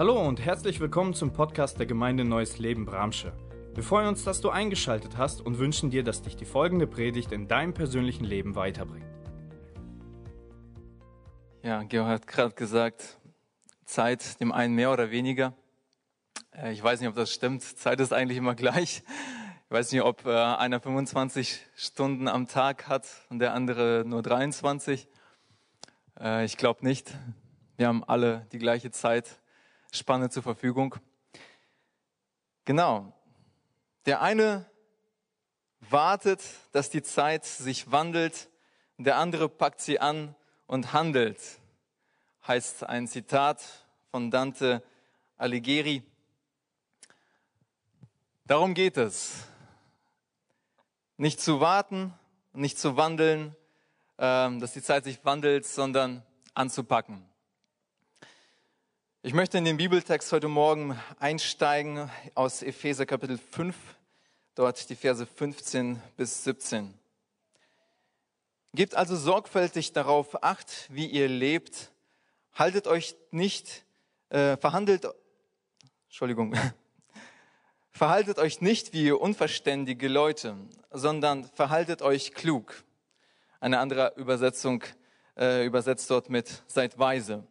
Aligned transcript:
Hallo 0.00 0.18
und 0.18 0.40
herzlich 0.40 0.80
willkommen 0.80 1.12
zum 1.12 1.34
Podcast 1.34 1.78
der 1.78 1.84
Gemeinde 1.84 2.24
Neues 2.24 2.58
Leben 2.58 2.86
Bramsche. 2.86 3.34
Wir 3.74 3.82
freuen 3.82 4.08
uns, 4.08 4.24
dass 4.24 4.40
du 4.40 4.48
eingeschaltet 4.48 5.18
hast 5.18 5.42
und 5.42 5.58
wünschen 5.58 5.90
dir, 5.90 6.02
dass 6.02 6.22
dich 6.22 6.36
die 6.36 6.46
folgende 6.46 6.86
Predigt 6.86 7.32
in 7.32 7.48
deinem 7.48 7.74
persönlichen 7.74 8.24
Leben 8.24 8.54
weiterbringt. 8.54 9.04
Ja, 11.62 11.82
Georg 11.82 12.08
hat 12.08 12.26
gerade 12.26 12.54
gesagt, 12.54 13.18
Zeit 13.84 14.40
dem 14.40 14.52
einen 14.52 14.74
mehr 14.74 14.90
oder 14.90 15.10
weniger. 15.10 15.52
Äh, 16.56 16.72
ich 16.72 16.82
weiß 16.82 17.00
nicht, 17.00 17.10
ob 17.10 17.14
das 17.14 17.30
stimmt. 17.30 17.62
Zeit 17.62 18.00
ist 18.00 18.14
eigentlich 18.14 18.38
immer 18.38 18.54
gleich. 18.54 19.02
Ich 19.66 19.70
weiß 19.70 19.92
nicht, 19.92 20.00
ob 20.00 20.24
äh, 20.24 20.30
einer 20.30 20.80
25 20.80 21.60
Stunden 21.74 22.26
am 22.26 22.48
Tag 22.48 22.88
hat 22.88 23.06
und 23.28 23.38
der 23.38 23.52
andere 23.52 24.04
nur 24.06 24.22
23. 24.22 25.06
Äh, 26.18 26.46
ich 26.46 26.56
glaube 26.56 26.86
nicht. 26.86 27.14
Wir 27.76 27.86
haben 27.86 28.02
alle 28.02 28.46
die 28.52 28.58
gleiche 28.58 28.90
Zeitspanne 29.90 30.30
zur 30.30 30.44
Verfügung. 30.44 30.94
Genau. 32.64 33.12
Der 34.06 34.22
eine 34.22 34.70
wartet, 35.80 36.40
dass 36.70 36.90
die 36.90 37.02
Zeit 37.02 37.44
sich 37.44 37.90
wandelt, 37.90 38.48
der 38.98 39.16
andere 39.16 39.48
packt 39.48 39.80
sie 39.80 39.98
an 39.98 40.36
und 40.66 40.92
handelt, 40.92 41.40
heißt 42.46 42.84
ein 42.84 43.08
Zitat 43.08 43.64
von 44.12 44.30
Dante 44.30 44.84
Alighieri. 45.36 46.04
Darum 48.44 48.74
geht 48.74 48.96
es. 48.96 49.48
Nicht 51.16 51.40
zu 51.40 51.60
warten, 51.60 52.14
nicht 52.52 52.78
zu 52.78 52.96
wandeln, 52.96 53.56
ähm, 54.18 54.60
dass 54.60 54.72
die 54.72 54.82
Zeit 54.82 55.02
sich 55.02 55.24
wandelt, 55.24 55.66
sondern 55.66 56.22
anzupacken. 56.54 57.29
Ich 59.22 59.34
möchte 59.34 59.58
in 59.58 59.66
den 59.66 59.76
Bibeltext 59.76 60.32
heute 60.32 60.48
Morgen 60.48 60.98
einsteigen 61.18 62.10
aus 62.34 62.62
Epheser 62.62 63.04
Kapitel 63.04 63.36
5, 63.36 63.76
dort 64.54 64.88
die 64.88 64.96
Verse 64.96 65.26
15 65.26 66.00
bis 66.16 66.42
17. 66.44 66.94
Gebt 68.72 68.94
also 68.94 69.16
sorgfältig 69.16 69.92
darauf 69.92 70.42
acht, 70.42 70.86
wie 70.88 71.04
ihr 71.04 71.28
lebt. 71.28 71.92
Haltet 72.54 72.86
euch 72.86 73.14
nicht, 73.30 73.84
äh, 74.30 74.56
verhandelt, 74.56 75.06
Entschuldigung, 76.06 76.56
verhaltet 77.90 78.38
euch 78.38 78.62
nicht 78.62 78.94
wie 78.94 79.12
unverständige 79.12 80.08
Leute, 80.08 80.56
sondern 80.92 81.44
verhaltet 81.44 82.00
euch 82.00 82.32
klug 82.32 82.84
eine 83.60 83.80
andere 83.80 84.14
Übersetzung 84.16 84.82
äh, 85.36 85.66
übersetzt 85.66 86.10
dort 86.10 86.30
mit 86.30 86.62
seid 86.68 86.98
weise. 86.98 87.46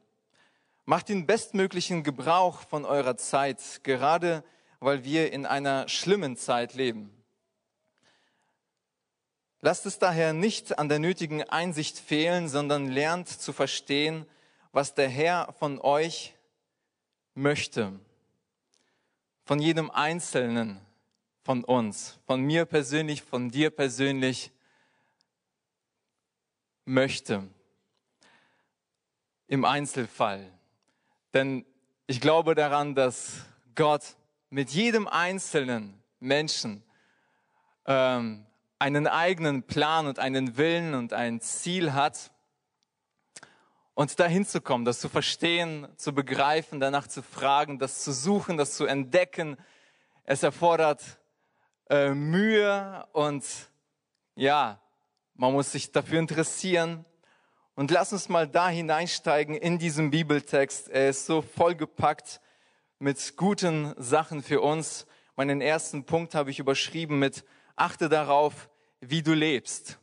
Macht 0.89 1.09
den 1.09 1.27
bestmöglichen 1.27 2.01
Gebrauch 2.01 2.61
von 2.61 2.83
eurer 2.83 3.15
Zeit, 3.15 3.81
gerade 3.83 4.43
weil 4.79 5.03
wir 5.03 5.31
in 5.31 5.45
einer 5.45 5.87
schlimmen 5.87 6.35
Zeit 6.35 6.73
leben. 6.73 7.13
Lasst 9.61 9.85
es 9.85 9.99
daher 9.99 10.33
nicht 10.33 10.79
an 10.79 10.89
der 10.89 10.97
nötigen 10.97 11.43
Einsicht 11.43 11.99
fehlen, 11.99 12.49
sondern 12.49 12.87
lernt 12.87 13.27
zu 13.27 13.53
verstehen, 13.53 14.25
was 14.71 14.95
der 14.95 15.07
Herr 15.09 15.53
von 15.59 15.79
euch 15.79 16.33
möchte. 17.35 17.99
Von 19.45 19.59
jedem 19.59 19.91
Einzelnen 19.91 20.81
von 21.43 21.63
uns, 21.63 22.17
von 22.25 22.41
mir 22.41 22.65
persönlich, 22.65 23.21
von 23.21 23.51
dir 23.51 23.69
persönlich 23.69 24.51
möchte. 26.83 27.47
Im 29.45 29.65
Einzelfall. 29.65 30.51
Denn 31.33 31.65
ich 32.07 32.21
glaube 32.21 32.55
daran, 32.55 32.95
dass 32.95 33.45
Gott 33.75 34.15
mit 34.49 34.71
jedem 34.71 35.07
einzelnen 35.07 36.01
Menschen 36.19 36.83
ähm, 37.85 38.45
einen 38.79 39.07
eigenen 39.07 39.63
Plan 39.63 40.07
und 40.07 40.19
einen 40.19 40.57
Willen 40.57 40.95
und 40.95 41.13
ein 41.13 41.41
Ziel 41.41 41.93
hat. 41.93 42.31
Und 43.93 44.19
dahin 44.19 44.45
zu 44.45 44.61
kommen, 44.61 44.85
das 44.85 44.99
zu 44.99 45.09
verstehen, 45.09 45.87
zu 45.97 46.13
begreifen, 46.13 46.79
danach 46.79 47.07
zu 47.07 47.21
fragen, 47.21 47.79
das 47.79 48.03
zu 48.03 48.13
suchen, 48.13 48.57
das 48.57 48.75
zu 48.75 48.85
entdecken, 48.85 49.57
es 50.23 50.41
erfordert 50.41 51.19
äh, 51.89 52.13
Mühe 52.13 53.05
und 53.11 53.43
ja, 54.35 54.79
man 55.33 55.51
muss 55.51 55.73
sich 55.73 55.91
dafür 55.91 56.19
interessieren. 56.19 57.03
Und 57.79 57.91
lass 57.91 58.11
uns 58.11 58.27
mal 58.27 58.45
da 58.45 58.67
hineinsteigen 58.67 59.55
in 59.55 59.79
diesen 59.79 60.11
Bibeltext. 60.11 60.89
Er 60.89 61.11
ist 61.11 61.25
so 61.25 61.41
vollgepackt 61.41 62.41
mit 62.99 63.37
guten 63.37 63.93
Sachen 63.95 64.43
für 64.43 64.59
uns. 64.59 65.07
Meinen 65.37 65.61
ersten 65.61 66.03
Punkt 66.03 66.35
habe 66.35 66.51
ich 66.51 66.59
überschrieben 66.59 67.19
mit 67.19 67.45
achte 67.77 68.09
darauf, 68.09 68.69
wie 68.99 69.23
du 69.23 69.33
lebst. 69.33 69.97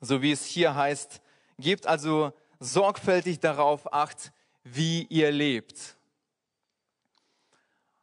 So 0.00 0.22
wie 0.22 0.32
es 0.32 0.46
hier 0.46 0.76
heißt, 0.76 1.20
gebt 1.58 1.86
also 1.86 2.32
sorgfältig 2.58 3.38
darauf 3.38 3.92
acht, 3.92 4.32
wie 4.64 5.02
ihr 5.10 5.30
lebt. 5.30 5.98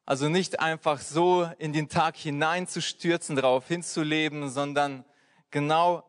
Also 0.06 0.30
nicht 0.30 0.60
einfach 0.60 1.02
so 1.02 1.50
in 1.58 1.74
den 1.74 1.90
Tag 1.90 2.18
hineinzustürzen, 2.18 3.36
darauf 3.36 3.68
hinzuleben, 3.68 4.52
sondern 4.52 5.06
genau 5.50 6.08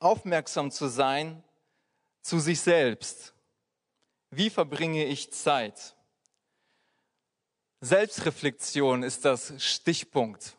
aufmerksam 0.00 0.72
zu 0.72 0.88
sein 0.88 1.44
zu 2.22 2.38
sich 2.38 2.60
selbst. 2.60 3.34
Wie 4.30 4.50
verbringe 4.50 5.04
ich 5.04 5.32
Zeit? 5.32 5.96
Selbstreflexion 7.80 9.02
ist 9.02 9.24
das 9.24 9.54
Stichpunkt. 9.58 10.56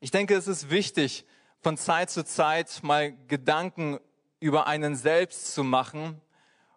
Ich 0.00 0.10
denke, 0.10 0.34
es 0.34 0.48
ist 0.48 0.70
wichtig, 0.70 1.26
von 1.60 1.76
Zeit 1.76 2.10
zu 2.10 2.24
Zeit 2.24 2.82
mal 2.82 3.12
Gedanken 3.28 4.00
über 4.40 4.66
einen 4.66 4.96
selbst 4.96 5.54
zu 5.54 5.62
machen. 5.62 6.20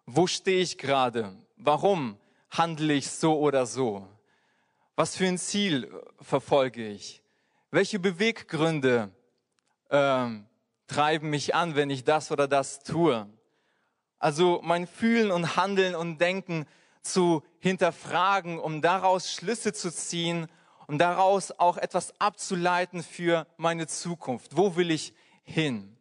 Wo 0.04 0.26
stehe 0.26 0.60
ich 0.60 0.78
gerade? 0.78 1.36
Warum 1.56 2.18
handle 2.50 2.94
ich 2.94 3.10
so 3.10 3.38
oder 3.38 3.66
so? 3.66 4.06
Was 4.94 5.16
für 5.16 5.26
ein 5.26 5.38
Ziel 5.38 5.90
verfolge 6.20 6.86
ich? 6.86 7.22
Welche 7.70 7.98
Beweggründe 7.98 9.10
ähm, 9.90 10.46
treiben 10.86 11.30
mich 11.30 11.54
an, 11.54 11.74
wenn 11.74 11.90
ich 11.90 12.04
das 12.04 12.30
oder 12.30 12.46
das 12.46 12.82
tue. 12.82 13.28
Also 14.18 14.60
mein 14.62 14.86
Fühlen 14.86 15.30
und 15.30 15.56
Handeln 15.56 15.94
und 15.94 16.18
Denken 16.18 16.66
zu 17.02 17.42
hinterfragen, 17.58 18.58
um 18.58 18.82
daraus 18.82 19.32
Schlüsse 19.32 19.72
zu 19.72 19.92
ziehen 19.92 20.48
und 20.86 20.98
daraus 20.98 21.52
auch 21.52 21.76
etwas 21.76 22.18
abzuleiten 22.20 23.02
für 23.02 23.46
meine 23.56 23.86
Zukunft. 23.86 24.56
Wo 24.56 24.76
will 24.76 24.90
ich 24.90 25.14
hin? 25.42 25.96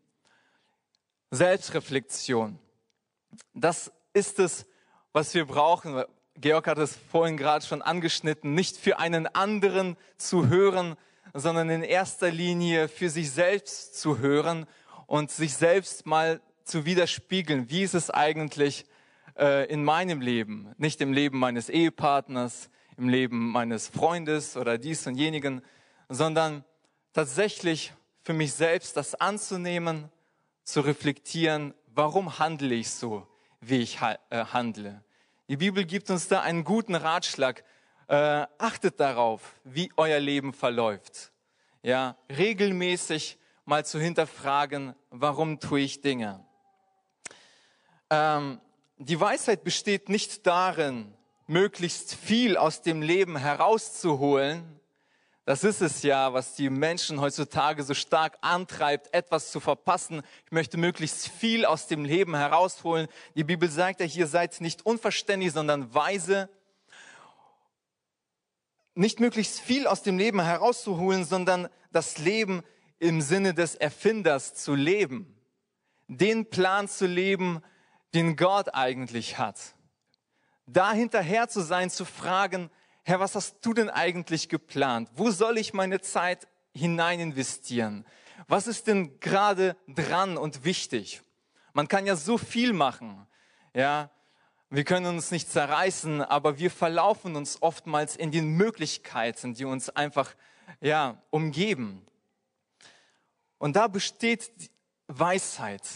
Selbstreflexion. 1.31 2.59
Das 3.53 3.91
ist 4.13 4.39
es, 4.39 4.65
was 5.11 5.33
wir 5.33 5.45
brauchen. 5.45 6.03
Georg 6.35 6.67
hat 6.67 6.77
es 6.77 6.97
vorhin 7.11 7.37
gerade 7.37 7.65
schon 7.65 7.81
angeschnitten, 7.81 8.53
nicht 8.53 8.77
für 8.77 8.99
einen 8.99 9.27
anderen 9.27 9.97
zu 10.17 10.47
hören, 10.47 10.95
sondern 11.33 11.69
in 11.69 11.83
erster 11.83 12.31
Linie 12.31 12.87
für 12.87 13.09
sich 13.09 13.31
selbst 13.31 13.99
zu 13.99 14.19
hören 14.19 14.65
und 15.07 15.31
sich 15.31 15.55
selbst 15.55 16.05
mal 16.05 16.41
zu 16.65 16.85
widerspiegeln, 16.85 17.69
wie 17.69 17.83
ist 17.83 17.93
es 17.93 18.09
eigentlich 18.09 18.85
äh, 19.37 19.65
in 19.71 19.83
meinem 19.83 20.19
Leben, 20.19 20.73
nicht 20.77 20.99
im 20.99 21.13
Leben 21.13 21.39
meines 21.39 21.69
Ehepartners, 21.69 22.69
im 22.97 23.09
Leben 23.09 23.51
meines 23.51 23.87
Freundes 23.87 24.57
oder 24.57 24.77
dies 24.77 25.05
und 25.07 25.15
jenigen, 25.15 25.61
sondern 26.09 26.63
tatsächlich 27.13 27.93
für 28.21 28.33
mich 28.33 28.53
selbst 28.53 28.97
das 28.97 29.15
anzunehmen, 29.15 30.09
zu 30.63 30.81
reflektieren, 30.81 31.73
warum 31.93 32.39
handle 32.39 32.73
ich 32.73 32.89
so, 32.89 33.27
wie 33.61 33.77
ich 33.77 34.01
ha 34.01 34.17
äh, 34.29 34.45
handle. 34.45 35.03
Die 35.47 35.57
Bibel 35.57 35.85
gibt 35.85 36.09
uns 36.09 36.27
da 36.27 36.41
einen 36.41 36.63
guten 36.63 36.95
Ratschlag, 36.95 37.63
äh, 38.07 38.47
achtet 38.57 39.00
darauf, 39.00 39.56
wie 39.63 39.91
euer 39.95 40.19
Leben 40.19 40.53
verläuft. 40.53 41.31
Ja, 41.83 42.18
regelmäßig 42.35 43.38
mal 43.65 43.85
zu 43.85 44.00
hinterfragen, 44.00 44.95
warum 45.11 45.59
tue 45.59 45.81
ich 45.81 46.01
Dinge. 46.01 46.44
Ähm, 48.10 48.60
die 48.98 49.19
Weisheit 49.19 49.63
besteht 49.63 50.10
nicht 50.10 50.46
darin, 50.48 51.13
möglichst 51.48 52.16
viel 52.16 52.57
aus 52.57 52.81
dem 52.81 53.02
Leben 53.02 53.38
herauszuholen. 53.38 54.80
Das 55.46 55.63
ist 55.63 55.81
es 55.81 56.02
ja, 56.02 56.34
was 56.34 56.56
die 56.56 56.72
Menschen 56.72 57.22
heutzutage 57.22 57.84
so 57.84 57.94
stark 57.94 58.38
antreibt, 58.42 59.13
etwas 59.13 59.52
zu 59.52 59.60
verpassen. 59.60 60.24
Ich 60.46 60.52
möchte 60.52 60.78
möglichst 60.78 61.28
viel 61.28 61.66
aus 61.66 61.86
dem 61.86 62.04
Leben 62.04 62.36
herausholen. 62.36 63.07
Die 63.36 63.44
Bibel 63.44 63.69
sagt 63.69 64.00
ja, 64.00 64.07
hier 64.07 64.25
seid 64.25 64.60
nicht 64.60 64.86
unverständlich, 64.86 65.54
sondern 65.54 65.94
weise 65.94 66.50
nicht 68.96 69.19
möglichst 69.19 69.60
viel 69.60 69.86
aus 69.86 70.02
dem 70.02 70.18
Leben 70.18 70.42
herauszuholen, 70.42 71.25
sondern 71.25 71.68
das 71.92 72.18
Leben 72.18 72.63
im 72.98 73.22
Sinne 73.22 73.54
des 73.54 73.75
Erfinders 73.75 74.56
zu 74.56 74.74
leben. 74.74 75.36
Den 76.07 76.50
Plan 76.50 76.88
zu 76.88 77.06
leben, 77.06 77.62
den 78.15 78.35
Gott 78.35 78.73
eigentlich 78.73 79.38
hat. 79.38 79.59
da 80.67 80.94
hinterher 80.94 81.47
zu 81.47 81.62
sein, 81.62 81.91
zu 81.91 82.06
fragen, 82.06 82.71
Herr, 83.03 83.19
was 83.19 83.35
hast 83.35 83.57
du 83.63 83.75
denn 83.75 83.91
eigentlich 83.91 84.50
geplant? 84.50 85.09
Wo 85.13 85.29
soll 85.29 85.59
ich 85.59 85.75
meine 85.75 86.01
Zeit 86.01 86.47
hinein 86.73 87.19
investieren? 87.19 88.03
Was 88.47 88.65
ist 88.65 88.88
denn 88.88 89.19
gerade 89.19 89.75
dran 89.88 90.38
und 90.38 90.65
wichtig? 90.65 91.21
Man 91.73 91.88
kann 91.88 92.07
ja 92.07 92.15
so 92.15 92.39
viel 92.39 92.73
machen. 92.73 93.27
Ja, 93.75 94.09
wir 94.71 94.83
können 94.85 95.06
uns 95.06 95.29
nicht 95.29 95.51
zerreißen, 95.51 96.21
aber 96.23 96.57
wir 96.57 96.71
verlaufen 96.71 97.35
uns 97.35 97.61
oftmals 97.61 98.15
in 98.15 98.31
den 98.31 98.50
Möglichkeiten, 98.56 99.53
die 99.53 99.65
uns 99.65 99.89
einfach 99.89 100.33
ja, 100.81 101.21
umgeben. 101.29 102.07
Und 103.59 103.75
da 103.75 103.88
besteht 103.88 104.50
Weisheit, 105.07 105.88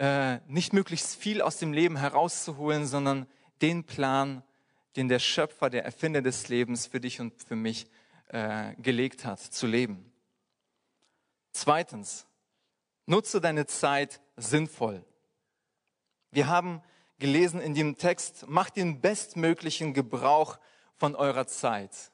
äh, 0.00 0.40
nicht 0.46 0.72
möglichst 0.72 1.14
viel 1.14 1.42
aus 1.42 1.58
dem 1.58 1.74
Leben 1.74 1.96
herauszuholen, 1.96 2.86
sondern 2.86 3.26
den 3.60 3.84
Plan, 3.84 4.42
den 4.96 5.08
der 5.08 5.18
Schöpfer, 5.18 5.68
der 5.68 5.84
Erfinder 5.84 6.22
des 6.22 6.48
Lebens 6.48 6.86
für 6.86 7.00
dich 7.00 7.20
und 7.20 7.42
für 7.42 7.54
mich 7.54 7.86
äh, 8.28 8.74
gelegt 8.76 9.26
hat, 9.26 9.40
zu 9.40 9.66
leben. 9.66 10.10
Zweitens, 11.52 12.26
nutze 13.04 13.42
deine 13.42 13.66
Zeit 13.66 14.22
sinnvoll. 14.36 15.04
Wir 16.30 16.46
haben 16.46 16.80
gelesen 17.18 17.60
in 17.60 17.74
dem 17.74 17.98
Text, 17.98 18.48
macht 18.48 18.76
den 18.76 19.02
bestmöglichen 19.02 19.92
Gebrauch 19.92 20.58
von 20.96 21.14
eurer 21.14 21.46
Zeit. 21.46 22.10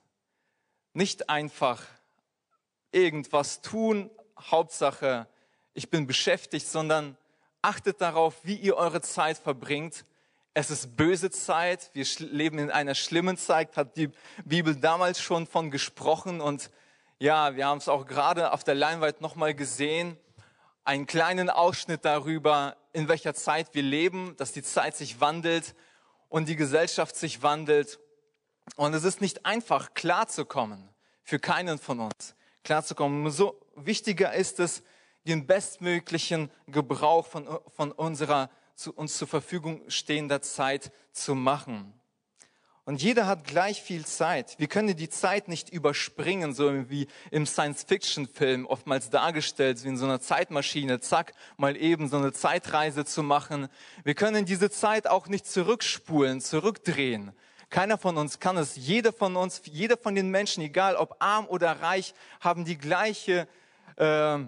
Nicht 0.92 1.30
einfach 1.30 1.84
irgendwas 2.90 3.62
tun, 3.62 4.10
Hauptsache, 4.36 5.28
ich 5.72 5.88
bin 5.88 6.08
beschäftigt, 6.08 6.66
sondern 6.66 7.16
achtet 7.66 8.00
darauf, 8.00 8.36
wie 8.44 8.54
ihr 8.54 8.76
eure 8.76 9.00
Zeit 9.00 9.38
verbringt. 9.38 10.04
Es 10.54 10.70
ist 10.70 10.96
böse 10.96 11.30
Zeit, 11.30 11.90
wir 11.94 12.06
leben 12.18 12.60
in 12.60 12.70
einer 12.70 12.94
schlimmen 12.94 13.36
Zeit, 13.36 13.76
hat 13.76 13.96
die 13.96 14.10
Bibel 14.44 14.76
damals 14.76 15.20
schon 15.20 15.48
von 15.48 15.72
gesprochen 15.72 16.40
und 16.40 16.70
ja, 17.18 17.56
wir 17.56 17.66
haben 17.66 17.78
es 17.78 17.88
auch 17.88 18.06
gerade 18.06 18.52
auf 18.52 18.62
der 18.62 18.76
Leinwand 18.76 19.20
nochmal 19.20 19.52
gesehen, 19.52 20.16
einen 20.84 21.06
kleinen 21.06 21.50
Ausschnitt 21.50 22.04
darüber, 22.04 22.76
in 22.92 23.08
welcher 23.08 23.34
Zeit 23.34 23.74
wir 23.74 23.82
leben, 23.82 24.36
dass 24.36 24.52
die 24.52 24.62
Zeit 24.62 24.96
sich 24.96 25.20
wandelt 25.20 25.74
und 26.28 26.48
die 26.48 26.56
Gesellschaft 26.56 27.16
sich 27.16 27.42
wandelt. 27.42 27.98
Und 28.76 28.94
es 28.94 29.02
ist 29.02 29.20
nicht 29.20 29.44
einfach, 29.44 29.92
klarzukommen, 29.94 30.88
für 31.24 31.40
keinen 31.40 31.78
von 31.78 31.98
uns, 31.98 32.36
klarzukommen. 32.62 33.26
Umso 33.26 33.60
wichtiger 33.74 34.34
ist 34.34 34.60
es, 34.60 34.84
den 35.26 35.46
bestmöglichen 35.46 36.50
Gebrauch 36.66 37.26
von, 37.26 37.46
von 37.74 37.92
unserer 37.92 38.50
zu 38.74 38.92
uns 38.92 39.16
zur 39.16 39.26
Verfügung 39.26 39.82
stehender 39.88 40.42
Zeit 40.42 40.92
zu 41.12 41.34
machen. 41.34 41.92
Und 42.84 43.02
jeder 43.02 43.26
hat 43.26 43.44
gleich 43.44 43.82
viel 43.82 44.06
Zeit. 44.06 44.60
Wir 44.60 44.68
können 44.68 44.94
die 44.96 45.08
Zeit 45.08 45.48
nicht 45.48 45.70
überspringen, 45.70 46.54
so 46.54 46.88
wie 46.88 47.08
im 47.32 47.44
Science-Fiction-Film 47.44 48.64
oftmals 48.64 49.10
dargestellt, 49.10 49.82
wie 49.82 49.88
in 49.88 49.96
so 49.96 50.04
einer 50.04 50.20
Zeitmaschine, 50.20 51.00
zack, 51.00 51.32
mal 51.56 51.76
eben 51.76 52.08
so 52.08 52.16
eine 52.16 52.32
Zeitreise 52.32 53.04
zu 53.04 53.24
machen. 53.24 53.66
Wir 54.04 54.14
können 54.14 54.44
diese 54.44 54.70
Zeit 54.70 55.08
auch 55.08 55.26
nicht 55.26 55.46
zurückspulen, 55.48 56.40
zurückdrehen. 56.40 57.32
Keiner 57.70 57.98
von 57.98 58.16
uns 58.16 58.38
kann 58.38 58.56
es. 58.56 58.76
Jeder 58.76 59.12
von 59.12 59.34
uns, 59.34 59.62
jeder 59.64 59.96
von 59.96 60.14
den 60.14 60.30
Menschen, 60.30 60.62
egal 60.62 60.94
ob 60.94 61.16
arm 61.18 61.46
oder 61.48 61.82
reich, 61.82 62.14
haben 62.38 62.64
die 62.64 62.78
gleiche 62.78 63.48
äh, 63.96 64.38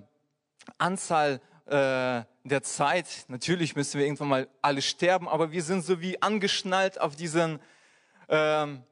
Anzahl 0.77 1.41
äh, 1.67 2.25
der 2.45 2.63
Zeit. 2.63 3.25
Natürlich 3.29 3.77
müssen 3.77 3.99
wir 3.99 4.07
irgendwann 4.07 4.29
mal 4.29 4.49
alle 4.63 4.83
sterben, 4.83 5.29
aber 5.29 5.53
wir 5.53 5.63
sind 5.63 5.85
so 5.85 6.01
wie 6.01 6.21
angeschnallt 6.21 7.01
auf 7.01 7.17
diesen, 7.17 7.61
ähm, 8.29 8.83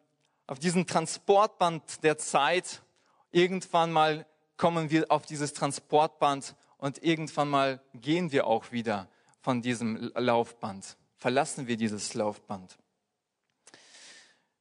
auf 0.46 0.58
diesen 0.58 0.86
Transportband 0.86 2.02
der 2.04 2.18
Zeit. 2.18 2.82
Irgendwann 3.30 3.92
mal 3.92 4.26
kommen 4.56 4.90
wir 4.90 5.10
auf 5.10 5.26
dieses 5.26 5.52
Transportband 5.52 6.54
und 6.78 7.02
irgendwann 7.02 7.48
mal 7.48 7.80
gehen 7.94 8.32
wir 8.32 8.46
auch 8.46 8.72
wieder 8.72 9.08
von 9.40 9.62
diesem 9.62 10.12
Laufband. 10.14 10.96
Verlassen 11.16 11.66
wir 11.66 11.76
dieses 11.76 12.14
Laufband. 12.14 12.76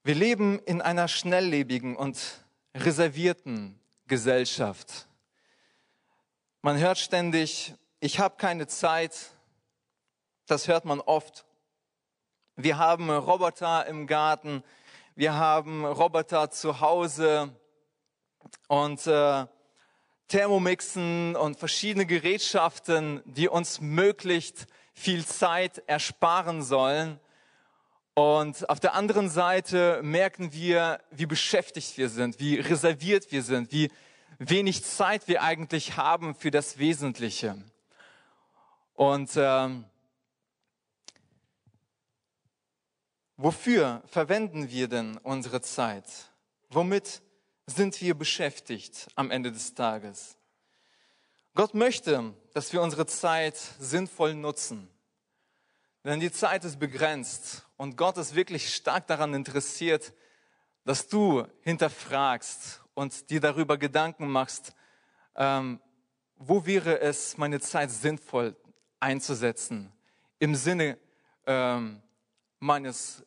Wir 0.04 0.16
leben 0.16 0.60
in 0.60 0.82
einer 0.82 1.08
schnelllebigen 1.08 1.96
und 1.96 2.46
reservierten 2.76 3.80
Gesellschaft. 4.08 5.08
Man 6.66 6.80
hört 6.80 6.98
ständig, 6.98 7.76
ich 8.00 8.18
habe 8.20 8.38
keine 8.38 8.66
Zeit. 8.66 9.36
Das 10.48 10.68
hört 10.68 10.84
man 10.84 11.00
oft. 11.00 11.46
Wir 12.56 12.80
haben 12.80 13.12
Roboter 13.12 13.86
im 13.86 14.08
Garten, 14.08 14.64
wir 15.14 15.36
haben 15.36 15.86
Roboter 15.86 16.50
zu 16.50 16.80
Hause 16.80 17.56
und 18.68 19.06
äh, 19.06 19.46
Thermomixen 20.28 21.36
und 21.36 21.60
verschiedene 21.60 22.08
Gerätschaften, 22.08 23.22
die 23.26 23.48
uns 23.48 23.80
möglichst 23.80 24.66
viel 24.96 25.24
Zeit 25.24 25.84
ersparen 25.86 26.64
sollen. 26.64 27.20
Und 28.16 28.68
auf 28.72 28.80
der 28.80 28.96
anderen 28.96 29.30
Seite 29.30 30.02
merken 30.02 30.52
wir, 30.52 31.00
wie 31.12 31.28
beschäftigt 31.28 31.96
wir 32.00 32.10
sind, 32.10 32.40
wie 32.40 32.56
reserviert 32.56 33.32
wir 33.32 33.44
sind, 33.44 33.72
wie 33.72 33.92
wenig 34.40 34.84
Zeit 34.84 35.28
wir 35.28 35.44
eigentlich 35.44 35.98
haben 35.98 36.36
für 36.36 36.52
das 36.52 36.78
Wesentliche. 36.78 37.62
Und 38.94 39.32
ähm, 39.36 39.86
wofür 43.38 44.02
verwenden 44.06 44.70
wir 44.70 44.88
denn 44.88 45.18
unsere 45.18 45.62
Zeit? 45.62 46.06
Womit 46.70 47.22
sind 47.66 48.00
wir 48.02 48.16
beschäftigt 48.16 49.08
am 49.16 49.32
Ende 49.32 49.52
des 49.52 49.74
Tages? 49.74 50.38
Gott 51.54 51.74
möchte, 51.74 52.34
dass 52.54 52.74
wir 52.74 52.82
unsere 52.82 53.06
Zeit 53.06 53.58
sinnvoll 53.80 54.34
nutzen. 54.34 54.90
Denn 56.04 56.20
die 56.20 56.32
Zeit 56.32 56.64
ist 56.66 56.80
begrenzt 56.80 57.66
und 57.78 57.98
Gott 57.98 58.18
ist 58.18 58.36
wirklich 58.36 58.76
stark 58.76 59.08
daran 59.08 59.34
interessiert, 59.34 60.14
dass 60.84 61.08
du 61.08 61.48
hinterfragst 61.62 62.85
und 62.96 63.30
dir 63.30 63.40
darüber 63.40 63.78
Gedanken 63.78 64.28
machst, 64.28 64.74
ähm, 65.36 65.80
wo 66.38 66.66
wäre 66.66 67.00
es, 67.00 67.38
meine 67.38 67.60
Zeit 67.60 67.92
sinnvoll 67.92 68.56
einzusetzen 69.00 69.92
im 70.40 70.56
Sinne 70.56 70.98
ähm, 71.46 72.02
meines, 72.60 73.24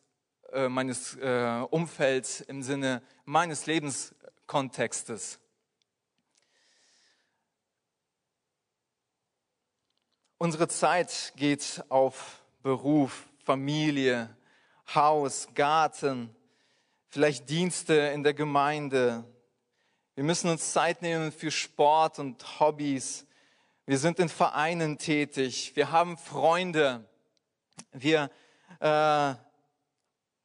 äh, 0.51 0.67
meines 0.67 1.15
äh, 1.15 1.65
Umfelds, 1.69 2.41
im 2.41 2.61
Sinne 2.61 3.01
meines 3.25 3.65
Lebenskontextes. 3.65 5.39
Unsere 10.37 10.67
Zeit 10.69 11.33
geht 11.35 11.83
auf 11.89 12.41
Beruf, 12.61 13.27
Familie, 13.43 14.35
Haus, 14.93 15.49
Garten, 15.53 16.33
vielleicht 17.09 17.49
Dienste 17.49 17.93
in 17.93 18.23
der 18.23 18.33
Gemeinde. 18.33 19.25
Wir 20.19 20.25
müssen 20.25 20.49
uns 20.49 20.73
Zeit 20.73 21.01
nehmen 21.01 21.31
für 21.31 21.49
Sport 21.49 22.19
und 22.19 22.59
Hobbys. 22.59 23.25
Wir 23.85 23.97
sind 23.97 24.19
in 24.19 24.27
Vereinen 24.27 24.97
tätig. 24.97 25.71
Wir 25.75 25.93
haben 25.93 26.17
Freunde. 26.17 27.07
Wir 27.93 28.29
äh, 28.81 29.35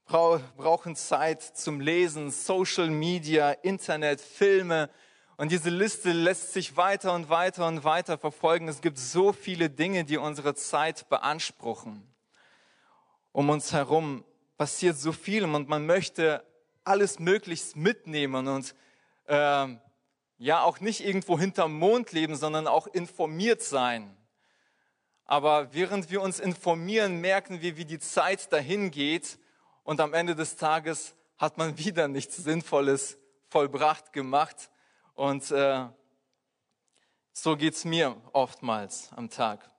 brauchen 0.06 0.94
Zeit 0.94 1.42
zum 1.42 1.80
Lesen, 1.80 2.30
Social 2.30 2.88
Media, 2.88 3.50
Internet, 3.50 4.20
Filme. 4.20 4.90
Und 5.38 5.50
diese 5.50 5.70
Liste 5.70 6.12
lässt 6.12 6.52
sich 6.52 6.76
weiter 6.76 7.12
und 7.12 7.28
weiter 7.28 7.66
und 7.66 7.82
weiter 7.82 8.16
verfolgen. 8.16 8.68
Es 8.68 8.80
gibt 8.80 8.96
so 8.96 9.32
viele 9.32 9.70
Dinge, 9.70 10.04
die 10.04 10.18
unsere 10.18 10.54
Zeit 10.54 11.08
beanspruchen. 11.08 12.06
Um 13.32 13.50
uns 13.50 13.72
herum 13.72 14.24
passiert 14.56 14.96
so 14.98 15.10
viel 15.10 15.42
und 15.42 15.68
man 15.68 15.84
möchte 15.84 16.44
alles 16.84 17.18
möglichst 17.18 17.74
mitnehmen 17.74 18.46
und 18.46 18.76
ähm, 19.28 19.80
ja 20.38 20.62
auch 20.62 20.80
nicht 20.80 21.04
irgendwo 21.04 21.38
hinterm 21.38 21.78
Mond 21.78 22.12
leben, 22.12 22.36
sondern 22.36 22.66
auch 22.66 22.86
informiert 22.86 23.62
sein. 23.62 24.16
Aber 25.24 25.72
während 25.72 26.10
wir 26.10 26.20
uns 26.20 26.38
informieren, 26.38 27.20
merken 27.20 27.62
wir, 27.62 27.76
wie 27.76 27.84
die 27.84 27.98
Zeit 27.98 28.52
dahin 28.52 28.90
geht 28.90 29.38
und 29.82 30.00
am 30.00 30.12
Ende 30.12 30.34
des 30.34 30.56
Tages 30.56 31.14
hat 31.38 31.56
man 31.56 31.78
wieder 31.78 32.08
nichts 32.08 32.36
Sinnvolles 32.36 33.18
vollbracht 33.48 34.12
gemacht. 34.12 34.70
Und 35.14 35.50
äh, 35.50 35.86
so 37.32 37.56
geht's 37.56 37.84
mir 37.84 38.16
oftmals 38.32 39.12
am 39.12 39.30
Tag. 39.30 39.70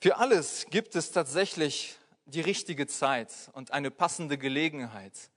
Für 0.00 0.18
alles 0.18 0.66
gibt 0.70 0.94
es 0.94 1.10
tatsächlich 1.10 1.96
die 2.26 2.40
richtige 2.40 2.86
Zeit 2.86 3.32
und 3.52 3.72
eine 3.72 3.90
passende 3.90 4.36
Gelegenheit. 4.36 5.30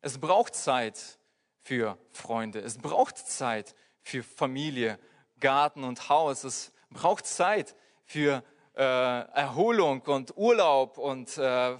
Es 0.00 0.18
braucht 0.18 0.54
Zeit 0.54 1.18
für 1.64 1.98
Freunde. 2.12 2.60
Es 2.60 2.78
braucht 2.78 3.18
Zeit 3.18 3.74
für 4.02 4.22
Familie, 4.22 4.98
Garten 5.40 5.82
und 5.82 6.08
Haus. 6.08 6.44
Es 6.44 6.72
braucht 6.90 7.26
Zeit 7.26 7.74
für 8.04 8.44
äh, 8.76 8.82
Erholung 8.82 10.02
und 10.02 10.36
Urlaub 10.36 10.98
und 10.98 11.36
äh, 11.38 11.76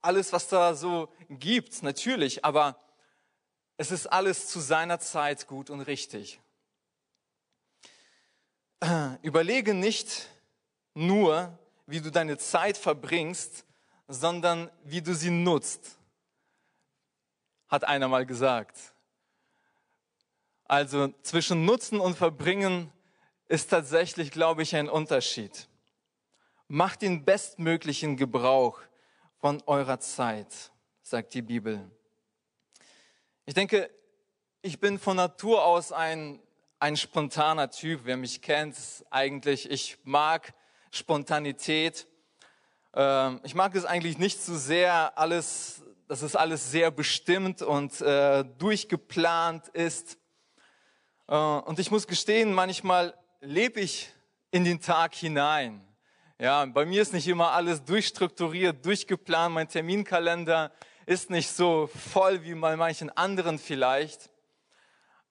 alles, 0.00 0.32
was 0.32 0.48
da 0.48 0.74
so 0.74 1.08
gibt, 1.28 1.82
natürlich, 1.82 2.44
aber 2.44 2.78
es 3.78 3.90
ist 3.90 4.06
alles 4.06 4.48
zu 4.48 4.60
seiner 4.60 5.00
Zeit 5.00 5.46
gut 5.46 5.70
und 5.70 5.80
richtig. 5.80 6.40
Überlege 9.22 9.74
nicht 9.74 10.28
nur, 10.94 11.58
wie 11.86 12.00
du 12.00 12.10
deine 12.10 12.38
Zeit 12.38 12.76
verbringst, 12.76 13.64
sondern 14.08 14.70
wie 14.84 15.02
du 15.02 15.14
sie 15.14 15.30
nutzt, 15.30 15.97
hat 17.68 17.84
einer 17.84 18.08
mal 18.08 18.26
gesagt. 18.26 18.76
Also 20.64 21.08
zwischen 21.22 21.64
Nutzen 21.64 22.00
und 22.00 22.16
Verbringen 22.16 22.92
ist 23.48 23.70
tatsächlich, 23.70 24.30
glaube 24.30 24.62
ich, 24.62 24.76
ein 24.76 24.88
Unterschied. 24.88 25.68
Macht 26.68 27.02
den 27.02 27.24
bestmöglichen 27.24 28.16
Gebrauch 28.16 28.80
von 29.40 29.62
eurer 29.66 30.00
Zeit, 30.00 30.70
sagt 31.02 31.32
die 31.32 31.42
Bibel. 31.42 31.90
Ich 33.46 33.54
denke, 33.54 33.90
ich 34.60 34.78
bin 34.78 34.98
von 34.98 35.16
Natur 35.16 35.64
aus 35.64 35.92
ein, 35.92 36.40
ein 36.78 36.96
spontaner 36.96 37.70
Typ. 37.70 38.00
Wer 38.04 38.18
mich 38.18 38.42
kennt, 38.42 38.76
eigentlich, 39.08 39.70
ich 39.70 39.98
mag 40.04 40.52
Spontanität. 40.90 42.06
Ähm, 42.92 43.40
ich 43.44 43.54
mag 43.54 43.74
es 43.74 43.86
eigentlich 43.86 44.18
nicht 44.18 44.42
zu 44.42 44.52
so 44.52 44.58
sehr, 44.58 45.16
alles, 45.16 45.82
dass 46.08 46.22
es 46.22 46.34
alles 46.34 46.70
sehr 46.70 46.90
bestimmt 46.90 47.60
und 47.60 48.00
äh, 48.00 48.42
durchgeplant 48.56 49.68
ist. 49.68 50.18
Äh, 51.28 51.36
und 51.36 51.78
ich 51.78 51.90
muss 51.90 52.06
gestehen, 52.06 52.52
manchmal 52.54 53.14
lebe 53.40 53.80
ich 53.80 54.10
in 54.50 54.64
den 54.64 54.80
Tag 54.80 55.14
hinein. 55.14 55.86
Ja, 56.40 56.64
bei 56.64 56.86
mir 56.86 57.02
ist 57.02 57.12
nicht 57.12 57.28
immer 57.28 57.50
alles 57.50 57.84
durchstrukturiert, 57.84 58.84
durchgeplant. 58.84 59.54
Mein 59.54 59.68
Terminkalender 59.68 60.72
ist 61.04 61.30
nicht 61.30 61.50
so 61.50 61.88
voll 61.88 62.42
wie 62.42 62.54
bei 62.54 62.76
manchen 62.76 63.10
anderen 63.10 63.58
vielleicht. 63.58 64.30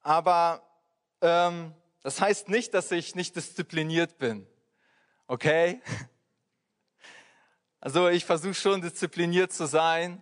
Aber 0.01 0.61
ähm, 1.21 1.73
das 2.03 2.21
heißt 2.21 2.49
nicht, 2.49 2.73
dass 2.73 2.91
ich 2.91 3.15
nicht 3.15 3.35
diszipliniert 3.35 4.17
bin. 4.17 4.47
Okay? 5.27 5.81
Also 7.79 8.09
ich 8.09 8.25
versuche 8.25 8.55
schon 8.55 8.81
diszipliniert 8.81 9.53
zu 9.53 9.67
sein. 9.67 10.21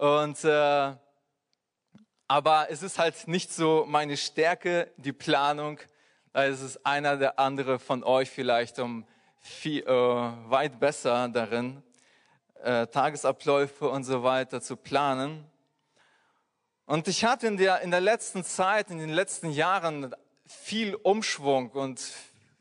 Und 0.00 0.44
äh, 0.44 0.94
aber 2.26 2.70
es 2.70 2.82
ist 2.82 2.98
halt 2.98 3.28
nicht 3.28 3.52
so 3.52 3.84
meine 3.86 4.16
Stärke, 4.16 4.90
die 4.96 5.12
Planung. 5.12 5.78
Ist 6.32 6.62
es 6.62 6.82
einer 6.86 7.18
der 7.18 7.38
andere 7.38 7.78
von 7.78 8.02
euch 8.02 8.30
vielleicht 8.30 8.78
um 8.78 9.06
viel, 9.40 9.82
äh, 9.82 9.90
weit 9.90 10.80
besser 10.80 11.28
darin 11.28 11.82
äh, 12.62 12.86
Tagesabläufe 12.86 13.90
und 13.90 14.04
so 14.04 14.22
weiter 14.22 14.62
zu 14.62 14.76
planen. 14.76 15.44
Und 16.86 17.06
ich 17.06 17.26
hatte 17.26 17.48
in 17.48 17.58
der, 17.58 17.82
in 17.82 17.90
der 17.90 18.00
letzten 18.00 18.42
Zeit, 18.42 18.90
in 18.90 18.96
den 18.96 19.10
letzten 19.10 19.50
Jahren 19.50 20.14
viel 20.46 20.94
Umschwung 20.94 21.72
und 21.72 22.00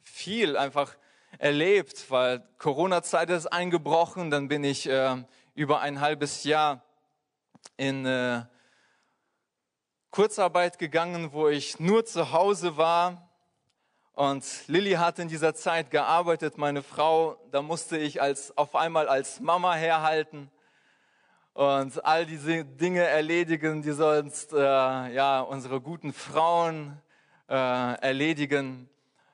viel 0.01 0.58
einfach 0.58 0.93
erlebt, 1.38 2.12
weil 2.12 2.43
Corona-Zeit 2.58 3.29
ist 3.29 3.48
eingebrochen, 3.48 4.29
dann 4.29 4.50
bin 4.50 4.65
ich 4.65 4.89
äh, 4.89 5.24
über 5.55 5.79
ein 5.79 6.01
halbes 6.01 6.43
Jahr 6.43 6.84
in 7.77 8.05
äh, 8.05 8.43
Kurzarbeit 10.11 10.79
gegangen, 10.79 11.33
wo 11.33 11.47
ich 11.47 11.79
nur 11.79 12.05
zu 12.05 12.31
Hause 12.31 12.77
war 12.77 13.29
und 14.19 14.67
Lilly 14.67 14.95
hat 14.95 15.17
in 15.17 15.29
dieser 15.29 15.55
Zeit 15.55 15.91
gearbeitet, 15.91 16.57
meine 16.57 16.83
Frau. 16.83 17.37
Da 17.51 17.61
musste 17.61 17.97
ich 17.97 18.21
als, 18.21 18.57
auf 18.57 18.75
einmal 18.75 19.07
als 19.07 19.39
Mama 19.39 19.75
herhalten 19.75 20.51
und 21.53 22.03
all 22.03 22.25
diese 22.25 22.65
Dinge 22.65 23.01
erledigen, 23.03 23.81
die 23.81 23.93
sonst 23.93 24.51
äh, 24.51 24.57
ja, 24.57 25.39
unsere 25.39 25.79
guten 25.79 26.11
Frauen 26.11 27.01
äh, 27.47 27.53
erledigen. 27.53 28.89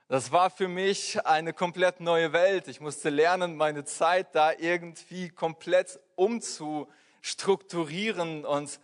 Das 0.07 0.31
war 0.31 0.51
für 0.51 0.67
mich 0.67 1.25
eine 1.25 1.53
komplett 1.53 1.99
neue 1.99 2.31
Welt. 2.31 2.67
Ich 2.67 2.79
musste 2.79 3.09
lernen, 3.09 3.55
meine 3.55 3.85
Zeit 3.85 4.35
da 4.35 4.51
irgendwie 4.51 5.29
komplett 5.29 5.99
umzustrukturieren 7.25 8.45
und 8.45 8.79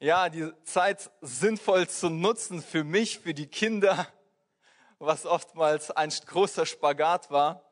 ja, 0.00 0.30
die 0.30 0.50
Zeit 0.64 1.10
sinnvoll 1.20 1.88
zu 1.88 2.08
nutzen 2.08 2.62
für 2.62 2.84
mich, 2.84 3.18
für 3.18 3.34
die 3.34 3.46
Kinder 3.46 4.08
was 4.98 5.26
oftmals 5.26 5.90
ein 5.90 6.08
großer 6.08 6.64
Spagat 6.64 7.30
war. 7.30 7.62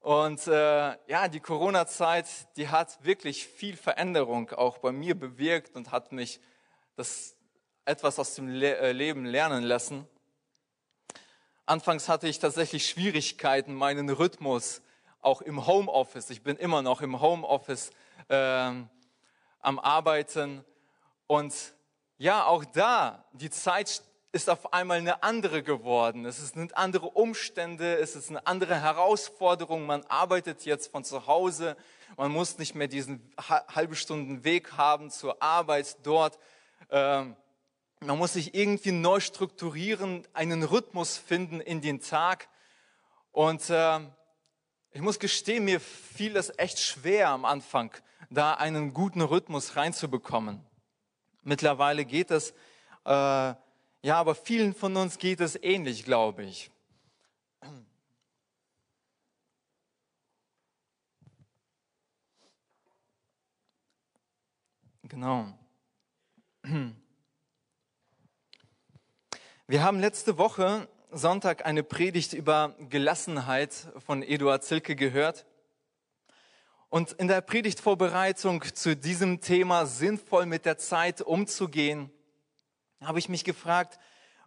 Und 0.00 0.48
äh, 0.48 0.96
ja, 1.06 1.28
die 1.28 1.38
Corona-Zeit, 1.38 2.26
die 2.56 2.68
hat 2.68 3.04
wirklich 3.04 3.46
viel 3.46 3.76
Veränderung 3.76 4.50
auch 4.50 4.78
bei 4.78 4.90
mir 4.90 5.14
bewirkt 5.16 5.76
und 5.76 5.92
hat 5.92 6.10
mich 6.10 6.40
das 6.96 7.36
etwas 7.84 8.18
aus 8.18 8.34
dem 8.34 8.48
Le 8.48 8.76
äh, 8.76 8.90
Leben 8.90 9.24
lernen 9.24 9.62
lassen. 9.62 10.08
Anfangs 11.64 12.08
hatte 12.08 12.26
ich 12.26 12.40
tatsächlich 12.40 12.88
Schwierigkeiten, 12.88 13.72
meinen 13.72 14.10
Rhythmus 14.10 14.82
auch 15.20 15.42
im 15.42 15.64
Homeoffice. 15.68 16.30
Ich 16.30 16.42
bin 16.42 16.56
immer 16.56 16.82
noch 16.82 17.02
im 17.02 17.20
Homeoffice 17.20 17.92
äh, 18.26 18.72
am 19.62 19.78
Arbeiten 19.78 20.64
und 21.26 21.54
ja, 22.18 22.44
auch 22.44 22.64
da 22.64 23.24
die 23.32 23.50
Zeit 23.50 24.02
ist 24.32 24.48
auf 24.48 24.72
einmal 24.72 24.98
eine 24.98 25.22
andere 25.22 25.62
geworden. 25.62 26.24
Es 26.24 26.38
sind 26.38 26.76
andere 26.76 27.06
Umstände, 27.10 27.98
es 27.98 28.16
ist 28.16 28.30
eine 28.30 28.46
andere 28.46 28.80
Herausforderung. 28.80 29.84
Man 29.84 30.04
arbeitet 30.04 30.64
jetzt 30.64 30.90
von 30.90 31.04
zu 31.04 31.26
Hause. 31.26 31.76
Man 32.16 32.32
muss 32.32 32.58
nicht 32.58 32.74
mehr 32.74 32.88
diesen 32.88 33.32
halbe 33.38 33.94
Stunden 33.94 34.42
Weg 34.42 34.72
haben 34.72 35.10
zur 35.10 35.42
Arbeit 35.42 35.96
dort. 36.02 36.38
Ähm, 36.90 37.36
man 38.00 38.18
muss 38.18 38.32
sich 38.32 38.54
irgendwie 38.54 38.92
neu 38.92 39.20
strukturieren, 39.20 40.26
einen 40.32 40.62
Rhythmus 40.62 41.18
finden 41.18 41.60
in 41.60 41.80
den 41.82 42.00
Tag. 42.00 42.48
Und 43.32 43.62
ähm, 43.68 44.12
ich 44.92 45.02
muss 45.02 45.18
gestehen, 45.18 45.64
mir 45.64 45.80
fiel 45.80 46.36
es 46.36 46.52
echt 46.58 46.78
schwer 46.78 47.28
am 47.28 47.44
Anfang, 47.44 47.94
da 48.32 48.54
einen 48.54 48.92
guten 48.94 49.20
Rhythmus 49.20 49.76
reinzubekommen. 49.76 50.64
Mittlerweile 51.42 52.04
geht 52.04 52.30
es 52.30 52.54
äh, 53.04 53.54
ja, 54.04 54.18
aber 54.18 54.34
vielen 54.34 54.74
von 54.74 54.96
uns 54.96 55.18
geht 55.18 55.40
es 55.40 55.56
ähnlich, 55.62 56.04
glaube 56.04 56.42
ich. 56.42 56.72
Genau. 65.04 65.46
Wir 69.68 69.82
haben 69.84 70.00
letzte 70.00 70.36
Woche 70.36 70.88
Sonntag 71.12 71.64
eine 71.64 71.84
Predigt 71.84 72.32
über 72.32 72.74
Gelassenheit 72.88 73.92
von 74.04 74.22
Eduard 74.22 74.64
Zilke 74.64 74.96
gehört. 74.96 75.46
Und 76.92 77.12
in 77.12 77.26
der 77.26 77.40
Predigtvorbereitung 77.40 78.62
zu 78.74 78.94
diesem 78.94 79.40
Thema 79.40 79.86
sinnvoll 79.86 80.44
mit 80.44 80.66
der 80.66 80.76
Zeit 80.76 81.22
umzugehen, 81.22 82.10
habe 83.00 83.18
ich 83.18 83.30
mich 83.30 83.44
gefragt, 83.44 83.98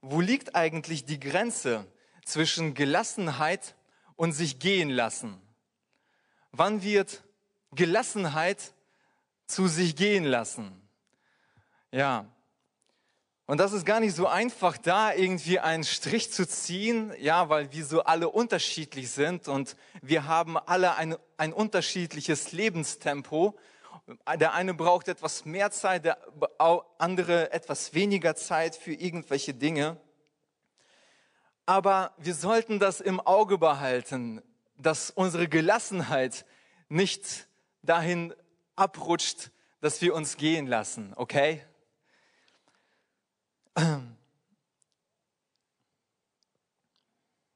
wo 0.03 0.21
liegt 0.21 0.53
eigentlich 0.53 1.05
die 1.05 1.19
Grenze 1.19 1.87
zwischen 2.23 2.75
Gelassenheit 2.75 3.73
und 4.15 4.33
sich 4.33 4.59
gehen 4.59 4.91
lassen? 4.91 5.41
Wann 6.51 6.83
wird 6.83 7.23
Gelassenheit 7.71 8.75
zu 9.47 9.67
sich 9.67 9.95
gehen 9.95 10.23
lassen? 10.23 10.87
Ja. 11.91 12.27
Und 13.47 13.57
das 13.57 13.73
ist 13.73 13.87
gar 13.87 13.99
nicht 13.99 14.15
so 14.15 14.27
einfach, 14.27 14.77
da 14.77 15.15
irgendwie 15.15 15.59
einen 15.59 15.83
Strich 15.83 16.31
zu 16.31 16.47
ziehen, 16.47 17.11
ja, 17.19 17.49
weil 17.49 17.71
wir 17.71 17.85
so 17.85 18.03
alle 18.03 18.29
unterschiedlich 18.29 19.09
sind 19.09 19.47
und 19.47 19.75
wir 20.03 20.27
haben 20.27 20.59
alle 20.59 20.93
ein, 20.93 21.15
ein 21.37 21.53
unterschiedliches 21.53 22.51
Lebenstempo 22.51 23.57
der 24.35 24.53
eine 24.53 24.73
braucht 24.73 25.07
etwas 25.07 25.45
mehr 25.45 25.71
Zeit, 25.71 26.05
der 26.05 26.17
andere 26.97 27.51
etwas 27.51 27.93
weniger 27.93 28.35
Zeit 28.35 28.75
für 28.75 28.93
irgendwelche 28.93 29.53
Dinge. 29.53 29.97
Aber 31.65 32.13
wir 32.17 32.35
sollten 32.35 32.79
das 32.79 33.01
im 33.01 33.19
Auge 33.19 33.57
behalten, 33.57 34.43
dass 34.77 35.09
unsere 35.09 35.47
Gelassenheit 35.47 36.45
nicht 36.89 37.47
dahin 37.81 38.35
abrutscht, 38.75 39.49
dass 39.81 40.01
wir 40.01 40.13
uns 40.13 40.37
gehen 40.37 40.67
lassen, 40.67 41.13
okay? 41.15 41.65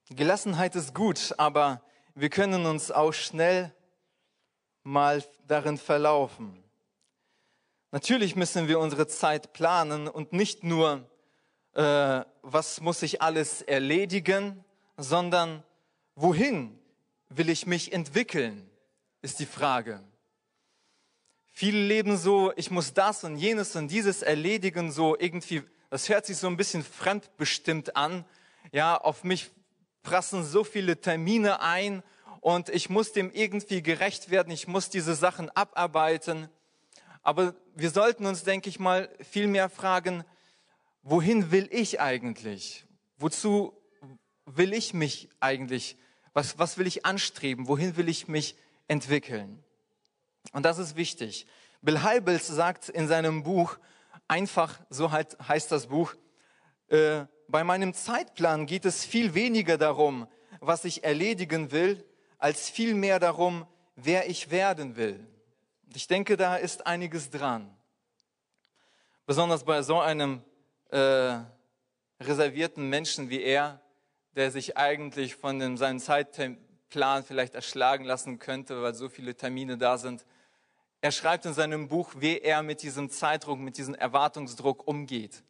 Gelassenheit 0.10 0.76
ist 0.76 0.96
gut, 0.96 1.36
aber 1.38 1.84
wir 2.20 2.30
können 2.30 2.66
uns 2.66 2.92
auch 2.92 3.14
schnell 3.14 3.74
mal 4.84 5.24
darin 5.48 5.78
verlaufen. 5.78 6.64
Natürlich 7.92 8.36
müssen 8.36 8.68
wir 8.68 8.80
unsere 8.80 9.08
Zeit 9.08 9.54
planen 9.54 10.08
und 10.08 10.34
nicht 10.34 10.64
nur, 10.64 11.10
äh, 11.74 12.22
was 12.42 12.82
muss 12.82 13.02
ich 13.04 13.22
alles 13.22 13.62
erledigen, 13.62 14.64
sondern 14.98 15.64
wohin 16.16 16.78
will 17.30 17.50
ich 17.50 17.66
mich 17.66 17.94
entwickeln, 17.94 18.70
ist 19.22 19.40
die 19.40 19.46
Frage. 19.46 20.04
Viele 21.46 21.86
leben 21.86 22.18
so, 22.18 22.52
ich 22.58 22.70
muss 22.70 22.94
das 22.94 23.24
und 23.24 23.38
jenes 23.38 23.76
und 23.76 23.88
dieses 23.90 24.22
erledigen, 24.22 24.92
so 24.92 25.18
irgendwie, 25.18 25.64
das 25.90 26.10
hört 26.10 26.26
sich 26.26 26.38
so 26.38 26.48
ein 26.48 26.58
bisschen 26.58 26.84
fremdbestimmt 26.84 27.96
an. 27.96 28.26
Ja, 28.72 28.98
auf 28.98 29.24
mich 29.24 29.52
prassen 30.10 30.44
so 30.44 30.64
viele 30.64 31.00
Termine 31.00 31.62
ein 31.62 32.02
und 32.42 32.70
ich 32.70 32.90
muss 32.90 33.12
dem 33.12 33.30
irgendwie 33.30 33.84
gerecht 33.84 34.32
werden, 34.32 34.52
ich 34.52 34.68
muss 34.68 34.90
diese 34.90 35.14
Sachen 35.14 35.52
abarbeiten. 35.52 36.50
Aber 37.22 37.54
wir 37.76 37.92
sollten 37.92 38.26
uns, 38.26 38.44
denke 38.44 38.70
ich 38.70 38.80
mal, 38.80 39.08
viel 39.20 39.46
mehr 39.46 39.70
fragen, 39.70 40.24
wohin 41.04 41.52
will 41.52 41.68
ich 41.70 42.02
eigentlich? 42.02 42.88
Wozu 43.20 43.80
will 44.48 44.74
ich 44.74 44.96
mich 44.96 45.30
eigentlich, 45.42 45.96
was, 46.34 46.58
was 46.58 46.80
will 46.80 46.88
ich 46.88 47.06
anstreben? 47.06 47.68
Wohin 47.68 47.96
will 47.96 48.10
ich 48.10 48.28
mich 48.28 48.56
entwickeln? 48.88 49.64
Und 50.54 50.64
das 50.64 50.80
ist 50.80 50.96
wichtig. 50.96 51.46
Bill 51.84 52.02
Heibels 52.02 52.48
sagt 52.48 52.90
in 52.90 53.08
seinem 53.08 53.44
Buch, 53.44 53.78
einfach, 54.28 54.80
so 54.90 55.12
halt 55.12 55.38
heißt 55.48 55.72
das 55.72 55.86
Buch, 55.86 56.16
äh, 56.88 57.26
bei 57.50 57.64
meinem 57.64 57.94
Zeitplan 57.94 58.68
geht 58.68 58.86
es 58.86 59.04
viel 59.04 59.34
weniger 59.34 59.78
darum, 59.78 60.28
was 60.60 60.86
ich 60.86 61.04
erledigen 61.04 61.72
will, 61.72 62.06
als 62.38 62.70
viel 62.70 62.94
mehr 62.94 63.20
darum, 63.20 63.66
wer 63.96 64.30
ich 64.30 64.52
werden 64.52 64.96
will. 64.96 65.26
Ich 65.96 66.08
denke, 66.08 66.38
da 66.38 66.56
ist 66.56 66.86
einiges 66.86 67.32
dran. 67.32 67.76
Besonders 69.26 69.64
bei 69.64 69.82
so 69.82 70.00
einem 70.00 70.44
äh, 70.92 71.40
reservierten 72.20 72.88
Menschen 72.88 73.30
wie 73.30 73.42
er, 73.42 73.82
der 74.36 74.52
sich 74.52 74.78
eigentlich 74.78 75.36
von 75.36 75.58
dem, 75.58 75.76
seinem 75.76 76.00
Zeitplan 76.00 77.24
vielleicht 77.24 77.56
erschlagen 77.56 78.06
lassen 78.06 78.38
könnte, 78.38 78.82
weil 78.84 78.94
so 78.94 79.10
viele 79.10 79.36
Termine 79.36 79.78
da 79.78 79.98
sind. 79.98 80.24
Er 81.02 81.12
schreibt 81.12 81.46
in 81.46 81.54
seinem 81.54 81.88
Buch, 81.88 82.12
wie 82.18 82.40
er 82.40 82.62
mit 82.62 82.84
diesem 82.84 83.10
Zeitdruck, 83.10 83.58
mit 83.58 83.78
diesem 83.78 83.96
Erwartungsdruck 83.96 84.88
umgeht. 84.88 85.44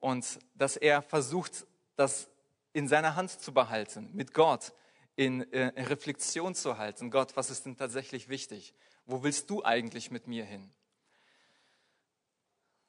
Und 0.00 0.38
dass 0.54 0.76
er 0.76 1.02
versucht, 1.02 1.66
das 1.96 2.28
in 2.72 2.88
seiner 2.88 3.16
Hand 3.16 3.30
zu 3.30 3.52
behalten, 3.52 4.10
mit 4.12 4.32
Gott 4.34 4.72
in, 5.16 5.42
äh, 5.52 5.66
Reflexion 5.82 6.54
zu 6.54 6.78
halten. 6.78 7.10
Gott, 7.10 7.36
was 7.36 7.50
ist 7.50 7.66
denn 7.66 7.76
tatsächlich 7.76 8.28
wichtig? 8.28 8.74
Wo 9.04 9.22
willst 9.22 9.50
du 9.50 9.64
eigentlich 9.64 10.10
mit 10.10 10.26
mir 10.26 10.44
hin? 10.44 10.70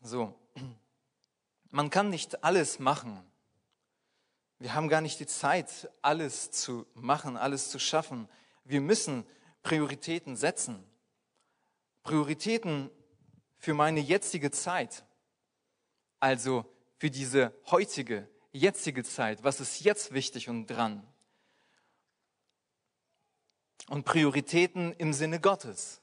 So, 0.01 0.33
man 1.71 1.89
kann 1.89 2.09
nicht 2.09 2.43
alles 2.43 2.79
machen. 2.79 3.21
Wir 4.59 4.73
haben 4.73 4.89
gar 4.89 5.01
nicht 5.01 5.19
die 5.19 5.25
Zeit, 5.25 5.89
alles 6.01 6.51
zu 6.51 6.85
machen, 6.93 7.35
alles 7.35 7.71
zu 7.71 7.79
schaffen. 7.79 8.29
Wir 8.63 8.79
müssen 8.79 9.25
Prioritäten 9.63 10.35
setzen. 10.35 10.83
Prioritäten 12.03 12.91
für 13.57 13.73
meine 13.73 13.99
jetzige 13.99 14.51
Zeit. 14.51 15.03
Also 16.19 16.65
für 17.01 17.09
diese 17.09 17.51
heutige, 17.71 18.27
jetzige 18.51 19.03
Zeit. 19.03 19.43
Was 19.43 19.59
ist 19.59 19.83
jetzt 19.83 20.13
wichtig 20.13 20.49
und 20.49 20.67
dran? 20.67 21.01
Und 23.87 24.05
Prioritäten 24.05 24.93
im 24.99 25.11
Sinne 25.11 25.39
Gottes. 25.39 25.99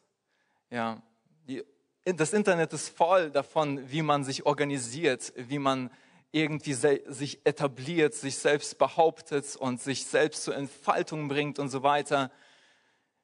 Ja, 0.70 1.00
die, 1.46 1.62
das 2.04 2.32
Internet 2.32 2.72
ist 2.72 2.88
voll 2.88 3.30
davon, 3.30 3.88
wie 3.88 4.02
man 4.02 4.24
sich 4.24 4.44
organisiert, 4.44 5.32
wie 5.36 5.60
man 5.60 5.92
irgendwie 6.32 6.72
sich 6.72 7.46
etabliert, 7.46 8.14
sich 8.14 8.36
selbst 8.36 8.76
behauptet 8.76 9.54
und 9.54 9.80
sich 9.80 10.04
selbst 10.04 10.42
zur 10.42 10.56
Entfaltung 10.56 11.28
bringt 11.28 11.60
und 11.60 11.68
so 11.68 11.84
weiter. 11.84 12.32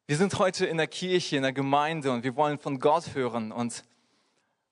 Wir 0.07 0.17
sind 0.17 0.39
heute 0.39 0.65
in 0.65 0.77
der 0.77 0.87
Kirche, 0.87 1.39
in 1.39 1.43
der 1.43 1.53
Gemeinde 1.53 2.13
und 2.13 2.23
wir 2.23 2.37
wollen 2.37 2.61
von 2.61 2.79
Gott 2.79 3.17
hören 3.17 3.51
und 3.51 3.83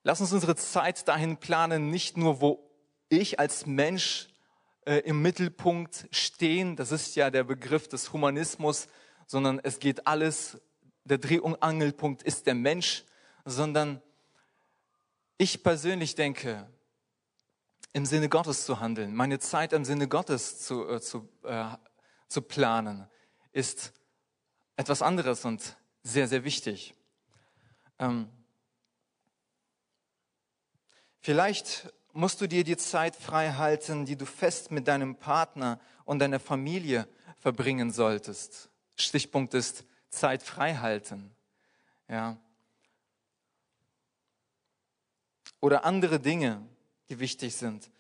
lass 0.04 0.21
uns 0.21 0.32
unsere 0.32 0.54
Zeit 0.54 1.09
dahin 1.09 1.38
planen, 1.38 1.90
nicht 1.90 2.16
nur 2.16 2.40
wo 2.40 2.71
ich 3.12 3.38
als 3.38 3.66
Mensch 3.66 4.29
äh, 4.87 4.98
im 5.01 5.22
Mittelpunkt 5.22 6.09
stehen, 6.11 6.77
das 6.77 6.92
ist 6.92 7.14
ja 7.14 7.31
der 7.31 7.44
Begriff 7.44 7.88
des 7.88 8.12
Humanismus, 8.12 8.88
sondern 9.27 9.61
es 9.62 9.79
geht 9.79 10.07
alles, 10.07 10.61
der 11.05 11.18
Dreh- 11.18 11.38
und 11.38 11.62
Angelpunkt 11.62 12.22
ist 12.22 12.46
der 12.46 12.55
Mensch, 12.55 13.05
sondern 13.44 14.01
ich 15.38 15.62
persönlich 15.62 16.14
denke, 16.14 16.68
im 17.92 18.07
Sinne 18.07 18.29
Gottes 18.29 18.64
zu 18.64 18.81
handeln, 18.81 19.14
meine 19.14 19.38
Zeit 19.38 19.72
im 19.72 19.85
Sinne 19.85 20.09
Gottes 20.09 20.61
zu, 20.61 20.88
äh, 20.88 21.01
zu, 21.01 21.29
äh, 21.42 21.77
zu 22.29 22.40
planen, 22.40 23.07
ist 23.53 23.92
etwas 24.77 25.03
anderes 25.03 25.44
und 25.44 25.77
sehr, 26.03 26.27
sehr 26.29 26.44
wichtig. 26.44 26.94
Ähm, 27.98 28.31
vielleicht 31.20 31.92
musst 32.12 32.40
du 32.40 32.46
dir 32.46 32.64
die 32.64 32.77
Zeit 32.77 33.16
frei 33.16 33.53
halten, 33.53 34.05
die 34.05 34.16
du 34.16 34.27
fest 34.27 34.70
mit 34.70 34.88
deinem 34.88 35.16
Partner 35.16 35.81
und 36.05 36.18
deiner 36.18 36.40
Familie 36.40 37.09
verbringen 37.38 37.90
solltest. 37.90 38.70
Stichpunkt 38.96 39.55
ist 39.55 39.85
Zeit 40.11 40.42
frei 40.42 40.75
halten. 40.75 41.35
Ja. 42.09 42.37
Oder 45.61 45.85
andere 45.85 46.20
Dinge, 46.20 46.66
die 47.09 47.18
wichtig 47.18 47.57
sind. 47.57 47.90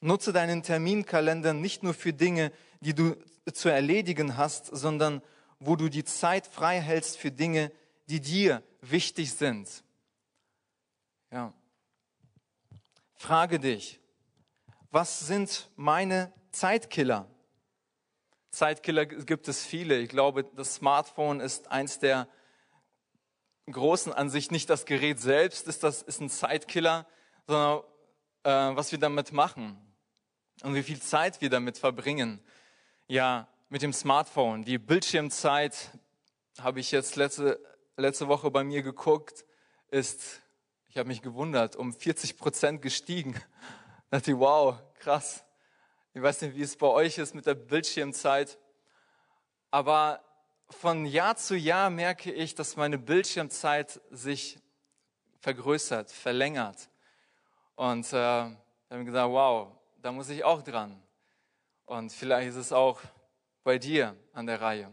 Nutze 0.00 0.32
deinen 0.32 0.62
Terminkalender 0.62 1.52
nicht 1.52 1.82
nur 1.82 1.94
für 1.94 2.12
Dinge, 2.12 2.52
die 2.80 2.94
du 2.94 3.16
zu 3.52 3.68
erledigen 3.68 4.36
hast, 4.36 4.66
sondern 4.66 5.22
wo 5.58 5.76
du 5.76 5.88
die 5.88 6.04
Zeit 6.04 6.46
frei 6.46 6.80
hältst 6.80 7.18
für 7.18 7.30
Dinge, 7.30 7.70
die 8.08 8.20
dir 8.20 8.62
wichtig 8.80 9.32
sind. 9.32 9.84
Ja. 11.30 11.52
Frage 13.20 13.58
dich, 13.60 14.00
was 14.90 15.20
sind 15.20 15.68
meine 15.76 16.32
Zeitkiller? 16.52 17.28
Zeitkiller 18.48 19.04
gibt 19.04 19.46
es 19.46 19.62
viele. 19.62 19.98
Ich 19.98 20.08
glaube, 20.08 20.44
das 20.44 20.76
Smartphone 20.76 21.40
ist 21.40 21.70
eins 21.70 21.98
der 21.98 22.28
großen 23.70 24.14
an 24.14 24.30
sich. 24.30 24.50
Nicht 24.50 24.70
das 24.70 24.86
Gerät 24.86 25.20
selbst 25.20 25.68
ist, 25.68 25.82
das, 25.82 26.00
ist 26.00 26.22
ein 26.22 26.30
Zeitkiller, 26.30 27.06
sondern 27.46 27.82
äh, 28.44 28.74
was 28.74 28.90
wir 28.90 28.98
damit 28.98 29.32
machen 29.32 29.76
und 30.62 30.74
wie 30.74 30.82
viel 30.82 31.02
Zeit 31.02 31.42
wir 31.42 31.50
damit 31.50 31.76
verbringen. 31.76 32.42
Ja, 33.06 33.48
mit 33.68 33.82
dem 33.82 33.92
Smartphone. 33.92 34.64
Die 34.64 34.78
Bildschirmzeit 34.78 35.90
habe 36.58 36.80
ich 36.80 36.90
jetzt 36.90 37.16
letzte, 37.16 37.60
letzte 37.98 38.28
Woche 38.28 38.50
bei 38.50 38.64
mir 38.64 38.80
geguckt, 38.80 39.44
ist, 39.90 40.40
ich 40.90 40.98
habe 40.98 41.06
mich 41.06 41.22
gewundert, 41.22 41.76
um 41.76 41.92
40 41.92 42.36
Prozent 42.36 42.82
gestiegen. 42.82 43.34
Da 44.10 44.18
dachte 44.18 44.32
ich, 44.32 44.38
wow, 44.38 44.76
krass. 44.98 45.44
Ich 46.14 46.20
weiß 46.20 46.42
nicht, 46.42 46.56
wie 46.56 46.62
es 46.62 46.76
bei 46.76 46.88
euch 46.88 47.16
ist 47.16 47.32
mit 47.32 47.46
der 47.46 47.54
Bildschirmzeit. 47.54 48.58
Aber 49.70 50.20
von 50.68 51.06
Jahr 51.06 51.36
zu 51.36 51.56
Jahr 51.56 51.90
merke 51.90 52.32
ich, 52.32 52.56
dass 52.56 52.74
meine 52.74 52.98
Bildschirmzeit 52.98 54.00
sich 54.10 54.58
vergrößert, 55.38 56.10
verlängert. 56.10 56.90
Und 57.76 58.12
äh, 58.12 58.16
habe 58.16 58.56
ich 58.98 59.06
gesagt, 59.06 59.30
wow, 59.30 59.68
da 60.02 60.10
muss 60.10 60.28
ich 60.28 60.42
auch 60.42 60.60
dran. 60.60 61.00
Und 61.86 62.10
vielleicht 62.10 62.48
ist 62.48 62.56
es 62.56 62.72
auch 62.72 63.00
bei 63.62 63.78
dir 63.78 64.16
an 64.32 64.46
der 64.46 64.60
Reihe. 64.60 64.92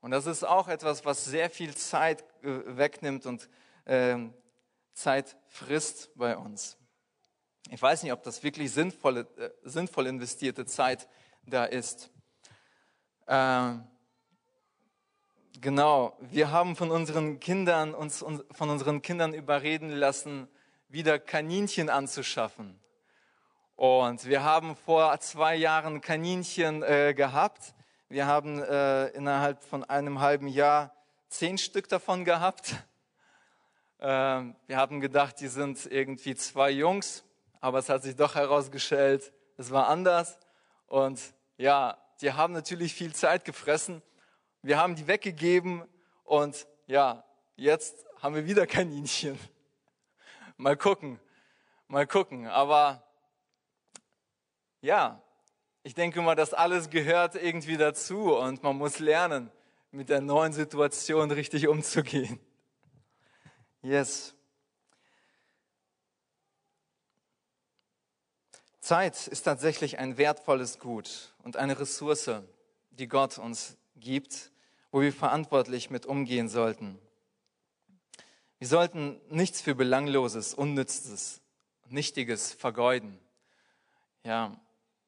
Und 0.00 0.12
das 0.12 0.24
ist 0.24 0.42
auch 0.42 0.68
etwas, 0.68 1.04
was 1.04 1.26
sehr 1.26 1.50
viel 1.50 1.76
Zeit 1.76 2.22
äh, 2.42 2.78
wegnimmt 2.78 3.26
und 3.26 3.50
äh, 3.84 4.16
Zeit 4.94 5.36
frisst 5.48 6.10
bei 6.16 6.36
uns. 6.36 6.76
Ich 7.70 7.80
weiß 7.80 8.02
nicht, 8.02 8.12
ob 8.12 8.22
das 8.22 8.42
wirklich 8.42 8.72
sinnvolle, 8.72 9.20
äh, 9.38 9.50
sinnvoll 9.62 10.06
investierte 10.06 10.66
Zeit 10.66 11.08
da 11.44 11.64
ist. 11.64 12.10
Äh, 13.26 13.74
genau, 15.60 16.16
wir 16.20 16.50
haben 16.50 16.76
von 16.76 16.90
unseren 16.90 17.40
Kindern 17.40 17.94
uns 17.94 18.18
von 18.18 18.70
unseren 18.70 19.00
Kindern 19.00 19.32
überreden 19.32 19.90
lassen, 19.90 20.48
wieder 20.88 21.18
Kaninchen 21.18 21.88
anzuschaffen. 21.88 22.78
Und 23.76 24.26
wir 24.26 24.44
haben 24.44 24.76
vor 24.76 25.18
zwei 25.20 25.56
Jahren 25.56 26.00
Kaninchen 26.00 26.82
äh, 26.82 27.14
gehabt. 27.14 27.74
Wir 28.08 28.26
haben 28.26 28.62
äh, 28.62 29.08
innerhalb 29.08 29.64
von 29.64 29.82
einem 29.84 30.20
halben 30.20 30.46
Jahr 30.46 30.94
zehn 31.28 31.56
Stück 31.56 31.88
davon 31.88 32.24
gehabt. 32.24 32.74
Äh, 34.02 34.52
wir 34.66 34.76
haben 34.76 35.00
gedacht, 35.00 35.38
die 35.38 35.46
sind 35.46 35.86
irgendwie 35.86 36.34
zwei 36.34 36.70
Jungs, 36.70 37.24
aber 37.60 37.78
es 37.78 37.88
hat 37.88 38.02
sich 38.02 38.16
doch 38.16 38.34
herausgestellt, 38.34 39.32
es 39.56 39.70
war 39.70 39.86
anders. 39.86 40.40
Und 40.88 41.20
ja, 41.56 41.96
die 42.20 42.32
haben 42.32 42.52
natürlich 42.52 42.94
viel 42.94 43.14
Zeit 43.14 43.44
gefressen. 43.44 44.02
Wir 44.60 44.80
haben 44.80 44.96
die 44.96 45.06
weggegeben 45.06 45.84
und 46.24 46.66
ja, 46.88 47.22
jetzt 47.54 48.04
haben 48.20 48.34
wir 48.34 48.44
wieder 48.44 48.66
Kaninchen. 48.66 49.38
Mal 50.56 50.76
gucken, 50.76 51.20
mal 51.86 52.04
gucken. 52.04 52.48
Aber 52.48 53.04
ja, 54.80 55.22
ich 55.84 55.94
denke 55.94 56.22
mal, 56.22 56.34
das 56.34 56.54
alles 56.54 56.90
gehört 56.90 57.36
irgendwie 57.36 57.76
dazu 57.76 58.36
und 58.36 58.64
man 58.64 58.78
muss 58.78 58.98
lernen, 58.98 59.52
mit 59.92 60.08
der 60.08 60.20
neuen 60.20 60.52
Situation 60.52 61.30
richtig 61.30 61.68
umzugehen. 61.68 62.40
Yes. 63.82 64.32
Zeit 68.78 69.26
ist 69.26 69.42
tatsächlich 69.42 69.98
ein 69.98 70.18
wertvolles 70.18 70.78
Gut 70.78 71.34
und 71.42 71.56
eine 71.56 71.78
Ressource, 71.78 72.30
die 72.90 73.08
Gott 73.08 73.38
uns 73.38 73.76
gibt, 73.96 74.52
wo 74.92 75.00
wir 75.00 75.12
verantwortlich 75.12 75.90
mit 75.90 76.06
umgehen 76.06 76.48
sollten. 76.48 76.96
Wir 78.58 78.68
sollten 78.68 79.20
nichts 79.28 79.60
für 79.60 79.74
Belangloses, 79.74 80.54
Unnützes, 80.54 81.40
Nichtiges 81.88 82.52
vergeuden. 82.52 83.18
Ja, 84.22 84.60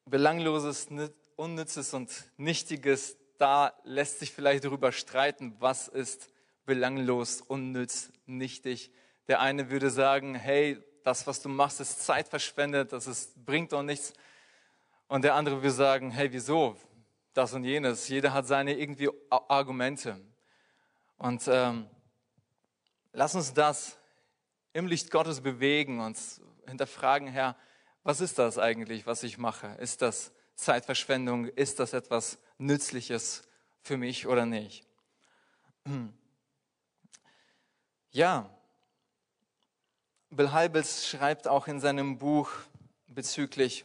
Belangloses, 0.04 0.88
Unnützes 1.36 1.94
und 1.94 2.10
Nichtiges, 2.36 3.16
da 3.38 3.72
lässt 3.84 4.18
sich 4.18 4.32
vielleicht 4.32 4.64
darüber 4.64 4.90
streiten, 4.90 5.54
was 5.60 5.86
ist 5.86 6.28
belanglos, 6.66 7.40
unnütz, 7.40 8.12
nichtig. 8.26 8.90
Der 9.28 9.40
eine 9.40 9.70
würde 9.70 9.90
sagen, 9.90 10.34
hey, 10.34 10.82
das, 11.02 11.26
was 11.26 11.42
du 11.42 11.48
machst, 11.48 11.80
ist 11.80 12.04
Zeit 12.04 12.28
verschwendet, 12.28 12.92
das 12.92 13.06
ist, 13.06 13.44
bringt 13.44 13.72
doch 13.72 13.82
nichts. 13.82 14.12
Und 15.06 15.22
der 15.22 15.34
andere 15.34 15.56
würde 15.56 15.70
sagen, 15.70 16.10
hey, 16.10 16.32
wieso? 16.32 16.76
Das 17.34 17.52
und 17.52 17.64
jenes. 17.64 18.08
Jeder 18.08 18.32
hat 18.32 18.46
seine 18.46 18.78
irgendwie 18.78 19.10
Argumente. 19.28 20.20
Und 21.18 21.42
ähm, 21.48 21.86
lass 23.12 23.34
uns 23.34 23.52
das 23.52 23.98
im 24.72 24.86
Licht 24.86 25.10
Gottes 25.10 25.40
bewegen 25.40 26.00
und 26.00 26.18
hinterfragen, 26.66 27.28
Herr, 27.28 27.56
was 28.02 28.20
ist 28.20 28.38
das 28.38 28.58
eigentlich, 28.58 29.06
was 29.06 29.22
ich 29.22 29.38
mache? 29.38 29.68
Ist 29.80 30.02
das 30.02 30.32
Zeitverschwendung? 30.54 31.46
Ist 31.46 31.80
das 31.80 31.92
etwas 31.92 32.38
Nützliches 32.58 33.42
für 33.80 33.96
mich 33.96 34.26
oder 34.26 34.46
nicht? 34.46 34.86
Ja, 38.16 38.48
Bill 40.30 40.52
Heibels 40.52 41.08
schreibt 41.08 41.48
auch 41.48 41.66
in 41.66 41.80
seinem 41.80 42.16
Buch 42.16 42.48
bezüglich 43.08 43.84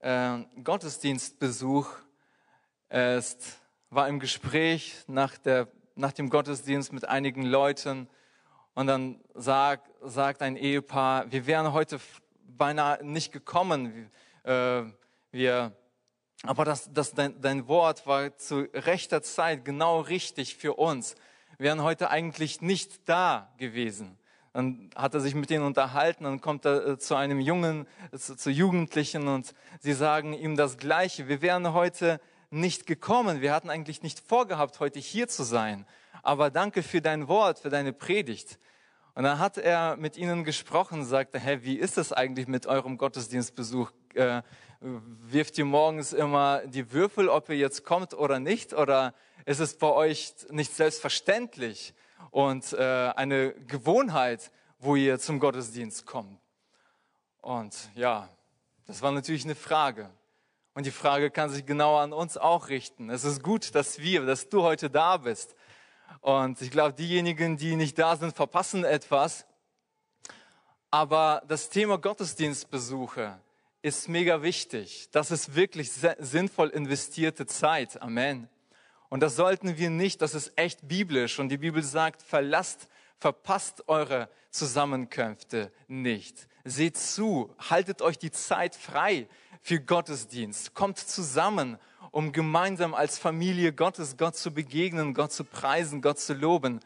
äh, 0.00 0.38
Gottesdienstbesuch. 0.64 1.88
Er 2.88 3.22
war 3.88 4.08
im 4.08 4.18
Gespräch 4.18 5.04
nach, 5.06 5.38
der, 5.38 5.68
nach 5.94 6.10
dem 6.10 6.28
Gottesdienst 6.28 6.92
mit 6.92 7.04
einigen 7.04 7.44
Leuten 7.44 8.08
und 8.74 8.88
dann 8.88 9.20
sagt, 9.34 9.88
sagt 10.02 10.42
ein 10.42 10.56
Ehepaar, 10.56 11.30
wir 11.30 11.46
wären 11.46 11.72
heute 11.72 12.00
beinahe 12.48 13.04
nicht 13.04 13.30
gekommen. 13.30 14.10
Äh, 14.42 14.82
wir, 15.30 15.72
aber 16.42 16.64
das, 16.64 16.92
das, 16.92 17.14
dein, 17.14 17.40
dein 17.40 17.68
Wort 17.68 18.08
war 18.08 18.36
zu 18.38 18.68
rechter 18.74 19.22
Zeit 19.22 19.64
genau 19.64 20.00
richtig 20.00 20.56
für 20.56 20.74
uns. 20.74 21.14
Wären 21.60 21.82
heute 21.82 22.08
eigentlich 22.08 22.62
nicht 22.62 23.06
da 23.06 23.52
gewesen. 23.58 24.16
Dann 24.54 24.88
hat 24.96 25.12
er 25.12 25.20
sich 25.20 25.34
mit 25.34 25.50
denen 25.50 25.66
unterhalten, 25.66 26.24
dann 26.24 26.40
kommt 26.40 26.64
er 26.64 26.86
äh, 26.86 26.98
zu 26.98 27.16
einem 27.16 27.38
Jungen, 27.38 27.86
zu, 28.16 28.34
zu 28.34 28.48
Jugendlichen 28.48 29.28
und 29.28 29.52
sie 29.78 29.92
sagen 29.92 30.32
ihm 30.32 30.56
das 30.56 30.78
Gleiche. 30.78 31.28
Wir 31.28 31.42
wären 31.42 31.74
heute 31.74 32.18
nicht 32.48 32.86
gekommen. 32.86 33.42
Wir 33.42 33.52
hatten 33.52 33.68
eigentlich 33.68 34.02
nicht 34.02 34.20
vorgehabt, 34.20 34.80
heute 34.80 35.00
hier 35.00 35.28
zu 35.28 35.42
sein. 35.42 35.84
Aber 36.22 36.50
danke 36.50 36.82
für 36.82 37.02
dein 37.02 37.28
Wort, 37.28 37.58
für 37.58 37.68
deine 37.68 37.92
Predigt. 37.92 38.58
Und 39.14 39.24
dann 39.24 39.38
hat 39.38 39.58
er 39.58 39.98
mit 39.98 40.16
ihnen 40.16 40.44
gesprochen, 40.44 41.04
sagte, 41.04 41.38
hä, 41.38 41.58
wie 41.60 41.76
ist 41.76 41.98
es 41.98 42.10
eigentlich 42.10 42.48
mit 42.48 42.66
eurem 42.66 42.96
Gottesdienstbesuch? 42.96 43.90
Äh, 44.14 44.40
wirft 44.80 45.58
ihr 45.58 45.66
morgens 45.66 46.14
immer 46.14 46.62
die 46.64 46.90
Würfel, 46.90 47.28
ob 47.28 47.50
ihr 47.50 47.56
jetzt 47.56 47.84
kommt 47.84 48.14
oder 48.14 48.40
nicht? 48.40 48.72
Oder 48.72 49.12
ist 49.46 49.60
es 49.60 49.76
bei 49.78 49.88
euch 49.88 50.34
nicht 50.50 50.74
selbstverständlich? 50.74 51.94
und 52.30 52.72
äh, 52.72 53.12
eine 53.16 53.52
Gewohnheit, 53.52 54.50
wo 54.78 54.96
ihr 54.96 55.18
zum 55.18 55.40
Gottesdienst 55.40 56.06
kommt. 56.06 56.38
Und 57.40 57.74
ja, 57.94 58.28
das 58.86 59.02
war 59.02 59.12
natürlich 59.12 59.44
eine 59.44 59.54
Frage. 59.54 60.10
Und 60.74 60.86
die 60.86 60.90
Frage 60.90 61.30
kann 61.30 61.50
sich 61.50 61.66
genau 61.66 61.96
an 61.96 62.12
uns 62.12 62.36
auch 62.36 62.68
richten. 62.68 63.10
Es 63.10 63.24
ist 63.24 63.42
gut, 63.42 63.74
dass 63.74 63.98
wir, 63.98 64.24
dass 64.24 64.48
du 64.48 64.62
heute 64.62 64.88
da 64.88 65.16
bist. 65.16 65.54
Und 66.20 66.60
ich 66.62 66.70
glaube, 66.70 66.94
diejenigen, 66.94 67.56
die 67.56 67.76
nicht 67.76 67.98
da 67.98 68.16
sind, 68.16 68.34
verpassen 68.34 68.84
etwas. 68.84 69.46
Aber 70.90 71.42
das 71.48 71.70
Thema 71.70 71.98
Gottesdienstbesuche 71.98 73.40
ist 73.82 74.08
mega 74.08 74.42
wichtig. 74.42 75.08
Das 75.12 75.30
ist 75.30 75.54
wirklich 75.54 75.90
sinnvoll 75.92 76.68
investierte 76.68 77.46
Zeit. 77.46 78.00
Amen. 78.00 78.48
Und 79.10 79.20
das 79.20 79.36
sollten 79.36 79.76
wir 79.76 79.90
nicht, 79.90 80.22
das 80.22 80.34
ist 80.34 80.52
echt 80.56 80.86
biblisch. 80.86 81.40
Und 81.40 81.48
die 81.50 81.58
Bibel 81.58 81.82
sagt, 81.82 82.22
verlasst, 82.22 82.88
verpasst 83.18 83.88
eure 83.88 84.30
Zusammenkünfte 84.50 85.72
nicht. 85.88 86.48
Seht 86.64 86.96
zu, 86.96 87.54
haltet 87.58 88.02
euch 88.02 88.18
die 88.18 88.30
Zeit 88.30 88.76
frei 88.76 89.28
für 89.60 89.80
Gottesdienst. 89.80 90.74
Kommt 90.74 90.98
zusammen, 90.98 91.76
um 92.12 92.32
gemeinsam 92.32 92.94
als 92.94 93.18
Familie 93.18 93.72
Gottes 93.72 94.16
Gott 94.16 94.36
zu 94.36 94.54
begegnen, 94.54 95.12
Gott 95.12 95.32
zu 95.32 95.44
preisen, 95.44 96.02
Gott 96.02 96.20
zu 96.20 96.32
loben. 96.32 96.78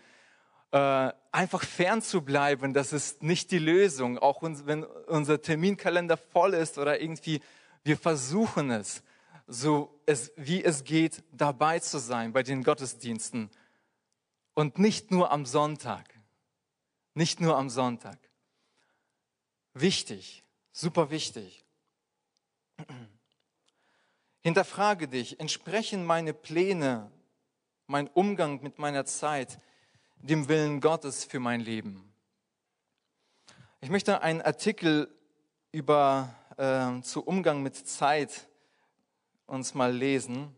Äh, 0.72 1.12
einfach 1.30 1.62
fern 1.62 2.00
zu 2.00 2.22
bleiben, 2.22 2.72
das 2.72 2.94
ist 2.94 3.22
nicht 3.22 3.50
die 3.50 3.58
Lösung. 3.58 4.18
Auch 4.18 4.42
wenn 4.42 4.84
unser 4.84 5.42
Terminkalender 5.42 6.16
voll 6.16 6.54
ist 6.54 6.78
oder 6.78 7.00
irgendwie, 7.00 7.40
wir 7.82 7.98
versuchen 7.98 8.70
es 8.70 9.02
so 9.46 10.00
es, 10.06 10.32
wie 10.36 10.64
es 10.64 10.84
geht, 10.84 11.22
dabei 11.32 11.78
zu 11.78 11.98
sein 11.98 12.32
bei 12.32 12.42
den 12.42 12.62
Gottesdiensten. 12.62 13.50
Und 14.54 14.78
nicht 14.78 15.10
nur 15.10 15.30
am 15.30 15.46
Sonntag. 15.46 16.14
Nicht 17.14 17.40
nur 17.40 17.56
am 17.56 17.68
Sonntag. 17.70 18.18
Wichtig, 19.72 20.44
super 20.72 21.10
wichtig. 21.10 21.64
Hinterfrage 24.42 25.08
dich, 25.08 25.40
entsprechen 25.40 26.04
meine 26.04 26.34
Pläne, 26.34 27.10
mein 27.86 28.08
Umgang 28.08 28.62
mit 28.62 28.78
meiner 28.78 29.04
Zeit 29.04 29.58
dem 30.16 30.48
Willen 30.48 30.80
Gottes 30.80 31.24
für 31.24 31.40
mein 31.40 31.60
Leben? 31.60 32.12
Ich 33.80 33.90
möchte 33.90 34.22
einen 34.22 34.42
Artikel 34.42 35.14
über 35.72 36.34
äh, 36.56 37.02
zu 37.02 37.24
Umgang 37.24 37.62
mit 37.62 37.76
Zeit 37.76 38.48
uns 39.46 39.74
mal 39.74 39.92
lesen. 39.92 40.54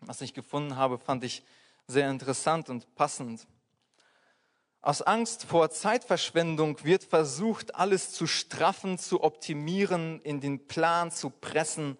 Was 0.00 0.20
ich 0.20 0.34
gefunden 0.34 0.76
habe, 0.76 0.98
fand 0.98 1.24
ich 1.24 1.44
sehr 1.86 2.10
interessant 2.10 2.68
und 2.68 2.94
passend. 2.94 3.46
Aus 4.80 5.02
Angst 5.02 5.44
vor 5.44 5.70
Zeitverschwendung 5.70 6.84
wird 6.84 7.02
versucht, 7.04 7.74
alles 7.74 8.12
zu 8.12 8.26
straffen, 8.26 8.96
zu 8.98 9.22
optimieren, 9.22 10.20
in 10.20 10.40
den 10.40 10.66
Plan 10.68 11.10
zu 11.10 11.30
pressen. 11.30 11.98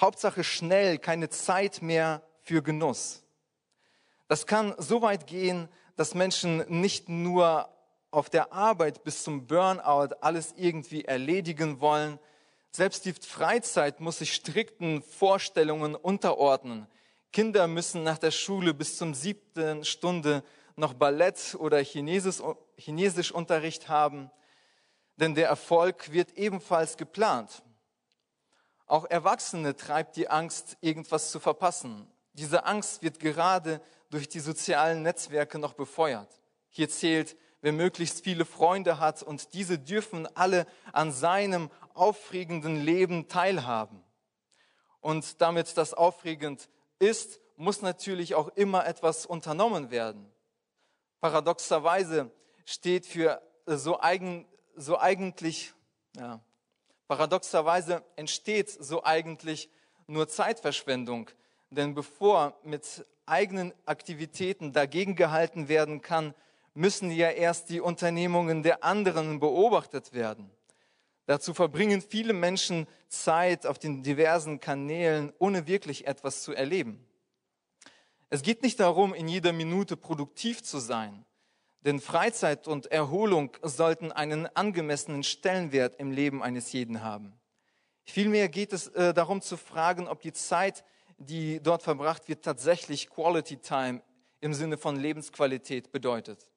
Hauptsache 0.00 0.44
schnell, 0.44 0.98
keine 0.98 1.28
Zeit 1.28 1.82
mehr 1.82 2.22
für 2.40 2.62
Genuss. 2.62 3.22
Das 4.28 4.46
kann 4.46 4.74
so 4.78 5.02
weit 5.02 5.26
gehen, 5.26 5.68
dass 5.96 6.14
Menschen 6.14 6.64
nicht 6.68 7.08
nur 7.08 7.68
auf 8.10 8.30
der 8.30 8.52
Arbeit 8.52 9.04
bis 9.04 9.22
zum 9.22 9.46
Burnout 9.46 10.14
alles 10.20 10.54
irgendwie 10.56 11.04
erledigen 11.04 11.80
wollen, 11.80 12.18
selbst 12.78 13.06
die 13.06 13.12
Freizeit 13.12 13.98
muss 13.98 14.18
sich 14.18 14.32
strikten 14.32 15.02
Vorstellungen 15.02 15.96
unterordnen. 15.96 16.86
Kinder 17.32 17.66
müssen 17.66 18.04
nach 18.04 18.18
der 18.18 18.30
Schule 18.30 18.72
bis 18.72 18.96
zum 18.96 19.14
siebten 19.14 19.84
Stunde 19.84 20.44
noch 20.76 20.94
Ballett 20.94 21.56
oder 21.58 21.82
Chinesisch, 21.82 22.40
Chinesischunterricht 22.76 23.88
haben, 23.88 24.30
denn 25.16 25.34
der 25.34 25.48
Erfolg 25.48 26.12
wird 26.12 26.38
ebenfalls 26.38 26.96
geplant. 26.96 27.64
Auch 28.86 29.06
Erwachsene 29.06 29.74
treibt 29.74 30.14
die 30.14 30.30
Angst, 30.30 30.76
irgendwas 30.80 31.32
zu 31.32 31.40
verpassen. 31.40 32.06
Diese 32.34 32.64
Angst 32.64 33.02
wird 33.02 33.18
gerade 33.18 33.80
durch 34.08 34.28
die 34.28 34.40
sozialen 34.40 35.02
Netzwerke 35.02 35.58
noch 35.58 35.74
befeuert. 35.74 36.30
Hier 36.68 36.88
zählt, 36.88 37.36
wer 37.60 37.72
möglichst 37.72 38.22
viele 38.22 38.44
Freunde 38.44 39.00
hat 39.00 39.24
und 39.24 39.52
diese 39.54 39.80
dürfen 39.80 40.28
alle 40.36 40.64
an 40.92 41.10
seinem 41.10 41.70
aufregenden 41.98 42.76
Leben 42.76 43.28
teilhaben. 43.28 44.02
Und 45.00 45.40
damit 45.40 45.76
das 45.76 45.94
aufregend 45.94 46.68
ist, 46.98 47.40
muss 47.56 47.82
natürlich 47.82 48.34
auch 48.34 48.48
immer 48.48 48.86
etwas 48.86 49.26
unternommen 49.26 49.90
werden. 49.90 50.30
Paradoxerweise 51.20 52.30
steht 52.64 53.06
für 53.06 53.42
so, 53.66 54.00
eigen, 54.00 54.46
so 54.76 54.98
eigentlich, 54.98 55.74
ja, 56.16 56.40
paradoxerweise 57.08 58.04
entsteht 58.16 58.70
so 58.70 59.02
eigentlich 59.04 59.70
nur 60.06 60.28
Zeitverschwendung. 60.28 61.30
Denn 61.70 61.94
bevor 61.94 62.56
mit 62.62 63.04
eigenen 63.26 63.74
Aktivitäten 63.84 64.72
dagegen 64.72 65.16
gehalten 65.16 65.68
werden 65.68 66.00
kann, 66.00 66.34
müssen 66.74 67.10
ja 67.10 67.30
erst 67.30 67.70
die 67.70 67.80
Unternehmungen 67.80 68.62
der 68.62 68.84
anderen 68.84 69.40
beobachtet 69.40 70.12
werden. 70.12 70.50
Dazu 71.28 71.52
verbringen 71.52 72.00
viele 72.00 72.32
Menschen 72.32 72.86
Zeit 73.08 73.66
auf 73.66 73.78
den 73.78 74.02
diversen 74.02 74.60
Kanälen, 74.60 75.30
ohne 75.38 75.66
wirklich 75.66 76.06
etwas 76.06 76.42
zu 76.42 76.54
erleben. 76.54 77.06
Es 78.30 78.40
geht 78.40 78.62
nicht 78.62 78.80
darum, 78.80 79.12
in 79.12 79.28
jeder 79.28 79.52
Minute 79.52 79.98
produktiv 79.98 80.62
zu 80.62 80.78
sein, 80.78 81.26
denn 81.84 82.00
Freizeit 82.00 82.66
und 82.66 82.86
Erholung 82.86 83.54
sollten 83.60 84.10
einen 84.10 84.46
angemessenen 84.56 85.22
Stellenwert 85.22 85.96
im 85.96 86.12
Leben 86.12 86.42
eines 86.42 86.72
jeden 86.72 87.02
haben. 87.02 87.38
Vielmehr 88.04 88.48
geht 88.48 88.72
es 88.72 88.88
äh, 88.88 89.12
darum 89.12 89.42
zu 89.42 89.58
fragen, 89.58 90.08
ob 90.08 90.22
die 90.22 90.32
Zeit, 90.32 90.82
die 91.18 91.60
dort 91.62 91.82
verbracht 91.82 92.26
wird, 92.28 92.42
tatsächlich 92.42 93.10
Quality 93.10 93.58
Time 93.58 94.00
im 94.40 94.54
Sinne 94.54 94.78
von 94.78 94.96
Lebensqualität 94.96 95.92
bedeutet. 95.92 96.48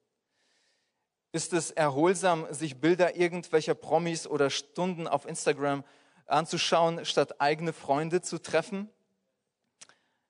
Ist 1.32 1.54
es 1.54 1.70
erholsam, 1.70 2.46
sich 2.50 2.78
Bilder 2.78 3.16
irgendwelcher 3.16 3.74
Promis 3.74 4.26
oder 4.26 4.50
Stunden 4.50 5.08
auf 5.08 5.26
Instagram 5.26 5.82
anzuschauen, 6.26 7.04
statt 7.06 7.40
eigene 7.40 7.72
Freunde 7.72 8.20
zu 8.20 8.40
treffen? 8.40 8.90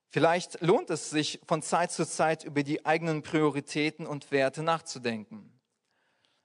Vielleicht 0.09 0.61
lohnt 0.61 0.91
es 0.91 1.11
sich 1.11 1.41
von 1.47 1.61
Zeit 1.61 1.91
zu 1.91 2.07
Zeit 2.07 2.45
über 2.45 2.62
die 2.62 2.87
eigenen 2.87 3.23
Prioritäten 3.23 4.07
und 4.07 4.31
Werte 4.31 4.62
nachzudenken. 4.62 5.51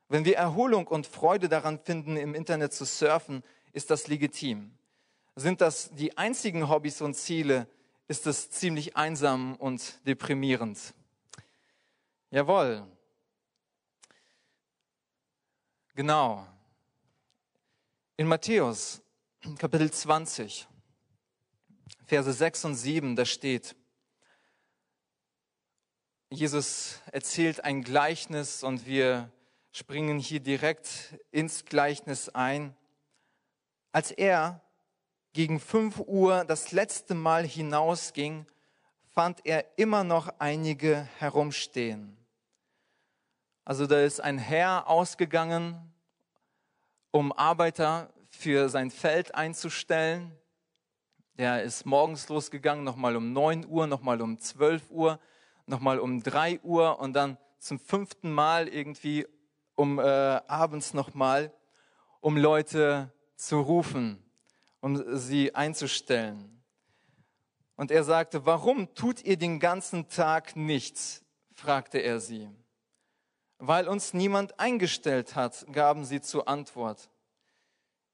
Wenn 0.09 0.25
wir 0.25 0.37
Erholung 0.37 0.87
und 0.87 1.05
Freude 1.05 1.49
daran 1.49 1.79
finden, 1.79 2.17
im 2.17 2.33
Internet 2.33 2.73
zu 2.73 2.85
surfen, 2.85 3.43
ist 3.73 3.91
das 3.91 4.07
legitim. 4.07 4.71
Sind 5.35 5.61
das 5.61 5.91
die 5.93 6.17
einzigen 6.17 6.69
Hobbys 6.69 7.01
und 7.01 7.13
Ziele, 7.13 7.67
ist 8.07 8.25
es 8.25 8.49
ziemlich 8.49 8.95
einsam 8.95 9.55
und 9.57 9.99
deprimierend. 10.07 10.79
Jawohl. 12.31 12.87
Genau. 15.97 16.45
In 18.17 18.27
Matthäus 18.27 19.01
Kapitel 19.57 19.89
20, 19.89 20.67
Verse 22.05 22.33
6 22.33 22.65
und 22.65 22.75
7, 22.75 23.15
da 23.15 23.25
steht, 23.25 23.75
Jesus 26.29 27.01
erzählt 27.11 27.63
ein 27.63 27.81
Gleichnis 27.81 28.61
und 28.61 28.85
wir 28.85 29.31
springen 29.71 30.19
hier 30.19 30.39
direkt 30.39 31.17
ins 31.31 31.65
Gleichnis 31.65 32.29
ein 32.29 32.75
als 33.91 34.11
er 34.11 34.61
gegen 35.33 35.59
5 35.59 36.01
Uhr 36.01 36.45
das 36.45 36.73
letzte 36.73 37.15
Mal 37.15 37.43
hinausging, 37.43 38.45
fand 39.15 39.43
er 39.47 39.65
immer 39.79 40.03
noch 40.03 40.27
einige 40.37 41.09
herumstehen. 41.17 42.16
Also 43.67 43.85
da 43.85 43.99
ist 43.99 44.21
ein 44.21 44.37
Herr 44.37 44.87
ausgegangen, 44.87 45.75
um 47.11 47.33
Arbeiter 47.33 48.13
für 48.29 48.69
sein 48.69 48.91
Feld 48.91 49.35
einzustellen. 49.35 50.31
Der 51.33 51.63
ist 51.63 51.85
morgens 51.85 52.29
losgegangen, 52.29 52.85
nochmal 52.85 53.17
um 53.17 53.33
9 53.33 53.65
Uhr, 53.67 53.85
nochmal 53.85 54.21
um 54.21 54.39
12 54.39 54.89
Uhr, 54.89 55.19
nochmal 55.65 55.99
um 55.99 56.23
3 56.23 56.61
Uhr 56.61 56.97
und 57.01 57.11
dann 57.11 57.37
zum 57.59 57.77
fünften 57.77 58.31
Mal 58.31 58.69
irgendwie 58.69 59.27
um 59.75 59.99
äh, 59.99 60.03
abends 60.03 60.93
nochmal, 60.93 61.53
um 62.21 62.37
Leute 62.37 63.11
zu 63.35 63.59
rufen, 63.59 64.23
um 64.79 65.17
sie 65.17 65.53
einzustellen. 65.55 66.63
Und 67.75 67.91
er 67.91 68.05
sagte, 68.05 68.45
warum 68.45 68.95
tut 68.95 69.25
ihr 69.25 69.35
den 69.35 69.59
ganzen 69.59 70.07
Tag 70.07 70.55
nichts? 70.55 71.25
fragte 71.51 71.97
er 71.97 72.21
sie. 72.21 72.49
Weil 73.59 73.87
uns 73.87 74.13
niemand 74.13 74.59
eingestellt 74.59 75.35
hat, 75.35 75.65
gaben 75.71 76.05
sie 76.05 76.21
zur 76.21 76.47
Antwort. 76.47 77.09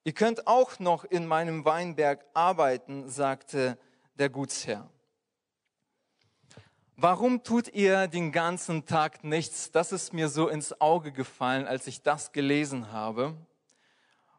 Ihr 0.04 0.14
könnt 0.14 0.48
auch 0.48 0.80
noch 0.80 1.04
in 1.06 1.26
meinem 1.26 1.66
Weinberg 1.66 2.26
arbeiten, 2.34 3.10
sagte 3.10 3.78
der 4.16 4.30
Gutsherr. 4.30 4.90
Warum 6.96 7.44
tut 7.44 7.70
ihr 7.74 8.08
den 8.08 8.32
ganzen 8.32 8.86
Tag 8.86 9.24
nichts? 9.24 9.72
Das 9.72 9.92
ist 9.92 10.14
mir 10.14 10.30
so 10.30 10.48
ins 10.48 10.80
Auge 10.80 11.12
gefallen, 11.12 11.68
als 11.68 11.88
ich 11.88 12.02
das 12.02 12.32
gelesen 12.32 12.92
habe 12.92 13.36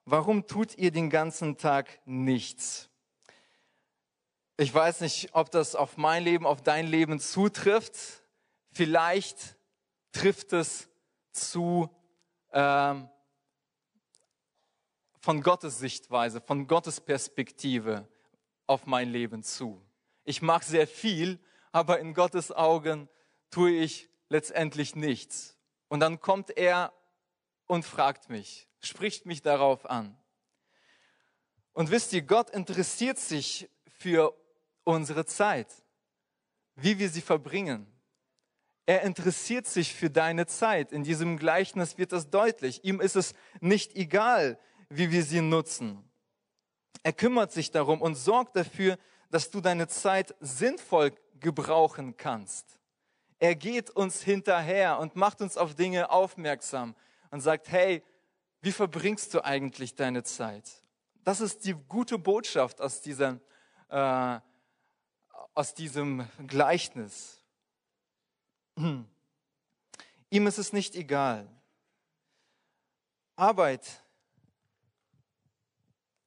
warum 0.04 0.46
tut 0.46 0.76
ihr 0.76 0.90
den 0.90 1.10
ganzen 1.10 1.56
Tag 1.56 2.00
nichts? 2.04 2.88
Ich 4.56 4.72
weiß 4.72 5.00
nicht, 5.00 5.30
ob 5.32 5.50
das 5.50 5.74
auf 5.74 5.96
mein 5.96 6.22
Leben, 6.22 6.46
auf 6.46 6.62
dein 6.62 6.86
Leben 6.86 7.18
zutrifft. 7.18 8.22
Vielleicht 8.70 9.56
trifft 10.12 10.52
es 10.52 10.88
zu 11.34 11.90
ähm, 12.52 13.08
von 15.20 15.42
Gottes 15.42 15.78
Sichtweise, 15.78 16.40
von 16.40 16.66
Gottes 16.66 17.00
Perspektive 17.00 18.08
auf 18.66 18.86
mein 18.86 19.10
Leben 19.10 19.42
zu. 19.42 19.82
Ich 20.24 20.42
mache 20.42 20.64
sehr 20.64 20.86
viel, 20.86 21.38
aber 21.72 21.98
in 21.98 22.14
Gottes 22.14 22.52
Augen 22.52 23.08
tue 23.50 23.70
ich 23.70 24.08
letztendlich 24.28 24.94
nichts. 24.96 25.58
Und 25.88 26.00
dann 26.00 26.20
kommt 26.20 26.56
er 26.56 26.92
und 27.66 27.84
fragt 27.84 28.28
mich, 28.28 28.68
spricht 28.80 29.26
mich 29.26 29.42
darauf 29.42 29.88
an. 29.88 30.16
Und 31.72 31.90
wisst 31.90 32.12
ihr, 32.12 32.22
Gott 32.22 32.50
interessiert 32.50 33.18
sich 33.18 33.68
für 33.86 34.34
unsere 34.84 35.24
Zeit, 35.24 35.68
wie 36.74 36.98
wir 36.98 37.08
sie 37.08 37.22
verbringen. 37.22 37.86
Er 38.86 39.02
interessiert 39.02 39.66
sich 39.66 39.94
für 39.94 40.10
deine 40.10 40.46
Zeit. 40.46 40.92
In 40.92 41.04
diesem 41.04 41.38
Gleichnis 41.38 41.96
wird 41.96 42.12
das 42.12 42.28
deutlich. 42.28 42.84
Ihm 42.84 43.00
ist 43.00 43.16
es 43.16 43.32
nicht 43.60 43.96
egal, 43.96 44.58
wie 44.88 45.10
wir 45.10 45.22
sie 45.22 45.40
nutzen. 45.40 46.04
Er 47.02 47.12
kümmert 47.12 47.52
sich 47.52 47.70
darum 47.70 48.00
und 48.02 48.14
sorgt 48.14 48.56
dafür, 48.56 48.98
dass 49.30 49.50
du 49.50 49.60
deine 49.60 49.88
Zeit 49.88 50.34
sinnvoll 50.40 51.12
gebrauchen 51.40 52.16
kannst. 52.16 52.78
Er 53.38 53.54
geht 53.54 53.90
uns 53.90 54.22
hinterher 54.22 54.98
und 54.98 55.16
macht 55.16 55.40
uns 55.40 55.56
auf 55.56 55.74
Dinge 55.74 56.10
aufmerksam 56.10 56.94
und 57.30 57.40
sagt, 57.40 57.70
hey, 57.70 58.02
wie 58.60 58.72
verbringst 58.72 59.34
du 59.34 59.44
eigentlich 59.44 59.94
deine 59.94 60.22
Zeit? 60.22 60.70
Das 61.24 61.40
ist 61.40 61.64
die 61.64 61.74
gute 61.74 62.18
Botschaft 62.18 62.80
aus, 62.80 63.00
dieser, 63.00 63.40
äh, 63.88 64.40
aus 65.54 65.74
diesem 65.74 66.26
Gleichnis. 66.46 67.43
Ihm 68.76 70.46
ist 70.46 70.58
es 70.58 70.72
nicht 70.72 70.94
egal. 70.94 71.48
Arbeit, 73.36 74.02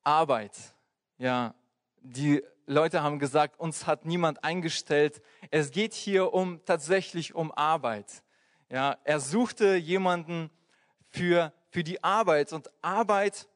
Arbeit, 0.04 0.58
ja, 1.18 1.54
die 2.02 2.44
Leute 2.66 3.02
haben 3.02 3.20
gesagt, 3.20 3.60
uns 3.60 3.88
hat 3.88 4.06
niemand 4.06 4.44
eingestellt. 4.44 5.22
Es 5.52 5.72
geht 5.72 5.94
hier 5.94 6.34
um 6.34 6.64
tatsächlich 6.66 7.34
um 7.34 7.52
Arbeit. 7.52 8.24
Ja, 8.70 8.98
er 9.04 9.20
suchte 9.22 9.76
jemanden 9.76 10.50
für 11.10 11.54
für 11.70 11.84
die 11.84 12.04
Arbeit. 12.04 12.54
Und 12.54 12.72
Arbeit 12.82 13.48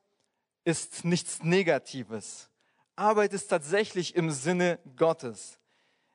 ist 0.63 1.05
nichts 1.05 1.43
Negatives. 1.43 2.49
Arbeit 2.95 3.33
ist 3.33 3.47
tatsächlich 3.47 4.15
im 4.15 4.29
Sinne 4.29 4.79
Gottes. 4.95 5.59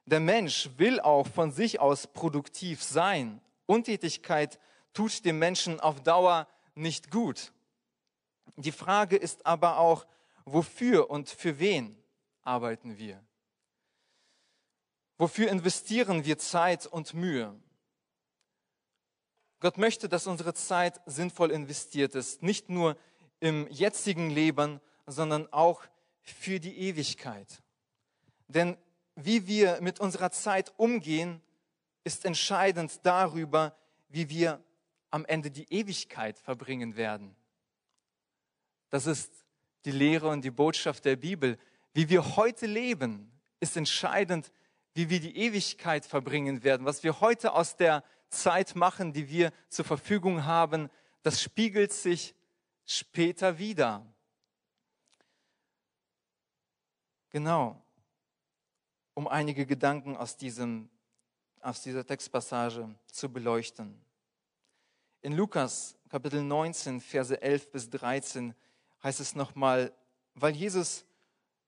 Der 0.07 0.21
Mensch 0.21 0.71
will 0.77 1.01
auch 1.01 1.27
von 1.27 1.51
sich 1.51 1.81
aus 1.81 2.07
produktiv 2.07 2.83
sein. 2.83 3.41
Untätigkeit 3.67 4.61
tut 4.93 5.25
dem 5.25 5.39
Menschen 5.39 5.81
auf 5.81 6.01
Dauer 6.01 6.47
nicht 6.77 7.11
gut. 7.11 7.53
Die 8.57 8.73
Frage 8.73 9.17
ist 9.17 9.45
aber 9.45 9.79
auch, 9.79 10.07
wofür 10.45 11.11
und 11.11 11.29
für 11.29 11.59
wen 11.59 12.01
arbeiten 12.43 12.97
wir? 12.97 13.23
Wofür 15.19 15.51
investieren 15.51 16.25
wir 16.25 16.39
Zeit 16.39 16.87
und 16.87 17.13
Mühe? 17.13 17.59
Gott 19.59 19.79
möchte, 19.79 20.09
dass 20.09 20.27
unsere 20.27 20.55
Zeit 20.55 21.01
sinnvoll 21.07 21.51
investiert 21.51 22.15
ist, 22.15 22.43
nicht 22.43 22.69
nur 22.69 22.97
im 23.41 23.67
jetzigen 23.71 24.31
Leben, 24.31 24.81
sondern 25.07 25.53
auch 25.53 25.83
für 26.21 26.61
die 26.61 26.79
Ewigkeit. 26.79 27.63
Denn 28.49 28.77
wie 29.17 29.47
wir 29.47 29.81
mit 29.81 29.99
unserer 29.99 30.31
Zeit 30.31 30.73
umgehen, 30.77 31.43
ist 32.05 32.25
entscheidend 32.25 33.01
darüber, 33.03 33.77
wie 34.09 34.29
wir 34.29 34.63
am 35.11 35.25
Ende 35.25 35.51
die 35.51 35.73
Ewigkeit 35.73 36.39
verbringen 36.39 36.97
werden. 36.97 37.35
Das 38.91 39.07
ist 39.07 39.45
die 39.85 39.91
Lehre 39.91 40.29
und 40.29 40.43
die 40.43 40.51
Botschaft 40.51 41.05
der 41.05 41.17
Bibel. 41.17 41.59
Wie 41.95 42.09
wir 42.09 42.37
heute 42.37 42.67
leben, 42.67 43.33
ist 43.59 43.77
entscheidend, 43.77 44.53
wie 44.95 45.11
wir 45.11 45.21
die 45.21 45.37
Ewigkeit 45.37 46.05
verbringen 46.05 46.63
werden. 46.63 46.87
Was 46.87 47.03
wir 47.03 47.21
heute 47.21 47.53
aus 47.53 47.77
der 47.77 48.05
Zeit 48.29 48.77
machen, 48.77 49.13
die 49.13 49.29
wir 49.29 49.53
zur 49.69 49.85
Verfügung 49.85 50.45
haben, 50.45 50.91
das 51.23 51.43
spiegelt 51.43 51.93
sich 51.93 52.35
später 52.85 53.59
wieder. 53.59 54.07
Genau, 57.31 57.83
um 59.17 59.27
einige 59.27 59.65
Gedanken 59.65 60.15
aus, 60.15 60.37
diesem, 60.37 60.91
aus 61.63 61.81
dieser 61.81 62.07
Textpassage 62.07 62.95
zu 63.07 63.33
beleuchten. 63.33 63.99
In 65.23 65.33
Lukas 65.33 65.97
Kapitel 66.11 66.43
19, 66.43 67.01
Verse 67.01 67.41
11 67.41 67.73
bis 67.73 67.89
13 67.89 68.55
heißt 69.03 69.21
es 69.21 69.35
nochmal, 69.35 69.91
weil 70.35 70.55
Jesus 70.55 71.07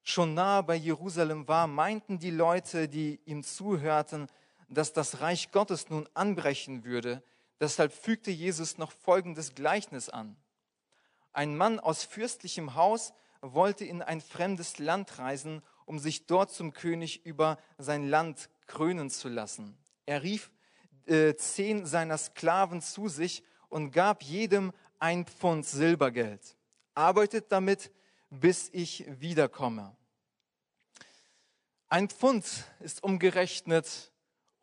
schon 0.02 0.34
nahe 0.34 0.62
bei 0.62 0.74
Jerusalem 0.74 1.48
war, 1.48 1.66
meinten 1.66 2.18
die 2.18 2.30
Leute, 2.30 2.86
die 2.86 3.18
ihm 3.24 3.42
zuhörten, 3.42 4.28
dass 4.68 4.92
das 4.92 5.22
Reich 5.22 5.50
Gottes 5.50 5.88
nun 5.88 6.06
anbrechen 6.12 6.84
würde. 6.84 7.22
Deshalb 7.60 7.94
fügte 7.94 8.30
Jesus 8.30 8.76
noch 8.76 8.92
folgendes 8.92 9.54
Gleichnis 9.54 10.10
an. 10.10 10.36
Ein 11.32 11.56
Mann 11.56 11.80
aus 11.80 12.04
fürstlichem 12.04 12.74
Haus 12.74 13.14
wollte 13.40 13.86
in 13.86 14.02
ein 14.02 14.20
fremdes 14.20 14.78
Land 14.78 15.18
reisen, 15.18 15.62
um 15.88 15.98
sich 15.98 16.26
dort 16.26 16.52
zum 16.52 16.72
König 16.72 17.24
über 17.24 17.58
sein 17.78 18.06
Land 18.06 18.50
krönen 18.66 19.10
zu 19.10 19.28
lassen. 19.28 19.76
Er 20.06 20.22
rief 20.22 20.50
äh, 21.06 21.34
zehn 21.34 21.86
seiner 21.86 22.18
Sklaven 22.18 22.82
zu 22.82 23.08
sich 23.08 23.42
und 23.68 23.90
gab 23.90 24.22
jedem 24.22 24.72
ein 24.98 25.24
Pfund 25.24 25.64
Silbergeld. 25.64 26.56
Arbeitet 26.94 27.50
damit, 27.50 27.90
bis 28.30 28.68
ich 28.72 29.04
wiederkomme. 29.20 29.96
Ein 31.88 32.10
Pfund 32.10 32.44
ist 32.80 33.02
umgerechnet 33.02 34.12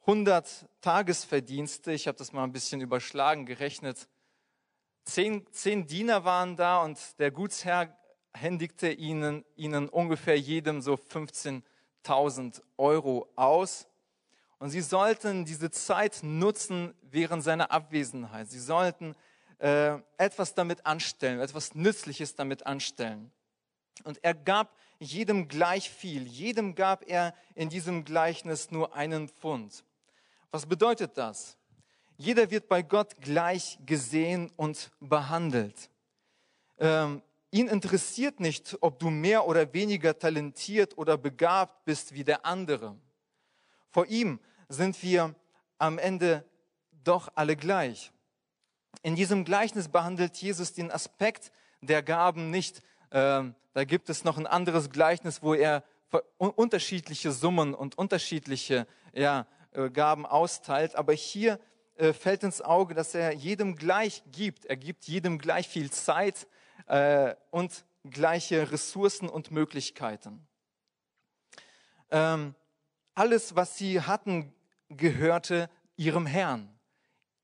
100 0.02 0.68
Tagesverdienste. 0.82 1.92
Ich 1.92 2.08
habe 2.08 2.20
das 2.20 2.34
mal 2.34 2.44
ein 2.44 2.52
bisschen 2.52 2.82
überschlagen, 2.82 3.48
gerechnet. 3.48 4.08
Zehn, 5.06 5.48
zehn 5.52 5.88
Diener 5.88 6.24
waren 6.24 6.56
da 6.56 6.84
und 6.84 7.00
der 7.18 7.32
Gutsherr 7.32 7.98
händigte 8.36 8.90
ihnen, 8.92 9.44
ihnen 9.56 9.90
ungefähr 9.90 10.40
jedem 10.40 10.82
so 10.82 10.96
15.000 10.96 12.62
Euro 12.78 13.28
aus. 13.36 13.88
Und 14.60 14.70
sie 14.70 14.82
sollten 14.82 15.46
diese 15.46 15.72
Zeit 15.72 16.20
nutzen 16.22 16.94
während 17.02 17.44
seiner 17.44 17.72
Abwesenheit. 17.72 18.50
Sie 18.50 18.60
sollten 18.60 19.16
äh, 19.60 19.98
etwas 20.18 20.54
damit 20.54 20.86
anstellen, 20.86 21.40
etwas 21.40 21.76
Nützliches 21.76 22.36
damit 22.36 22.66
anstellen. 22.66 23.32
Und 24.04 24.24
er 24.24 24.34
gab 24.34 24.76
jedem 25.00 25.48
gleich 25.48 25.90
viel. 25.90 26.28
Jedem 26.28 26.76
gab 26.76 27.08
er 27.08 27.34
in 27.54 27.70
diesem 27.70 28.06
Gleichnis 28.06 28.72
nur 28.72 28.96
einen 28.96 29.30
Pfund. 29.30 29.84
Was 30.52 30.66
bedeutet 30.66 31.18
das? 31.18 31.58
Jeder 32.18 32.50
wird 32.50 32.70
bei 32.70 32.82
Gott 32.82 33.16
gleich 33.20 33.78
gesehen 33.86 34.52
und 34.56 34.92
behandelt. 35.02 35.90
Ähm, 36.78 37.22
ihn 37.56 37.68
interessiert 37.68 38.40
nicht, 38.40 38.78
ob 38.82 39.00
du 39.00 39.10
mehr 39.10 39.48
oder 39.48 39.74
weniger 39.74 40.18
talentiert 40.18 40.98
oder 40.98 41.18
begabt 41.18 41.86
bist 41.86 42.14
wie 42.14 42.24
der 42.24 42.46
andere. 42.46 42.98
Vor 43.90 44.06
ihm 44.08 44.40
sind 44.68 45.02
wir 45.04 45.36
am 45.78 45.98
Ende 45.98 46.46
doch 47.04 47.30
alle 47.36 47.56
gleich. 47.56 48.12
In 49.04 49.16
diesem 49.16 49.46
Gleichnis 49.46 49.90
behandelt 49.90 50.38
Jesus 50.38 50.74
den 50.74 50.92
Aspekt 50.92 51.52
der 51.82 52.02
Gaben 52.02 52.50
nicht 52.50 52.82
ähm, 53.12 53.56
da 53.74 53.84
gibt 53.84 54.10
es 54.10 54.24
noch 54.24 54.38
ein 54.38 54.48
anderes 54.48 54.90
Gleichnis, 54.90 55.42
wo 55.42 55.54
er 55.54 55.84
unterschiedliche 56.38 57.32
Summen 57.32 57.74
und 57.74 57.98
unterschiedliche 57.98 58.88
ja, 59.14 59.48
äh, 59.72 59.90
Gaben 59.90 60.26
austeilt. 60.26 60.96
Aber 60.96 61.14
hier 61.14 61.60
äh, 61.96 62.14
fällt 62.14 62.44
ins 62.44 62.62
Auge, 62.62 62.94
dass 62.94 63.16
er 63.16 63.34
jedem 63.34 63.76
gleich 63.76 64.24
gibt. 64.32 64.66
Er 64.66 64.78
gibt 64.78 65.06
jedem 65.06 65.40
gleich 65.40 65.68
viel 65.68 65.92
Zeit 65.92 66.48
äh, 66.88 67.36
und 67.52 67.86
gleiche 68.10 68.72
Ressourcen 68.72 69.30
und 69.30 69.52
Möglichkeiten. 69.52 70.48
Ähm, 72.12 72.56
alles, 73.14 73.56
was 73.56 73.78
sie 73.78 74.02
hatten, 74.02 74.54
gehörte 74.90 75.70
ihrem 75.96 76.26
Herrn. 76.26 76.70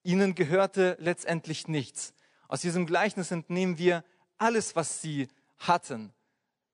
Ihnen 0.04 0.36
gehörte 0.36 0.98
letztendlich 1.00 1.68
nichts. 1.68 2.14
Aus 2.48 2.62
diesem 2.62 2.86
Gleichnis 2.86 3.32
entnehmen 3.32 3.78
wir, 3.78 4.04
alles, 4.38 4.76
was 4.76 5.02
sie 5.02 5.28
hatten, 5.60 6.14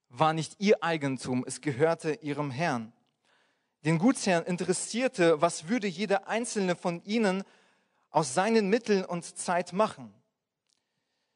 war 0.10 0.34
nicht 0.34 0.56
ihr 0.60 0.84
Eigentum, 0.84 1.44
es 1.46 1.62
gehörte 1.62 2.14
ihrem 2.22 2.50
Herrn. 2.50 2.94
Den 3.86 4.00
Gutsherrn 4.00 4.46
interessierte, 4.46 5.42
was 5.42 5.68
würde 5.68 5.88
jeder 5.88 6.28
einzelne 6.28 6.76
von 6.76 7.04
ihnen 7.04 7.44
aus 8.10 8.34
seinen 8.34 8.70
Mitteln 8.70 9.06
und 9.06 9.24
Zeit 9.24 9.74
machen. 9.74 10.14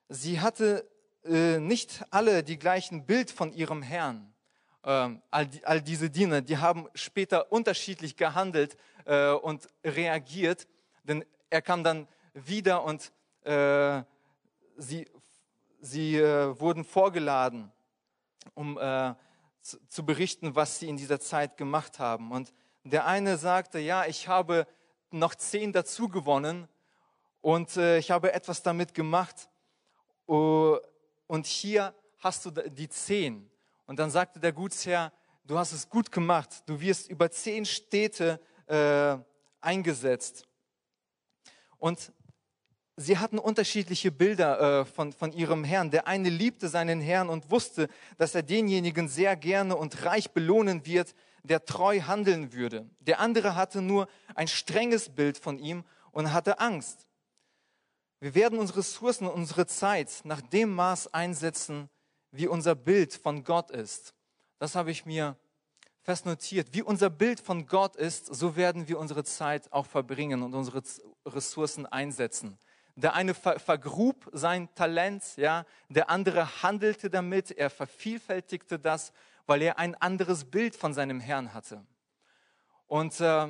Sie 0.10 0.40
hatte 0.40 0.90
äh, 1.26 1.60
nicht 1.60 2.04
alle 2.10 2.44
die 2.44 2.58
gleichen 2.58 3.06
Bild 3.06 3.32
von 3.32 3.54
ihrem 3.54 3.82
Herrn. 3.82 4.34
Ähm, 4.84 5.22
all, 5.30 5.46
die, 5.46 5.64
all, 5.64 5.82
diese 5.82 6.10
Diener, 6.10 6.42
die 6.42 6.58
haben 6.58 6.88
später 6.96 7.52
unterschiedlich 7.52 8.18
gehandelt 8.18 8.76
äh, 9.06 9.32
und 9.32 9.68
reagiert, 9.84 10.68
denn 11.04 11.24
er 11.52 11.62
kam 11.62 11.84
dann 11.84 12.08
wieder 12.34 12.84
und 12.84 13.12
äh, 13.44 14.02
sie 14.78 15.08
sie 15.82 16.18
äh, 16.18 16.60
wurden 16.60 16.84
vorgeladen, 16.84 17.72
um 18.54 18.78
äh, 18.78 19.14
zu, 19.62 19.78
zu 19.88 20.06
berichten, 20.06 20.56
was 20.56 20.80
sie 20.80 20.88
in 20.88 20.98
dieser 20.98 21.20
Zeit 21.20 21.58
gemacht 21.58 22.00
haben. 22.00 22.32
Und 22.32 22.54
der 22.84 23.06
eine 23.06 23.38
sagte, 23.38 23.80
ja, 23.80 24.06
ich 24.06 24.28
habe 24.28 24.68
noch 25.12 25.36
zehn 25.36 25.74
dazu 25.74 26.08
gewonnen 26.08 26.68
und 27.42 27.76
ich 27.76 28.12
habe 28.12 28.34
etwas 28.34 28.62
damit 28.62 28.94
gemacht. 28.94 29.50
Uh, 30.28 30.78
und 31.32 31.46
hier 31.46 31.96
hast 32.18 32.44
du 32.44 32.52
die 32.52 32.90
zehn. 32.90 33.50
Und 33.86 34.00
dann 34.00 34.12
sagte 34.12 34.38
der 34.42 34.52
Gutsherr, 34.52 35.14
du 35.46 35.58
hast 35.58 35.72
es 35.72 35.88
gut 35.88 36.12
gemacht. 36.12 36.50
Du 36.66 36.82
wirst 36.82 37.10
über 37.10 37.32
zehn 37.32 37.64
Städte 37.64 38.38
äh, 38.66 39.16
eingesetzt. 39.62 40.46
Und 41.78 42.12
sie 42.98 43.18
hatten 43.18 43.40
unterschiedliche 43.40 44.12
Bilder 44.12 44.82
äh, 44.82 44.86
von, 44.86 45.14
von 45.14 45.32
ihrem 45.32 45.64
Herrn. 45.64 45.90
Der 45.90 46.06
eine 46.06 46.28
liebte 46.28 46.68
seinen 46.68 47.00
Herrn 47.00 47.30
und 47.30 47.50
wusste, 47.50 47.88
dass 48.18 48.36
er 48.36 48.44
denjenigen 48.44 49.08
sehr 49.08 49.38
gerne 49.38 49.78
und 49.78 50.04
reich 50.04 50.32
belohnen 50.32 50.86
wird, 50.86 51.16
der 51.44 51.64
treu 51.64 52.02
handeln 52.02 52.52
würde. 52.52 52.90
Der 53.00 53.22
andere 53.22 53.56
hatte 53.56 53.82
nur 53.82 54.10
ein 54.36 54.50
strenges 54.50 55.08
Bild 55.08 55.38
von 55.38 55.60
ihm 55.60 55.86
und 56.12 56.34
hatte 56.34 56.60
Angst. 56.60 57.08
Wir 58.22 58.36
werden 58.36 58.60
unsere 58.60 58.80
Ressourcen, 58.80 59.26
unsere 59.26 59.66
Zeit 59.66 60.22
nach 60.26 60.42
dem 60.42 60.76
Maß 60.76 61.12
einsetzen, 61.12 61.90
wie 62.30 62.48
unser 62.48 62.76
Bild 62.76 63.16
von 63.16 63.44
Gott 63.44 63.72
ist. 63.72 64.14
Das 64.60 64.76
habe 64.76 64.92
ich 64.92 65.08
mir 65.08 65.36
fest 66.04 66.28
notiert. 66.28 66.68
Wie 66.72 66.84
unser 66.84 67.10
Bild 67.10 67.40
von 67.40 67.66
Gott 67.66 67.96
ist, 67.96 68.28
so 68.28 68.56
werden 68.56 68.88
wir 68.88 69.00
unsere 69.00 69.24
Zeit 69.24 69.74
auch 69.74 69.88
verbringen 69.88 70.44
und 70.44 70.54
unsere 70.54 70.84
Ressourcen 71.26 71.88
einsetzen. 71.88 72.60
Der 72.96 73.16
eine 73.16 73.34
ver 73.34 73.58
vergrub 73.58 74.30
sein 74.34 74.70
Talent, 74.76 75.24
ja, 75.38 75.66
der 75.90 76.12
andere 76.12 76.62
handelte 76.62 77.10
damit, 77.10 77.50
er 77.50 77.72
vervielfältigte 77.72 78.78
das, 78.78 79.14
weil 79.48 79.64
er 79.64 79.80
ein 79.80 79.96
anderes 79.96 80.46
Bild 80.46 80.76
von 80.76 80.94
seinem 80.94 81.20
Herrn 81.20 81.56
hatte. 81.56 81.84
Und 82.86 83.20
äh, 83.20 83.48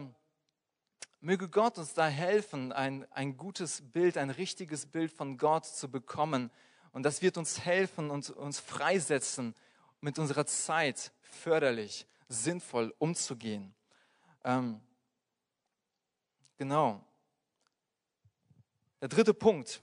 möge 1.22 1.48
Gott 1.48 1.78
uns 1.78 1.94
da 1.94 2.08
helfen, 2.08 2.72
ein, 2.72 3.10
ein 3.12 3.38
gutes 3.38 3.82
Bild, 3.92 4.18
ein 4.18 4.32
richtiges 4.32 4.88
Bild 4.88 5.12
von 5.12 5.38
Gott 5.38 5.66
zu 5.66 5.90
bekommen. 5.90 6.52
Und 6.92 7.04
das 7.04 7.22
wird 7.22 7.38
uns 7.38 7.64
helfen 7.64 8.10
und 8.10 8.32
uns 8.32 8.60
freisetzen, 8.60 9.56
mit 10.02 10.18
unserer 10.18 10.48
Zeit 10.48 11.12
förderlich, 11.22 12.08
sinnvoll 12.28 12.94
umzugehen. 12.98 13.74
Ähm, 14.44 14.82
genau. 16.58 17.06
Der 19.00 19.10
dritte 19.10 19.34
Punkt. 19.34 19.80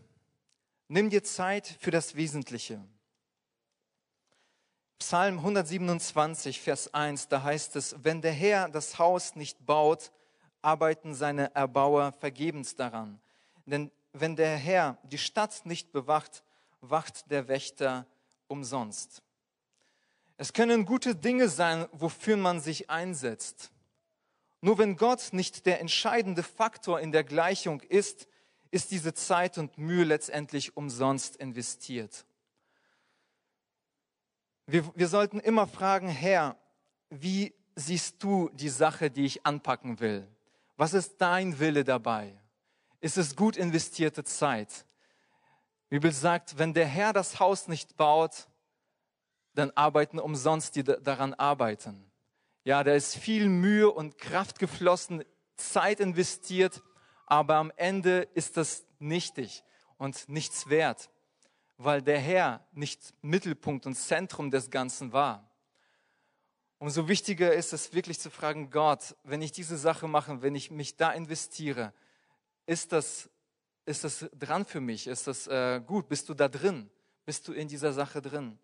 Nimm 0.89 1.09
dir 1.09 1.23
Zeit 1.23 1.67
für 1.81 1.93
das 1.93 2.17
Wesentliche. 2.17 2.83
Psalm 4.99 5.39
127, 5.39 6.61
Vers 6.61 6.93
1, 6.93 7.29
da 7.29 7.45
heißt 7.45 7.77
es, 7.77 7.95
wenn 8.03 8.21
der 8.21 8.33
Herr 8.33 8.69
das 8.69 8.99
Haus 8.99 9.37
nicht 9.37 9.65
baut, 9.65 10.11
arbeiten 10.69 11.15
seine 11.15 11.55
Erbauer 11.55 12.13
vergebens 12.13 12.77
daran. 12.77 13.19
Denn 13.65 13.91
wenn 14.13 14.37
der 14.37 14.55
Herr 14.57 14.99
die 15.03 15.17
Stadt 15.17 15.65
nicht 15.65 15.93
bewacht, 15.93 16.43
wacht 16.83 17.31
der 17.31 17.49
Wächter 17.49 18.07
umsonst. 18.49 19.23
Es 20.37 20.53
können 20.53 20.85
gute 20.85 21.15
Dinge 21.15 21.49
sein, 21.49 21.87
wofür 21.93 22.37
man 22.37 22.61
sich 22.61 22.91
einsetzt. 22.91 23.71
Nur 24.61 24.77
wenn 24.77 24.97
Gott 24.97 25.31
nicht 25.33 25.65
der 25.65 25.81
entscheidende 25.81 26.43
Faktor 26.43 27.01
in 27.01 27.13
der 27.13 27.25
Gleichung 27.25 27.81
ist, 27.81 28.29
ist 28.71 28.91
diese 28.91 29.15
Zeit 29.15 29.57
und 29.57 29.79
Mühe 29.79 30.05
letztendlich 30.05 30.77
umsonst 30.77 31.37
investiert. 31.37 32.27
Wir, 34.67 34.85
wir 34.95 35.09
sollten 35.09 35.41
immer 35.41 35.67
fragen, 35.67 36.09
Herr, 36.09 36.57
wie 37.09 37.55
siehst 37.75 38.23
du 38.23 38.51
die 38.53 38.69
Sache, 38.69 39.11
die 39.11 39.25
ich 39.25 39.47
anpacken 39.47 39.99
will? 40.01 40.29
Was 40.79 40.95
ist 40.95 41.21
dein 41.21 41.59
Wille 41.59 41.83
dabei? 41.83 42.41
Ist 43.01 43.19
es 43.19 43.35
gut 43.35 43.57
investierte 43.57 44.23
Zeit? 44.23 44.87
Die 45.91 45.97
Bibel 45.97 46.13
sagt, 46.13 46.57
wenn 46.57 46.73
der 46.73 46.87
Herr 46.87 47.13
das 47.13 47.41
Haus 47.41 47.67
nicht 47.67 47.97
baut, 47.97 48.47
dann 49.55 49.73
arbeiten 49.73 50.21
umsonst 50.21 50.77
die 50.77 50.85
daran 50.85 51.35
arbeiten. 51.35 52.09
Ja, 52.63 52.85
da 52.85 52.93
ist 52.93 53.17
viel 53.17 53.49
Mühe 53.49 53.91
und 53.91 54.19
Kraft 54.19 54.61
geflossen, 54.61 55.25
Zeit 55.57 55.99
investiert, 55.99 56.81
aber 57.27 57.57
am 57.57 57.73
Ende 57.75 58.29
ist 58.35 58.57
das 58.57 58.85
nichtig 59.01 59.65
und 59.97 60.29
nichts 60.29 60.69
wert, 60.69 61.11
weil 61.77 62.03
der 62.03 62.21
Herr 62.21 62.65
nicht 62.71 63.15
Mittelpunkt 63.21 63.85
und 63.85 63.97
Zentrum 63.97 64.53
des 64.53 64.71
Ganzen 64.71 65.13
war. 65.13 65.48
Umso 66.79 67.09
wichtiger 67.09 67.53
ist 67.53 67.73
es 67.73 67.93
wirklich 67.93 68.21
zu 68.21 68.31
fragen, 68.31 68.71
Gott, 68.71 69.17
wenn 69.25 69.43
ich 69.43 69.53
diese 69.53 69.77
Sache 69.77 70.07
mache, 70.07 70.43
wenn 70.43 70.55
ich 70.55 70.71
mich 70.71 70.97
da 70.97 71.11
investiere, 71.11 71.93
ist 72.67 72.93
das, 72.93 73.29
ist 73.85 74.05
das 74.05 74.27
dran 74.39 74.65
für 74.65 74.81
mich? 74.81 75.07
Ist 75.07 75.27
das 75.27 75.47
äh, 75.49 75.81
gut? 75.85 76.09
Bist 76.09 76.29
du 76.29 76.35
da 76.35 76.49
drin? 76.49 76.89
Bist 77.25 77.49
du 77.49 77.53
in 77.53 77.69
dieser 77.69 77.93
Sache 77.93 78.23
drin? 78.23 78.59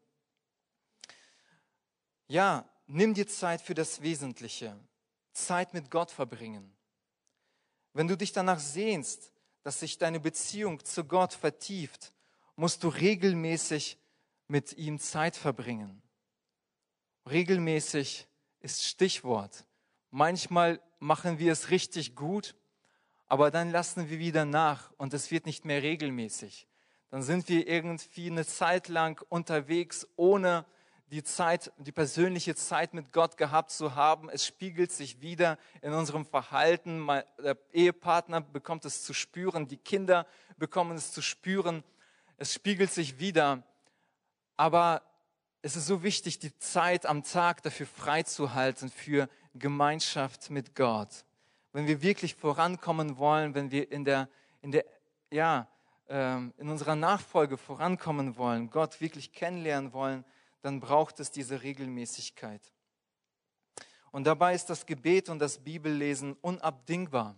ja, 2.28 2.68
nimm 2.86 3.14
dir 3.14 3.26
Zeit 3.26 3.60
für 3.60 3.74
das 3.74 4.02
Wesentliche. 4.02 4.78
Zeit 5.32 5.74
mit 5.74 5.90
Gott 5.90 6.10
verbringen. 6.10 6.72
Wenn 7.92 8.08
du 8.08 8.16
dich 8.16 8.32
danach 8.32 8.60
sehnst, 8.60 9.32
dass 9.62 9.80
sich 9.80 9.98
deine 9.98 10.20
Beziehung 10.20 10.84
zu 10.84 11.04
Gott 11.04 11.32
vertieft, 11.32 12.12
musst 12.56 12.82
du 12.84 12.88
regelmäßig 12.88 13.98
mit 14.48 14.74
ihm 14.74 14.98
Zeit 14.98 15.36
verbringen. 15.36 16.02
Regelmäßig 17.30 18.26
ist 18.60 18.84
Stichwort. 18.84 19.64
Manchmal 20.10 20.80
machen 20.98 21.38
wir 21.38 21.52
es 21.52 21.70
richtig 21.70 22.14
gut, 22.14 22.54
aber 23.26 23.50
dann 23.50 23.70
lassen 23.70 24.10
wir 24.10 24.18
wieder 24.18 24.44
nach 24.44 24.92
und 24.98 25.14
es 25.14 25.30
wird 25.30 25.46
nicht 25.46 25.64
mehr 25.64 25.82
regelmäßig. 25.82 26.68
Dann 27.10 27.22
sind 27.22 27.48
wir 27.48 27.66
irgendwie 27.66 28.30
eine 28.30 28.44
Zeit 28.44 28.88
lang 28.88 29.24
unterwegs, 29.28 30.06
ohne 30.16 30.66
die 31.06 31.22
Zeit, 31.22 31.72
die 31.78 31.92
persönliche 31.92 32.54
Zeit 32.54 32.92
mit 32.92 33.12
Gott 33.12 33.36
gehabt 33.36 33.70
zu 33.70 33.94
haben. 33.94 34.28
Es 34.28 34.44
spiegelt 34.44 34.92
sich 34.92 35.20
wieder 35.20 35.58
in 35.80 35.92
unserem 35.92 36.26
Verhalten. 36.26 37.06
Der 37.38 37.56
Ehepartner 37.72 38.40
bekommt 38.40 38.84
es 38.84 39.02
zu 39.02 39.14
spüren, 39.14 39.68
die 39.68 39.76
Kinder 39.76 40.26
bekommen 40.56 40.96
es 40.96 41.12
zu 41.12 41.22
spüren. 41.22 41.84
Es 42.36 42.52
spiegelt 42.52 42.92
sich 42.92 43.18
wieder. 43.18 43.62
Aber 44.56 45.02
es 45.64 45.76
ist 45.76 45.86
so 45.86 46.02
wichtig, 46.02 46.38
die 46.38 46.54
Zeit 46.58 47.06
am 47.06 47.24
Tag 47.24 47.62
dafür 47.62 47.86
freizuhalten, 47.86 48.90
für 48.90 49.30
Gemeinschaft 49.54 50.50
mit 50.50 50.74
Gott. 50.74 51.24
Wenn 51.72 51.86
wir 51.86 52.02
wirklich 52.02 52.34
vorankommen 52.34 53.16
wollen, 53.16 53.54
wenn 53.54 53.70
wir 53.70 53.90
in 53.90 54.04
der, 54.04 54.28
in 54.60 54.72
der, 54.72 54.84
ja, 55.30 55.66
ähm, 56.06 56.52
in 56.58 56.68
unserer 56.68 56.96
Nachfolge 56.96 57.56
vorankommen 57.56 58.36
wollen, 58.36 58.68
Gott 58.68 59.00
wirklich 59.00 59.32
kennenlernen 59.32 59.94
wollen, 59.94 60.26
dann 60.60 60.80
braucht 60.80 61.18
es 61.18 61.30
diese 61.30 61.62
Regelmäßigkeit. 61.62 62.60
Und 64.10 64.24
dabei 64.24 64.54
ist 64.54 64.68
das 64.68 64.84
Gebet 64.84 65.30
und 65.30 65.38
das 65.38 65.56
Bibellesen 65.56 66.34
unabdingbar. 66.42 67.36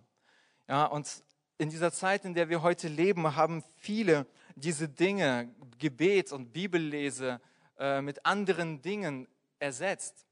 Ja, 0.66 0.87
und 0.87 1.22
in 1.59 1.70
dieser 1.70 1.93
Zeit, 1.93 2.24
in 2.24 2.35
der 2.35 2.49
wir 2.49 2.61
heute 2.61 2.89
leben, 2.89 3.37
haben 3.37 3.62
viele 3.77 4.27
diese 4.57 4.89
Dinge, 4.89 5.55
Gebet 5.79 6.33
und 6.33 6.53
Bibellese, 6.53 7.41
äh, 7.79 8.01
mit 8.01 8.24
anderen 8.24 8.83
Dingen 8.83 9.29
ersetzt 9.59 10.27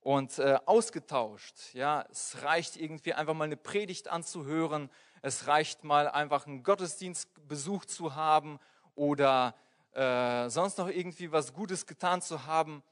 und 0.00 0.38
äh, 0.38 0.58
ausgetauscht. 0.66 1.74
Ja, 1.74 2.06
es 2.10 2.42
reicht 2.42 2.76
irgendwie 2.76 3.14
einfach 3.14 3.34
mal 3.34 3.44
eine 3.44 3.56
Predigt 3.56 4.08
anzuhören. 4.08 4.90
Es 5.22 5.46
reicht 5.46 5.84
mal 5.84 6.08
einfach 6.08 6.46
einen 6.46 6.62
Gottesdienstbesuch 6.62 7.84
zu 7.84 8.14
haben 8.14 8.58
oder 8.94 9.54
äh, 9.92 10.48
sonst 10.48 10.78
noch 10.78 10.88
irgendwie 10.88 11.32
was 11.32 11.52
Gutes 11.52 11.86
getan 11.86 12.22
zu 12.22 12.46
haben. 12.46 12.82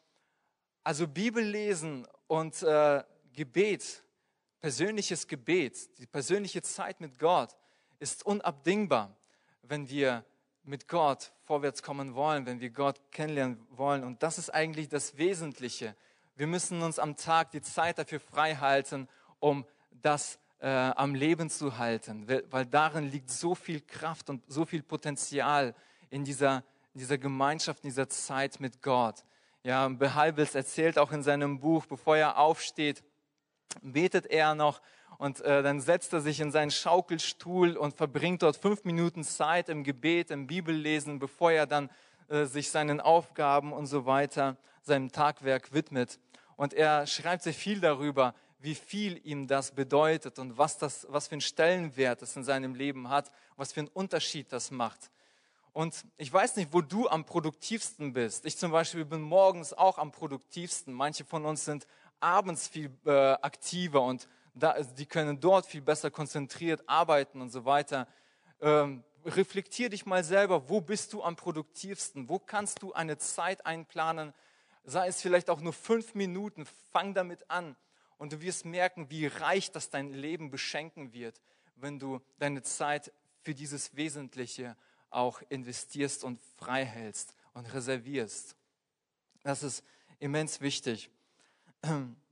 Also 0.83 1.09
Bibel 1.09 1.43
lesen 1.43 2.07
und 2.27 2.63
äh, 2.63 3.03
Gebet, 3.33 4.03
persönliches 4.61 5.27
Gebet, 5.27 5.99
die 5.99 6.07
persönliche 6.07 6.63
Zeit 6.63 7.01
mit 7.01 7.19
Gott 7.19 7.57
ist 7.99 8.25
unabdingbar, 8.27 9.17
wenn 9.63 9.89
wir 9.89 10.25
mit 10.67 10.89
Gott 10.89 11.33
vorwärts 11.45 11.83
kommen 11.83 12.15
wollen, 12.15 12.47
wenn 12.47 12.61
wir 12.61 12.71
Gott 12.71 13.01
kennenlernen 13.13 13.67
wollen. 13.71 14.05
Und 14.05 14.23
das 14.23 14.39
ist 14.39 14.51
eigentlich 14.51 14.89
das 14.89 15.17
Wesentliche. 15.17 15.95
Wir 16.37 16.47
müssen 16.47 16.83
uns 16.83 16.99
am 16.99 17.17
Tag 17.17 17.51
die 17.53 17.63
Zeit 17.63 17.99
dafür 17.99 18.21
frei 18.21 18.57
halten, 18.57 19.09
um 19.41 19.65
das 20.03 20.39
äh, 20.61 20.69
am 20.69 21.15
Leben 21.15 21.51
zu 21.51 21.79
halten, 21.79 22.27
weil 22.51 22.67
darin 22.67 23.11
liegt 23.11 23.31
so 23.31 23.55
viel 23.55 23.81
Kraft 23.81 24.29
und 24.31 24.43
so 24.49 24.65
viel 24.65 24.83
Potenzial 24.83 25.75
in 26.11 26.25
dieser 26.25 26.63
in 26.97 27.01
dieser 27.01 27.19
Gemeinschaft, 27.19 27.85
in 27.85 27.91
dieser 27.91 28.09
Zeit 28.09 28.59
mit 28.59 28.81
Gott. 28.81 29.23
Ja, 29.63 29.87
Behalbels 29.87 30.55
erzählt 30.55 30.99
auch 30.99 31.13
in 31.13 31.23
seinem 31.23 31.61
Buch, 31.61 31.85
bevor 31.85 32.17
er 32.17 32.39
aufsteht, 32.39 33.05
betet 33.83 34.25
er 34.25 34.55
noch 34.55 34.81
und 35.19 35.41
äh, 35.41 35.63
dann 35.63 35.81
setzt 35.81 36.13
er 36.13 36.21
sich 36.21 36.41
in 36.41 36.51
seinen 36.51 36.71
Schaukelstuhl 36.71 37.77
und 37.77 37.97
verbringt 37.97 38.43
dort 38.43 38.57
fünf 38.57 38.85
Minuten 38.85 39.25
Zeit 39.25 39.69
im 39.69 39.85
Gebet, 39.85 40.31
im 40.31 40.47
Bibellesen, 40.47 41.19
bevor 41.19 41.53
er 41.53 41.67
dann 41.67 41.91
äh, 42.29 42.45
sich 42.45 42.71
seinen 42.71 43.01
Aufgaben 43.01 43.73
und 43.73 43.87
so 43.87 44.07
weiter, 44.07 44.57
seinem 44.83 45.13
Tagwerk 45.13 45.73
widmet. 45.73 46.19
Und 46.57 46.75
er 46.75 47.07
schreibt 47.07 47.43
sehr 47.43 47.55
viel 47.55 47.81
darüber, 47.81 48.35
wie 48.59 48.75
viel 48.75 49.21
ihm 49.25 49.47
das 49.47 49.73
bedeutet 49.73 50.39
und 50.39 50.59
was, 50.59 50.79
das, 50.79 51.07
was 51.11 51.29
für 51.29 51.33
einen 51.33 51.41
Stellenwert 51.41 52.23
es 52.23 52.37
in 52.37 52.45
seinem 52.45 52.75
Leben 52.75 53.09
hat, 53.09 53.31
was 53.57 53.73
für 53.73 53.81
einen 53.81 53.89
Unterschied 53.89 54.53
das 54.53 54.71
macht. 54.71 55.11
Und 55.73 56.07
ich 56.17 56.33
weiß 56.33 56.57
nicht, 56.57 56.73
wo 56.73 56.81
du 56.81 57.07
am 57.09 57.27
produktivsten 57.27 58.15
bist. 58.15 58.47
Ich 58.47 58.57
zum 58.57 58.73
Beispiel 58.73 59.05
bin 59.05 59.21
morgens 59.21 59.75
auch 59.75 59.99
am 59.99 60.11
produktivsten. 60.11 60.95
Manche 60.95 61.25
von 61.25 61.45
uns 61.45 61.67
sind 61.67 61.87
abends 62.19 62.67
viel 62.67 62.91
äh, 63.05 63.11
aktiver 63.11 64.03
und 64.03 64.27
die 64.57 65.07
können 65.07 65.39
dort 65.39 65.67
viel 65.67 65.83
besser 65.83 66.11
konzentriert 66.11 66.83
arbeiten 66.87 67.41
und 67.41 67.51
so 67.51 67.65
weiter. 67.65 68.09
Ähm, 68.61 69.05
reflektier 69.25 69.91
dich 69.91 70.07
mal 70.07 70.25
selber, 70.25 70.69
wo 70.69 70.81
bist 70.81 71.13
du 71.13 71.23
am 71.23 71.37
produktivsten? 71.37 72.29
Wo 72.29 72.39
kannst 72.39 72.83
du 72.83 72.93
eine 72.93 73.19
Zeit 73.19 73.67
einplanen? 73.67 74.33
Sei 74.85 75.09
es 75.09 75.21
vielleicht 75.21 75.51
auch 75.51 75.61
nur 75.61 75.73
fünf 75.73 76.15
Minuten. 76.15 76.67
Fang 76.91 77.13
damit 77.13 77.51
an 77.51 77.77
und 78.19 78.33
du 78.33 78.41
wirst 78.41 78.65
merken, 78.65 79.11
wie 79.11 79.27
reich 79.27 79.73
das 79.73 79.91
dein 79.91 80.13
Leben 80.13 80.51
beschenken 80.51 81.13
wird, 81.13 81.41
wenn 81.77 81.99
du 81.99 82.21
deine 82.39 82.63
Zeit 82.63 83.13
für 83.43 83.55
dieses 83.55 83.95
Wesentliche 83.95 84.77
auch 85.11 85.43
investierst 85.51 86.25
und 86.25 86.41
frei 86.57 87.13
und 87.53 87.73
reservierst. 87.73 88.57
Das 89.43 89.63
ist 89.63 89.85
immens 90.19 90.61
wichtig. 90.61 91.11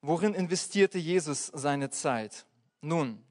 Worin 0.00 0.34
investierte 0.34 0.98
Jesus 0.98 1.46
seine 1.46 1.90
Zeit? 1.90 2.46
Nun, 2.80 3.24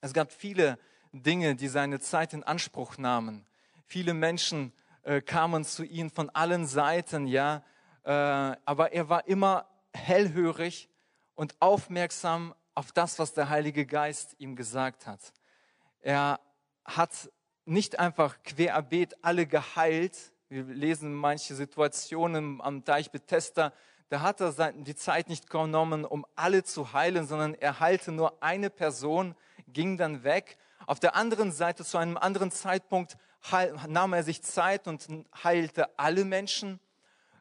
es 0.00 0.12
gab 0.12 0.30
viele 0.30 0.78
Dinge, 1.12 1.56
die 1.56 1.68
seine 1.68 1.98
Zeit 1.98 2.32
in 2.32 2.44
Anspruch 2.44 2.96
nahmen. 2.96 3.44
Viele 3.86 4.14
Menschen 4.14 4.72
äh, 5.02 5.20
kamen 5.20 5.64
zu 5.64 5.84
ihm 5.84 6.10
von 6.10 6.30
allen 6.30 6.66
Seiten, 6.66 7.26
ja, 7.26 7.64
äh, 8.04 8.10
aber 8.10 8.92
er 8.92 9.08
war 9.08 9.26
immer 9.26 9.68
hellhörig 9.92 10.88
und 11.34 11.56
aufmerksam 11.60 12.54
auf 12.74 12.92
das, 12.92 13.18
was 13.18 13.34
der 13.34 13.48
Heilige 13.48 13.84
Geist 13.84 14.36
ihm 14.38 14.54
gesagt 14.56 15.06
hat. 15.06 15.32
Er 16.00 16.38
hat 16.84 17.30
nicht 17.64 17.98
einfach 17.98 18.42
querbeet 18.44 19.16
alle 19.22 19.46
geheilt. 19.46 20.32
Wir 20.48 20.64
lesen 20.64 21.14
manche 21.14 21.54
Situationen 21.54 22.60
am 22.60 22.84
Teich 22.84 23.10
Bethesda. 23.10 23.72
Da 24.14 24.20
hat 24.20 24.40
er 24.40 24.70
die 24.74 24.94
Zeit 24.94 25.28
nicht 25.28 25.50
genommen, 25.50 26.04
um 26.04 26.24
alle 26.36 26.62
zu 26.62 26.92
heilen, 26.92 27.26
sondern 27.26 27.54
er 27.54 27.80
heilte 27.80 28.12
nur 28.12 28.40
eine 28.44 28.70
Person, 28.70 29.34
ging 29.66 29.96
dann 29.96 30.22
weg. 30.22 30.56
Auf 30.86 31.00
der 31.00 31.16
anderen 31.16 31.50
Seite, 31.50 31.84
zu 31.84 31.98
einem 31.98 32.16
anderen 32.16 32.52
Zeitpunkt, 32.52 33.16
nahm 33.88 34.12
er 34.12 34.22
sich 34.22 34.40
Zeit 34.40 34.86
und 34.86 35.08
heilte 35.42 35.98
alle 35.98 36.24
Menschen, 36.24 36.78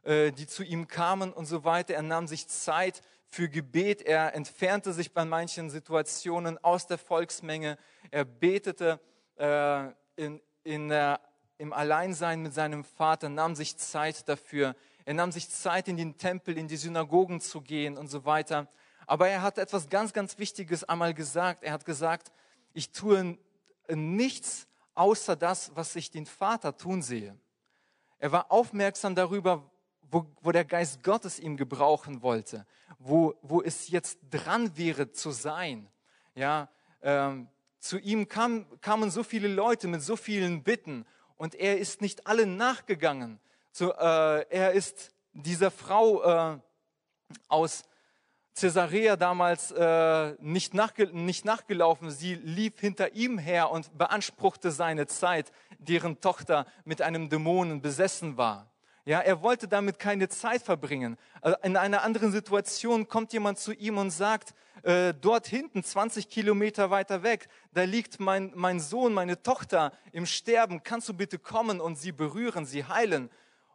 äh, 0.02 0.32
die 0.32 0.48
zu 0.48 0.64
ihm 0.64 0.88
kamen 0.88 1.32
und 1.32 1.46
so 1.46 1.64
weiter. 1.64 1.94
Er 1.94 2.02
nahm 2.02 2.26
sich 2.26 2.48
Zeit 2.48 3.04
für 3.28 3.50
Gebet. 3.50 4.02
Er 4.02 4.34
entfernte 4.34 4.94
sich 4.94 5.14
bei 5.14 5.26
manchen 5.26 5.70
Situationen 5.70 6.58
aus 6.64 6.88
der 6.88 6.98
Volksmenge. 6.98 7.78
Er 8.10 8.26
betete 8.26 9.00
äh, 9.36 9.90
in, 10.16 10.42
in, 10.64 10.92
im 11.60 11.72
Alleinsein 11.72 12.42
mit 12.42 12.56
seinem 12.56 12.84
Vater, 12.84 13.30
nahm 13.30 13.54
sich 13.54 13.78
Zeit 13.78 14.28
dafür. 14.28 14.76
Er 15.06 15.14
nahm 15.14 15.32
sich 15.32 15.50
Zeit, 15.50 15.88
in 15.88 15.98
den 15.98 16.18
Tempel, 16.18 16.58
in 16.58 16.68
die 16.68 16.78
Synagogen 16.78 17.42
zu 17.42 17.62
gehen 17.62 17.98
und 17.98 18.08
so 18.08 18.26
weiter. 18.26 18.68
Aber 19.06 19.28
er 19.28 19.42
hat 19.42 19.58
etwas 19.58 19.90
ganz, 19.90 20.14
ganz 20.14 20.38
Wichtiges 20.38 20.84
einmal 20.84 21.14
gesagt. 21.14 21.64
Er 21.64 21.74
hat 21.74 21.86
gesagt, 21.86 22.32
ich 22.74 22.92
tue 22.92 23.38
nichts 23.90 24.68
außer 24.96 25.36
das, 25.36 25.72
was 25.76 25.96
ich 25.96 26.12
den 26.12 26.26
Vater 26.26 26.78
tun 26.78 27.02
sehe. 27.02 27.38
Er 28.20 28.32
war 28.32 28.52
aufmerksam 28.52 29.16
darüber, 29.16 29.70
wo, 30.10 30.26
wo 30.42 30.52
der 30.52 30.66
Geist 30.66 31.04
Gottes 31.04 31.40
ihm 31.40 31.58
gebrauchen 31.58 32.22
wollte, 32.22 32.66
wo, 33.00 33.36
wo 33.42 33.62
es 33.62 33.90
jetzt 33.90 34.20
dran 34.30 34.78
wäre 34.78 35.12
zu 35.12 35.32
sein. 35.32 35.90
Ja, 36.36 36.70
ähm, 37.02 37.50
zu 37.80 38.00
ihm 38.00 38.30
kam, 38.30 38.66
kamen 38.80 39.12
so 39.12 39.24
viele 39.24 39.50
Leute 39.50 39.88
mit 39.88 40.02
so 40.02 40.16
vielen 40.16 40.64
Bitten 40.64 41.06
und 41.36 41.56
er 41.56 41.78
ist 41.78 42.02
nicht 42.02 42.28
allen 42.28 42.56
nachgegangen. 42.56 43.40
So, 43.76 43.92
äh, 43.92 44.46
er 44.52 44.74
ist 44.74 45.12
dieser 45.34 45.72
Frau 45.72 46.22
äh, 46.22 46.60
aus 47.48 47.82
Caesarea 48.56 49.16
damals 49.16 49.72
äh, 49.72 50.36
nicht, 50.40 50.76
nachge 50.76 51.08
nicht 51.08 51.44
nachgelaufen. 51.44 52.12
Sie 52.12 52.36
lief 52.36 52.80
hinter 52.80 53.16
ihm 53.16 53.40
her 53.40 53.72
und 53.72 53.98
beanspruchte 53.98 54.70
seine 54.70 55.08
Zeit, 55.08 55.52
deren 55.80 56.20
Tochter 56.20 56.68
mit 56.86 57.02
einem 57.02 57.30
Dämonen 57.30 57.82
besessen 57.82 58.38
war. 58.38 58.70
Ja, 59.06 59.22
er 59.22 59.42
wollte 59.42 59.68
damit 59.68 59.98
keine 59.98 60.30
Zeit 60.30 60.62
verbringen. 60.62 61.18
Also 61.42 61.58
in 61.64 61.76
einer 61.76 62.04
anderen 62.04 62.32
Situation 62.32 63.08
kommt 63.08 63.34
jemand 63.34 63.58
zu 63.58 63.74
ihm 63.74 63.98
und 63.98 64.12
sagt, 64.12 64.54
äh, 64.84 65.16
dort 65.20 65.48
hinten, 65.48 65.84
20 65.84 66.30
Kilometer 66.30 66.92
weiter 66.92 67.24
weg, 67.24 67.48
da 67.74 67.86
liegt 67.86 68.20
mein, 68.20 68.52
mein 68.54 68.80
Sohn, 68.80 69.16
meine 69.16 69.42
Tochter 69.42 69.94
im 70.12 70.28
Sterben. 70.28 70.84
Kannst 70.84 71.10
du 71.10 71.16
bitte 71.16 71.40
kommen 71.40 71.82
und 71.82 71.98
sie 71.98 72.12
berühren, 72.12 72.68
sie 72.68 72.86
heilen? 72.86 73.32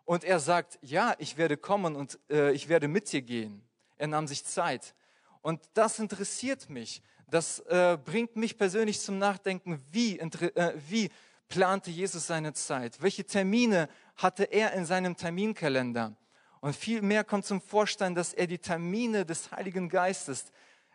Und 0.09 0.25
er 0.25 0.41
sagt, 0.41 0.79
ja, 0.81 1.15
ich 1.19 1.37
werde 1.37 1.59
kommen 1.59 1.95
und 1.95 2.19
äh, 2.31 2.51
ich 2.53 2.71
werde 2.71 2.89
mit 2.89 3.13
dir 3.13 3.21
gehen. 3.21 3.63
Er 3.99 4.07
nahm 4.07 4.27
sich 4.27 4.43
Zeit. 4.43 4.95
Und 5.43 5.61
das 5.75 5.99
interessiert 5.99 6.71
mich. 6.71 7.03
Das 7.27 7.59
äh, 7.67 7.99
bringt 8.03 8.35
mich 8.35 8.57
persönlich 8.57 9.01
zum 9.01 9.19
Nachdenken, 9.19 9.85
wie, 9.93 10.19
äh, 10.19 10.73
wie 10.89 11.11
plante 11.49 11.91
Jesus 11.91 12.27
seine 12.27 12.55
Zeit? 12.55 13.03
Welche 13.03 13.27
Termine 13.27 13.91
hatte 14.17 14.45
er 14.45 14.73
in 14.73 14.87
seinem 14.87 15.15
Terminkalender? 15.15 16.17
Und 16.61 16.75
viel 16.75 17.03
mehr 17.03 17.23
kommt 17.23 17.45
zum 17.45 17.61
Vorstein, 17.61 18.15
dass 18.15 18.33
er 18.33 18.47
die 18.47 18.59
Termine 18.59 19.27
des 19.27 19.53
Heiligen 19.53 19.91
Geistes, 19.91 20.47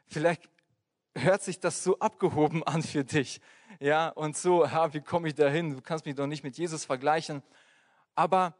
vielleicht 0.07 0.49
hört 1.14 1.43
sich 1.43 1.59
das 1.59 1.84
so 1.84 1.99
abgehoben 1.99 2.64
an 2.64 2.82
für 2.82 3.03
dich. 3.03 3.41
Ja, 3.80 4.09
und 4.09 4.36
so, 4.36 4.72
ha, 4.72 4.91
wie 4.91 5.01
komme 5.01 5.28
ich 5.28 5.36
dahin? 5.36 5.70
Du 5.70 5.82
kannst 5.82 6.07
mich 6.07 6.16
doch 6.16 6.26
nicht 6.26 6.43
mit 6.43 6.57
Jesus 6.57 6.84
vergleichen. 6.84 7.43
Aber 8.16 8.55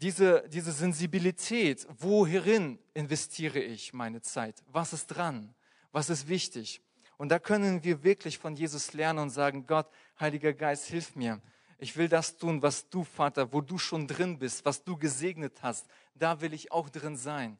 diese, 0.00 0.48
diese 0.48 0.72
Sensibilität, 0.72 1.86
wohin 1.98 2.78
investiere 2.94 3.60
ich 3.60 3.92
meine 3.92 4.20
Zeit? 4.22 4.62
Was 4.66 4.92
ist 4.92 5.06
dran? 5.06 5.54
Was 5.92 6.10
ist 6.10 6.28
wichtig? 6.28 6.82
Und 7.16 7.28
da 7.28 7.38
können 7.38 7.84
wir 7.84 8.02
wirklich 8.02 8.38
von 8.38 8.56
Jesus 8.56 8.92
lernen 8.92 9.20
und 9.20 9.30
sagen, 9.30 9.66
Gott, 9.66 9.88
Heiliger 10.18 10.52
Geist, 10.52 10.86
hilf 10.86 11.14
mir. 11.14 11.40
Ich 11.78 11.96
will 11.96 12.08
das 12.08 12.36
tun, 12.36 12.62
was 12.62 12.88
du, 12.88 13.04
Vater, 13.04 13.52
wo 13.52 13.60
du 13.60 13.78
schon 13.78 14.06
drin 14.06 14.38
bist, 14.38 14.64
was 14.64 14.82
du 14.82 14.96
gesegnet 14.96 15.62
hast. 15.62 15.86
Da 16.14 16.40
will 16.40 16.52
ich 16.52 16.72
auch 16.72 16.88
drin 16.88 17.16
sein. 17.16 17.58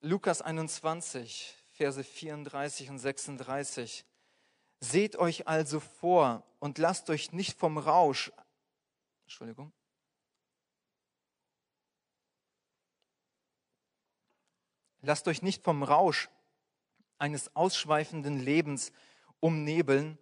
Lukas 0.00 0.40
21, 0.40 1.54
Verse 1.72 2.02
34 2.02 2.90
und 2.90 2.98
36. 2.98 4.04
Seht 4.80 5.16
euch 5.16 5.48
also 5.48 5.80
vor 5.80 6.44
und 6.58 6.78
lasst 6.78 7.10
euch 7.10 7.32
nicht 7.32 7.58
vom 7.58 7.78
Rausch, 7.78 8.32
Entschuldigung, 9.24 9.72
lasst 15.00 15.28
euch 15.28 15.42
nicht 15.42 15.62
vom 15.64 15.82
Rausch 15.82 16.28
eines 17.18 17.54
ausschweifenden 17.56 18.38
Lebens 18.38 18.92
umnebeln 19.40 20.18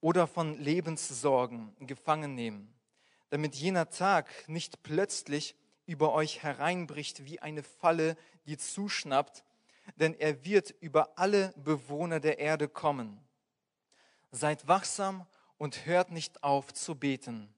oder 0.00 0.26
von 0.26 0.58
Lebenssorgen 0.58 1.74
gefangen 1.86 2.34
nehmen, 2.34 2.74
damit 3.30 3.54
jener 3.54 3.88
Tag 3.88 4.48
nicht 4.48 4.82
plötzlich 4.82 5.54
über 5.86 6.12
euch 6.12 6.42
hereinbricht 6.42 7.24
wie 7.24 7.40
eine 7.40 7.62
Falle, 7.62 8.16
die 8.46 8.56
zuschnappt, 8.56 9.44
denn 9.96 10.14
er 10.14 10.44
wird 10.44 10.70
über 10.80 11.18
alle 11.18 11.52
Bewohner 11.56 12.18
der 12.18 12.38
Erde 12.38 12.68
kommen. 12.68 13.20
Seid 14.32 14.66
wachsam 14.66 15.26
und 15.58 15.86
hört 15.86 16.10
nicht 16.10 16.42
auf 16.42 16.72
zu 16.72 16.96
beten, 16.96 17.54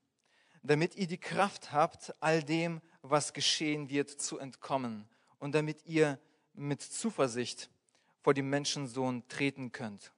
damit 0.62 0.96
ihr 0.96 1.06
die 1.06 1.18
Kraft 1.18 1.72
habt, 1.72 2.12
all 2.20 2.42
dem, 2.42 2.82
was 3.00 3.32
geschehen 3.32 3.88
wird, 3.88 4.10
zu 4.10 4.38
entkommen 4.38 5.08
und 5.38 5.54
damit 5.54 5.86
ihr 5.86 6.18
mit 6.52 6.82
Zuversicht 6.82 7.70
vor 8.20 8.34
dem 8.34 8.50
Menschensohn 8.50 9.26
treten 9.28 9.72
könnt. 9.72 10.12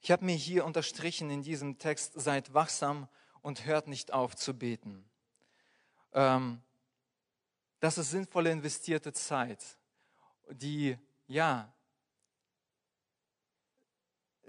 Ich 0.00 0.10
habe 0.10 0.24
mir 0.24 0.34
hier 0.34 0.64
unterstrichen 0.64 1.30
in 1.30 1.42
diesem 1.42 1.78
Text, 1.78 2.12
seid 2.14 2.54
wachsam 2.54 3.08
und 3.40 3.66
hört 3.66 3.88
nicht 3.88 4.12
auf 4.12 4.36
zu 4.36 4.54
beten. 4.54 5.04
Ähm, 6.12 6.60
das 7.80 7.98
ist 7.98 8.10
sinnvolle 8.10 8.50
investierte 8.50 9.12
Zeit, 9.12 9.64
die, 10.50 10.96
ja, 11.26 11.72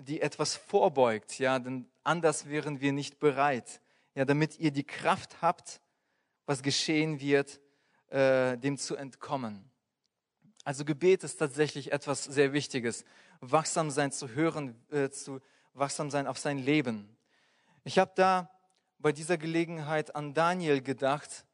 die 0.04 0.22
etwas 0.22 0.56
vorbeugt, 0.56 1.40
ja, 1.40 1.60
denn 1.60 1.88
anders 2.04 2.48
wären 2.48 2.82
wir 2.82 2.94
nicht 2.94 3.20
bereit, 3.20 3.82
ja, 4.16 4.26
damit 4.26 4.60
ihr 4.60 4.72
die 4.72 4.84
Kraft 4.84 5.42
habt, 5.42 5.82
was 6.46 6.62
geschehen 6.62 7.20
wird, 7.20 7.60
äh, 8.10 8.58
dem 8.58 8.78
zu 8.78 8.96
entkommen. 8.96 9.70
Also 10.64 10.86
Gebet 10.86 11.24
ist 11.24 11.38
tatsächlich 11.38 11.92
etwas 11.92 12.24
sehr 12.24 12.54
Wichtiges. 12.54 13.06
Wachsam 13.42 13.92
sein 13.92 14.12
zu 14.12 14.30
hören, 14.30 14.76
äh, 14.92 15.10
zu 15.10 15.42
wachsam 15.74 16.10
sein 16.10 16.28
auf 16.28 16.38
sein 16.38 16.58
Leben. 16.58 17.18
Ich 17.84 18.00
habe 18.00 18.12
da 18.16 18.50
bei 19.00 19.12
dieser 19.12 19.38
Gelegenheit 19.38 20.16
an 20.16 20.34
Daniel 20.34 20.82
gedacht 20.82 21.46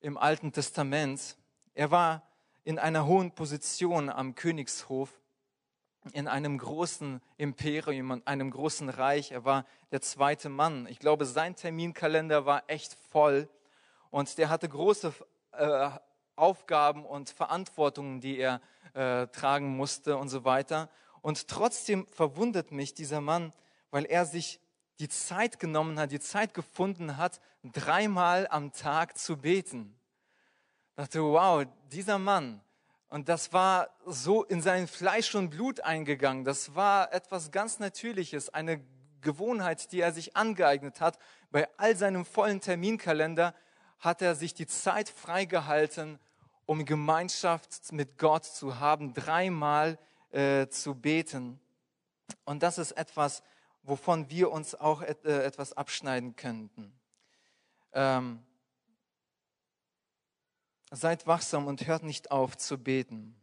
im 0.00 0.16
Alten 0.16 0.52
Testament. 0.52 1.36
Er 1.74 1.90
war 1.90 2.26
in 2.64 2.78
einer 2.78 3.06
hohen 3.06 3.32
Position 3.32 4.08
am 4.08 4.34
Königshof, 4.34 5.10
in 6.12 6.28
einem 6.28 6.58
großen 6.58 7.20
Imperium, 7.36 8.12
in 8.12 8.26
einem 8.26 8.50
großen 8.50 8.88
Reich. 8.88 9.32
Er 9.32 9.44
war 9.44 9.64
der 9.90 10.00
zweite 10.00 10.48
Mann. 10.48 10.86
Ich 10.88 10.98
glaube, 10.98 11.24
sein 11.24 11.56
Terminkalender 11.56 12.46
war 12.46 12.64
echt 12.66 12.94
voll 13.10 13.48
und 14.10 14.38
der 14.38 14.48
hatte 14.48 14.68
große 14.68 15.12
äh, 15.52 15.90
Aufgaben 16.36 17.04
und 17.04 17.30
Verantwortungen, 17.30 18.20
die 18.20 18.38
er 18.38 18.60
äh, 18.94 19.26
tragen 19.28 19.76
musste 19.76 20.16
und 20.16 20.28
so 20.28 20.44
weiter. 20.44 20.88
Und 21.22 21.48
trotzdem 21.48 22.06
verwundert 22.10 22.72
mich 22.72 22.94
dieser 22.94 23.20
Mann, 23.20 23.52
weil 23.90 24.04
er 24.04 24.26
sich 24.26 24.60
die 24.98 25.08
Zeit 25.08 25.58
genommen 25.58 25.98
hat, 25.98 26.12
die 26.12 26.20
Zeit 26.20 26.54
gefunden 26.54 27.16
hat, 27.16 27.40
dreimal 27.62 28.46
am 28.48 28.72
Tag 28.72 29.18
zu 29.18 29.36
beten. 29.36 29.94
Ich 30.90 30.96
dachte, 30.96 31.22
wow, 31.22 31.66
dieser 31.90 32.18
Mann, 32.18 32.62
und 33.16 33.30
das 33.30 33.54
war 33.54 33.88
so 34.04 34.44
in 34.44 34.60
sein 34.60 34.86
Fleisch 34.86 35.34
und 35.34 35.48
Blut 35.48 35.80
eingegangen. 35.80 36.44
Das 36.44 36.74
war 36.74 37.14
etwas 37.14 37.50
ganz 37.50 37.78
Natürliches, 37.78 38.50
eine 38.50 38.84
Gewohnheit, 39.22 39.90
die 39.92 40.02
er 40.02 40.12
sich 40.12 40.36
angeeignet 40.36 41.00
hat. 41.00 41.18
Bei 41.50 41.66
all 41.78 41.96
seinem 41.96 42.26
vollen 42.26 42.60
Terminkalender 42.60 43.54
hat 44.00 44.20
er 44.20 44.34
sich 44.34 44.52
die 44.52 44.66
Zeit 44.66 45.08
freigehalten, 45.08 46.18
um 46.66 46.84
Gemeinschaft 46.84 47.90
mit 47.90 48.18
Gott 48.18 48.44
zu 48.44 48.80
haben, 48.80 49.14
dreimal 49.14 49.98
äh, 50.30 50.66
zu 50.66 50.94
beten. 50.94 51.58
Und 52.44 52.62
das 52.62 52.76
ist 52.76 52.92
etwas, 52.92 53.42
wovon 53.82 54.28
wir 54.28 54.50
uns 54.50 54.74
auch 54.74 55.00
et, 55.00 55.24
äh, 55.24 55.42
etwas 55.42 55.72
abschneiden 55.72 56.36
könnten. 56.36 56.92
Ähm, 57.94 58.44
seid 60.90 61.26
wachsam 61.26 61.66
und 61.66 61.86
hört 61.86 62.02
nicht 62.02 62.30
auf 62.30 62.56
zu 62.56 62.78
beten. 62.78 63.34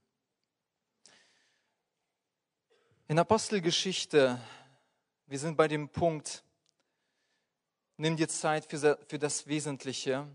In 3.08 3.20
Apostelgeschichte, 3.20 4.40
wir 5.28 5.40
sind 5.40 5.58
bei 5.58 5.68
dem 5.68 5.90
Punkt, 5.90 6.44
nimm 7.98 8.16
dir 8.16 8.30
Zeit 8.30 8.66
für, 8.66 9.20
das 9.20 9.48
Wesentliche. 9.48 10.28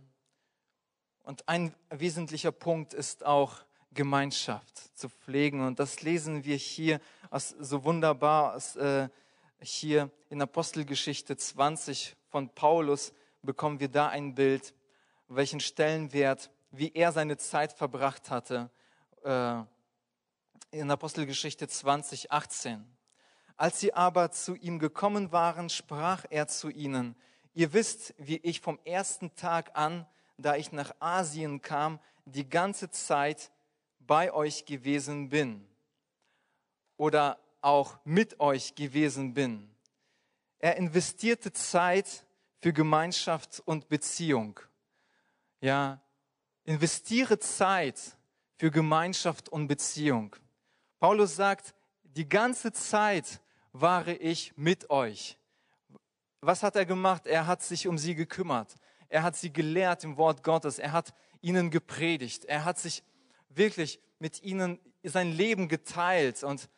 Und 1.22 1.48
ein 1.48 1.74
wesentlicher 1.90 2.52
Punkt 2.52 2.94
ist 2.94 3.24
auch 3.24 3.64
Gemeinschaft 3.92 4.96
zu 4.96 5.08
pflegen. 5.08 5.66
Und 5.66 5.78
das 5.78 6.02
lesen 6.02 6.44
wir 6.44 6.56
hier 6.56 7.00
aus, 7.30 7.48
so 7.58 7.84
wunderbar 7.84 8.54
aus, 8.54 8.76
äh, 8.76 9.08
hier 9.60 10.10
in 10.30 10.40
Apostelgeschichte 10.40 11.36
20 11.36 12.16
von 12.28 12.48
Paulus 12.50 13.12
bekommen 13.42 13.80
wir 13.80 13.88
da 13.88 14.08
ein 14.08 14.34
Bild, 14.34 14.74
welchen 15.28 15.60
Stellenwert, 15.60 16.50
wie 16.70 16.92
er 16.94 17.12
seine 17.12 17.36
Zeit 17.36 17.72
verbracht 17.72 18.30
hatte. 18.30 18.70
Äh, 19.24 19.62
in 20.70 20.90
Apostelgeschichte 20.90 21.66
20, 21.68 22.30
18. 22.30 22.84
Als 23.56 23.80
sie 23.80 23.94
aber 23.94 24.30
zu 24.30 24.54
ihm 24.54 24.78
gekommen 24.78 25.32
waren, 25.32 25.68
sprach 25.68 26.24
er 26.30 26.46
zu 26.46 26.68
ihnen, 26.68 27.16
ihr 27.54 27.72
wisst, 27.72 28.14
wie 28.18 28.36
ich 28.36 28.60
vom 28.60 28.78
ersten 28.84 29.34
Tag 29.34 29.76
an 29.76 30.06
da 30.38 30.56
ich 30.56 30.72
nach 30.72 30.94
Asien 31.00 31.60
kam, 31.60 31.98
die 32.24 32.48
ganze 32.48 32.90
Zeit 32.90 33.50
bei 33.98 34.32
euch 34.32 34.64
gewesen 34.64 35.28
bin 35.28 35.66
oder 36.96 37.38
auch 37.60 37.98
mit 38.04 38.40
euch 38.40 38.74
gewesen 38.74 39.34
bin. 39.34 39.68
Er 40.60 40.76
investierte 40.76 41.52
Zeit 41.52 42.24
für 42.60 42.72
Gemeinschaft 42.72 43.60
und 43.64 43.88
Beziehung. 43.88 44.60
Ja, 45.60 46.00
investiere 46.68 47.38
Zeit 47.38 47.98
für 48.58 48.70
Gemeinschaft 48.70 49.48
und 49.48 49.68
Beziehung. 49.68 50.36
Paulus 51.00 51.34
sagt, 51.34 51.74
die 52.02 52.28
ganze 52.28 52.72
Zeit 52.72 53.40
war 53.72 54.06
ich 54.06 54.52
mit 54.56 54.90
euch. 54.90 55.38
Was 56.42 56.62
hat 56.62 56.76
er 56.76 56.84
gemacht? 56.84 57.26
Er 57.26 57.46
hat 57.46 57.62
sich 57.62 57.88
um 57.88 57.96
sie 57.96 58.14
gekümmert. 58.14 58.74
Er 59.08 59.22
hat 59.22 59.34
sie 59.34 59.50
gelehrt 59.50 60.04
im 60.04 60.18
Wort 60.18 60.42
Gottes. 60.44 60.78
Er 60.78 60.92
hat 60.92 61.14
ihnen 61.40 61.70
gepredigt. 61.70 62.44
Er 62.44 62.66
hat 62.66 62.78
sich 62.78 63.02
wirklich 63.48 63.98
mit 64.18 64.42
ihnen 64.42 64.78
sein 65.02 65.32
Leben 65.32 65.68
geteilt 65.68 66.42
und 66.42 66.68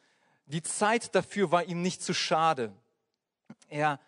die 0.46 0.62
Zeit 0.62 1.16
dafür 1.16 1.50
war 1.50 1.64
ihm 1.64 1.82
nicht 1.82 2.00
zu 2.00 2.14
schade. 2.14 2.72
Er 3.66 3.98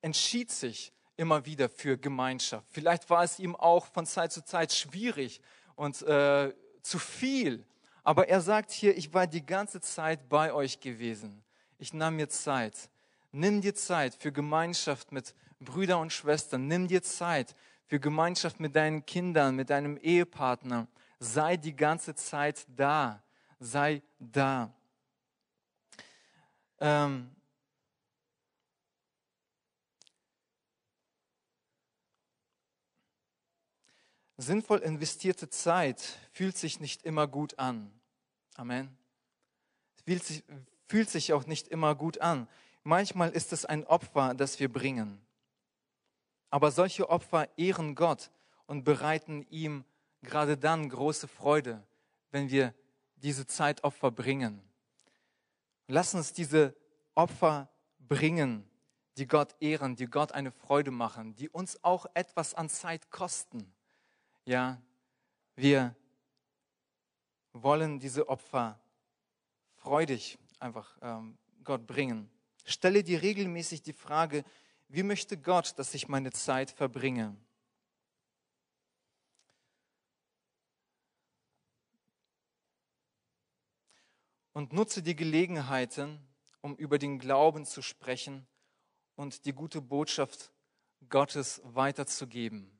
entschied 0.00 0.52
sich 0.52 0.92
immer 1.20 1.44
wieder 1.44 1.68
für 1.68 1.98
Gemeinschaft. 1.98 2.66
Vielleicht 2.70 3.10
war 3.10 3.22
es 3.22 3.38
ihm 3.38 3.54
auch 3.54 3.84
von 3.84 4.06
Zeit 4.06 4.32
zu 4.32 4.42
Zeit 4.42 4.72
schwierig 4.72 5.42
und 5.76 6.00
äh, 6.00 6.54
zu 6.82 6.98
viel. 6.98 7.66
Aber 8.02 8.28
er 8.28 8.40
sagt 8.40 8.70
hier, 8.70 8.96
ich 8.96 9.12
war 9.12 9.26
die 9.26 9.44
ganze 9.44 9.82
Zeit 9.82 10.30
bei 10.30 10.50
euch 10.50 10.80
gewesen. 10.80 11.44
Ich 11.78 11.92
nahm 11.92 12.16
mir 12.16 12.30
Zeit. 12.30 12.88
Nimm 13.32 13.60
dir 13.60 13.74
Zeit 13.74 14.14
für 14.14 14.32
Gemeinschaft 14.32 15.12
mit 15.12 15.34
Brüdern 15.60 16.00
und 16.00 16.12
Schwestern. 16.12 16.66
Nimm 16.66 16.88
dir 16.88 17.02
Zeit 17.02 17.54
für 17.86 18.00
Gemeinschaft 18.00 18.58
mit 18.58 18.74
deinen 18.74 19.04
Kindern, 19.04 19.54
mit 19.56 19.68
deinem 19.68 19.98
Ehepartner. 19.98 20.88
Sei 21.18 21.58
die 21.58 21.76
ganze 21.76 22.14
Zeit 22.14 22.64
da. 22.74 23.22
Sei 23.58 24.02
da. 24.18 24.72
Ähm, 26.80 27.30
sinnvoll 34.42 34.78
investierte 34.78 35.48
Zeit 35.48 36.18
fühlt 36.32 36.56
sich 36.56 36.80
nicht 36.80 37.02
immer 37.02 37.26
gut 37.26 37.58
an. 37.58 37.90
Amen. 38.54 38.96
Fühlt 40.04 40.24
sich, 40.24 40.44
fühlt 40.86 41.10
sich 41.10 41.32
auch 41.32 41.46
nicht 41.46 41.68
immer 41.68 41.94
gut 41.94 42.20
an. 42.20 42.48
Manchmal 42.82 43.30
ist 43.30 43.52
es 43.52 43.64
ein 43.64 43.86
Opfer, 43.86 44.34
das 44.34 44.58
wir 44.58 44.72
bringen. 44.72 45.20
Aber 46.48 46.70
solche 46.70 47.08
Opfer 47.10 47.48
ehren 47.56 47.94
Gott 47.94 48.30
und 48.66 48.84
bereiten 48.84 49.46
ihm 49.50 49.84
gerade 50.22 50.56
dann 50.56 50.88
große 50.88 51.28
Freude, 51.28 51.82
wenn 52.30 52.50
wir 52.50 52.74
diese 53.16 53.46
Zeitopfer 53.46 54.10
bringen. 54.10 54.60
Lass 55.86 56.14
uns 56.14 56.32
diese 56.32 56.74
Opfer 57.14 57.68
bringen, 57.98 58.68
die 59.16 59.26
Gott 59.26 59.54
ehren, 59.60 59.96
die 59.96 60.06
Gott 60.06 60.32
eine 60.32 60.50
Freude 60.50 60.90
machen, 60.90 61.34
die 61.34 61.48
uns 61.48 61.82
auch 61.84 62.06
etwas 62.14 62.54
an 62.54 62.68
Zeit 62.68 63.10
kosten. 63.10 63.72
Ja, 64.46 64.80
wir 65.54 65.94
wollen 67.52 67.98
diese 67.98 68.28
Opfer 68.28 68.80
freudig 69.76 70.38
einfach 70.58 70.96
ähm, 71.02 71.36
Gott 71.64 71.86
bringen. 71.86 72.30
Stelle 72.64 73.02
dir 73.02 73.22
regelmäßig 73.22 73.82
die 73.82 73.92
Frage, 73.92 74.44
wie 74.88 75.02
möchte 75.02 75.36
Gott, 75.36 75.78
dass 75.78 75.94
ich 75.94 76.08
meine 76.08 76.32
Zeit 76.32 76.70
verbringe? 76.70 77.36
Und 84.52 84.72
nutze 84.72 85.02
die 85.02 85.16
Gelegenheiten, 85.16 86.18
um 86.60 86.74
über 86.76 86.98
den 86.98 87.18
Glauben 87.18 87.64
zu 87.64 87.82
sprechen 87.82 88.46
und 89.16 89.44
die 89.44 89.52
gute 89.52 89.80
Botschaft 89.80 90.52
Gottes 91.08 91.60
weiterzugeben 91.64 92.79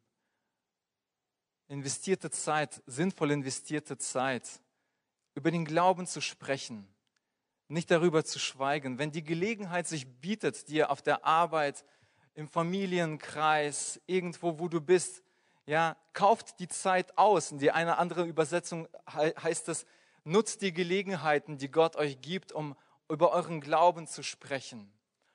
investierte 1.71 2.31
Zeit, 2.31 2.83
sinnvoll 2.87 3.31
investierte 3.31 3.97
Zeit, 3.97 4.61
über 5.35 5.53
den 5.53 5.65
Glauben 5.65 6.07
zu 6.07 6.21
sprechen, 6.21 6.93
nicht 7.69 7.91
darüber 7.91 8.25
zu 8.25 8.41
schweigen. 8.41 8.99
Wenn 8.99 9.13
die 9.13 9.23
Gelegenheit 9.23 9.87
sich 9.87 10.09
bietet, 10.21 10.69
dir 10.69 10.91
auf 10.91 11.01
der 11.01 11.25
Arbeit, 11.25 11.85
im 12.35 12.49
Familienkreis, 12.49 14.01
irgendwo, 14.07 14.59
wo 14.59 14.69
du 14.69 14.81
bist, 14.81 15.23
ja, 15.67 15.97
kauft 16.13 16.59
die 16.59 16.69
Zeit 16.69 17.17
aus. 17.17 17.53
In 17.53 17.59
die 17.59 17.71
eine 17.71 17.99
andere 17.99 18.25
Übersetzung 18.25 18.89
heißt 19.15 19.69
es, 19.69 19.87
nutzt 20.25 20.63
die 20.63 20.73
Gelegenheiten, 20.73 21.59
die 21.59 21.71
Gott 21.71 21.95
euch 21.95 22.21
gibt, 22.21 22.51
um 22.51 22.77
über 23.09 23.31
euren 23.33 23.61
Glauben 23.61 24.09
zu 24.09 24.25
sprechen. 24.25 24.93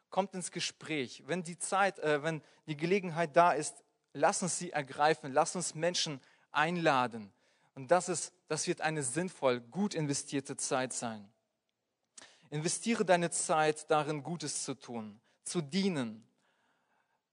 Kommt 0.09 0.33
ins 0.33 0.51
Gespräch. 0.51 1.23
Wenn 1.27 1.43
die 1.43 1.57
Zeit, 1.57 1.99
äh, 1.99 2.23
wenn 2.23 2.41
die 2.67 2.75
Gelegenheit 2.75 3.35
da 3.35 3.51
ist, 3.53 3.84
lass 4.15 4.41
uns 4.41 4.57
sie 4.57 4.71
ergreifen, 4.71 5.31
lass 5.31 5.55
uns 5.55 5.75
Menschen 5.75 6.19
einladen. 6.51 7.31
Und 7.75 7.91
das, 7.91 8.09
ist, 8.09 8.33
das 8.47 8.65
wird 8.67 8.81
eine 8.81 9.03
sinnvoll, 9.03 9.59
gut 9.59 9.93
investierte 9.93 10.55
Zeit 10.55 10.93
sein. 10.93 11.29
Investiere 12.49 13.03
deine 13.03 13.29
Zeit 13.29 13.89
darin, 13.91 14.23
Gutes 14.23 14.63
zu 14.63 14.75
tun, 14.75 15.19
zu 15.43 15.61
dienen, 15.61 16.25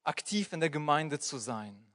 aktiv 0.03 0.51
in 0.51 0.59
der 0.59 0.69
Gemeinde 0.69 1.19
zu 1.19 1.37
sein. 1.37 1.85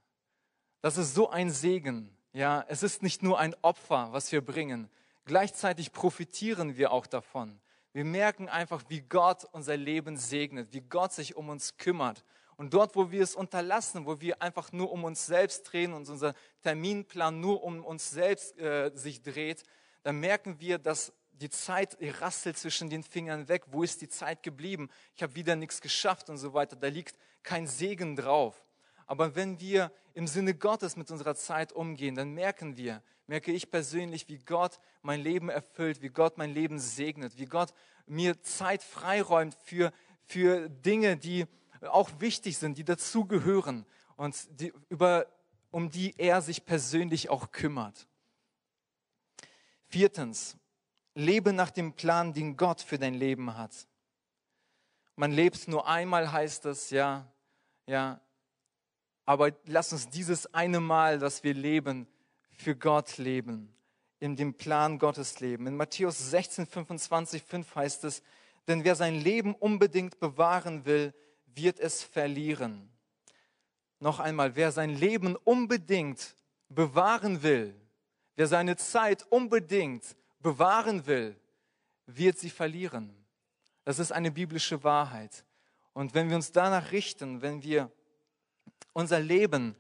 Das 0.80 0.96
ist 0.96 1.14
so 1.14 1.28
ein 1.28 1.50
Segen. 1.50 2.16
Ja, 2.32 2.64
es 2.68 2.82
ist 2.82 3.02
nicht 3.02 3.22
nur 3.22 3.38
ein 3.38 3.54
Opfer, 3.62 4.12
was 4.12 4.32
wir 4.32 4.40
bringen. 4.40 4.88
Gleichzeitig 5.26 5.92
profitieren 5.92 6.76
wir 6.76 6.92
auch 6.92 7.06
davon. 7.06 7.60
Wir 7.92 8.04
merken 8.04 8.48
einfach, 8.48 8.84
wie 8.88 9.00
Gott 9.00 9.44
unser 9.52 9.76
Leben 9.76 10.16
segnet, 10.16 10.72
wie 10.72 10.80
Gott 10.80 11.12
sich 11.12 11.36
um 11.36 11.48
uns 11.48 11.76
kümmert 11.76 12.24
und 12.58 12.74
dort, 12.74 12.96
wo 12.96 13.12
wir 13.12 13.22
es 13.22 13.36
unterlassen, 13.36 14.04
wo 14.04 14.20
wir 14.20 14.42
einfach 14.42 14.72
nur 14.72 14.90
um 14.90 15.04
uns 15.04 15.26
selbst 15.26 15.62
drehen 15.62 15.92
und 15.92 16.08
unser 16.08 16.34
Terminplan 16.64 17.40
nur 17.40 17.62
um 17.62 17.84
uns 17.84 18.10
selbst 18.10 18.58
äh, 18.58 18.90
sich 18.94 19.22
dreht, 19.22 19.62
dann 20.02 20.18
merken 20.18 20.58
wir, 20.58 20.78
dass 20.78 21.12
die 21.30 21.50
Zeit 21.50 21.96
rasselt 22.20 22.58
zwischen 22.58 22.90
den 22.90 23.04
Fingern 23.04 23.48
weg. 23.48 23.62
Wo 23.68 23.84
ist 23.84 24.02
die 24.02 24.08
Zeit 24.08 24.42
geblieben? 24.42 24.90
Ich 25.14 25.22
habe 25.22 25.36
wieder 25.36 25.54
nichts 25.54 25.80
geschafft 25.80 26.28
und 26.30 26.36
so 26.36 26.52
weiter. 26.52 26.74
Da 26.74 26.88
liegt 26.88 27.16
kein 27.44 27.68
Segen 27.68 28.16
drauf. 28.16 28.66
Aber 29.06 29.36
wenn 29.36 29.60
wir 29.60 29.92
im 30.14 30.26
Sinne 30.26 30.52
Gottes 30.52 30.96
mit 30.96 31.12
unserer 31.12 31.36
Zeit 31.36 31.72
umgehen, 31.72 32.16
dann 32.16 32.34
merken 32.34 32.76
wir, 32.76 33.04
merke 33.28 33.52
ich 33.52 33.70
persönlich, 33.70 34.28
wie 34.28 34.38
Gott 34.38 34.80
mein 35.02 35.20
Leben 35.20 35.48
erfüllt, 35.48 36.02
wie 36.02 36.08
Gott 36.08 36.38
mein 36.38 36.52
Leben 36.52 36.80
segnet, 36.80 37.38
wie 37.38 37.46
Gott 37.46 37.72
mir 38.06 38.42
Zeit 38.42 38.82
freiräumt 38.82 39.56
für, 39.62 39.92
für 40.24 40.68
Dinge, 40.68 41.16
die 41.16 41.46
auch 41.82 42.10
wichtig 42.18 42.58
sind, 42.58 42.78
die 42.78 42.84
dazugehören 42.84 43.86
und 44.16 44.36
die, 44.60 44.72
über, 44.88 45.26
um 45.70 45.90
die 45.90 46.14
er 46.18 46.42
sich 46.42 46.64
persönlich 46.64 47.30
auch 47.30 47.50
kümmert. 47.52 48.08
Viertens, 49.86 50.56
lebe 51.14 51.52
nach 51.52 51.70
dem 51.70 51.94
Plan, 51.94 52.32
den 52.32 52.56
Gott 52.56 52.80
für 52.80 52.98
dein 52.98 53.14
Leben 53.14 53.56
hat. 53.56 53.88
Man 55.16 55.32
lebt 55.32 55.66
nur 55.66 55.88
einmal, 55.88 56.30
heißt 56.30 56.66
es, 56.66 56.90
ja, 56.90 57.26
ja. 57.86 58.20
Aber 59.24 59.52
lass 59.66 59.92
uns 59.92 60.08
dieses 60.08 60.52
eine 60.54 60.80
Mal, 60.80 61.18
das 61.18 61.42
wir 61.42 61.54
leben, 61.54 62.06
für 62.50 62.76
Gott 62.76 63.18
leben, 63.18 63.74
in 64.20 64.36
dem 64.36 64.54
Plan 64.54 64.98
Gottes 64.98 65.40
leben. 65.40 65.66
In 65.66 65.76
Matthäus 65.76 66.30
16, 66.30 66.66
25, 66.66 67.42
5 67.42 67.74
heißt 67.74 68.04
es, 68.04 68.22
denn 68.66 68.84
wer 68.84 68.94
sein 68.94 69.14
Leben 69.14 69.54
unbedingt 69.54 70.20
bewahren 70.20 70.84
will, 70.84 71.14
wird 71.58 71.78
es 71.78 72.02
verlieren. 72.02 72.88
Noch 74.00 74.20
einmal, 74.20 74.56
wer 74.56 74.72
sein 74.72 74.94
Leben 74.94 75.36
unbedingt 75.36 76.36
bewahren 76.68 77.42
will, 77.42 77.74
wer 78.36 78.46
seine 78.46 78.76
Zeit 78.76 79.26
unbedingt 79.30 80.16
bewahren 80.40 81.06
will, 81.06 81.36
wird 82.06 82.38
sie 82.38 82.50
verlieren. 82.50 83.14
Das 83.84 83.98
ist 83.98 84.12
eine 84.12 84.30
biblische 84.30 84.82
Wahrheit. 84.84 85.44
Und 85.92 86.14
wenn 86.14 86.28
wir 86.28 86.36
uns 86.36 86.52
danach 86.52 86.92
richten, 86.92 87.42
wenn 87.42 87.62
wir 87.62 87.90
unser 88.92 89.20
Leben 89.20 89.74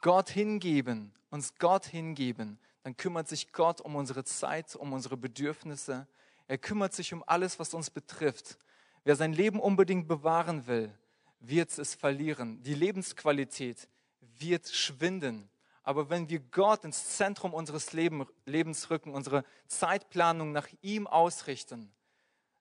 Gott 0.00 0.28
hingeben, 0.28 1.12
uns 1.30 1.54
Gott 1.58 1.86
hingeben, 1.86 2.58
dann 2.82 2.96
kümmert 2.96 3.28
sich 3.28 3.52
Gott 3.52 3.80
um 3.80 3.96
unsere 3.96 4.24
Zeit, 4.24 4.76
um 4.76 4.92
unsere 4.92 5.16
Bedürfnisse. 5.16 6.06
Er 6.46 6.58
kümmert 6.58 6.92
sich 6.92 7.14
um 7.14 7.24
alles, 7.26 7.58
was 7.58 7.72
uns 7.72 7.88
betrifft. 7.88 8.58
Wer 9.04 9.16
sein 9.16 9.32
Leben 9.32 9.60
unbedingt 9.60 10.08
bewahren 10.08 10.66
will, 10.66 10.92
wird 11.40 11.78
es 11.78 11.94
verlieren. 11.94 12.62
Die 12.62 12.74
Lebensqualität 12.74 13.88
wird 14.20 14.68
schwinden. 14.68 15.50
Aber 15.82 16.08
wenn 16.08 16.30
wir 16.30 16.40
Gott 16.40 16.84
ins 16.84 17.16
Zentrum 17.16 17.52
unseres 17.52 17.92
Lebens 17.92 18.90
rücken, 18.90 19.12
unsere 19.12 19.44
Zeitplanung 19.68 20.52
nach 20.52 20.68
ihm 20.80 21.06
ausrichten, 21.06 21.92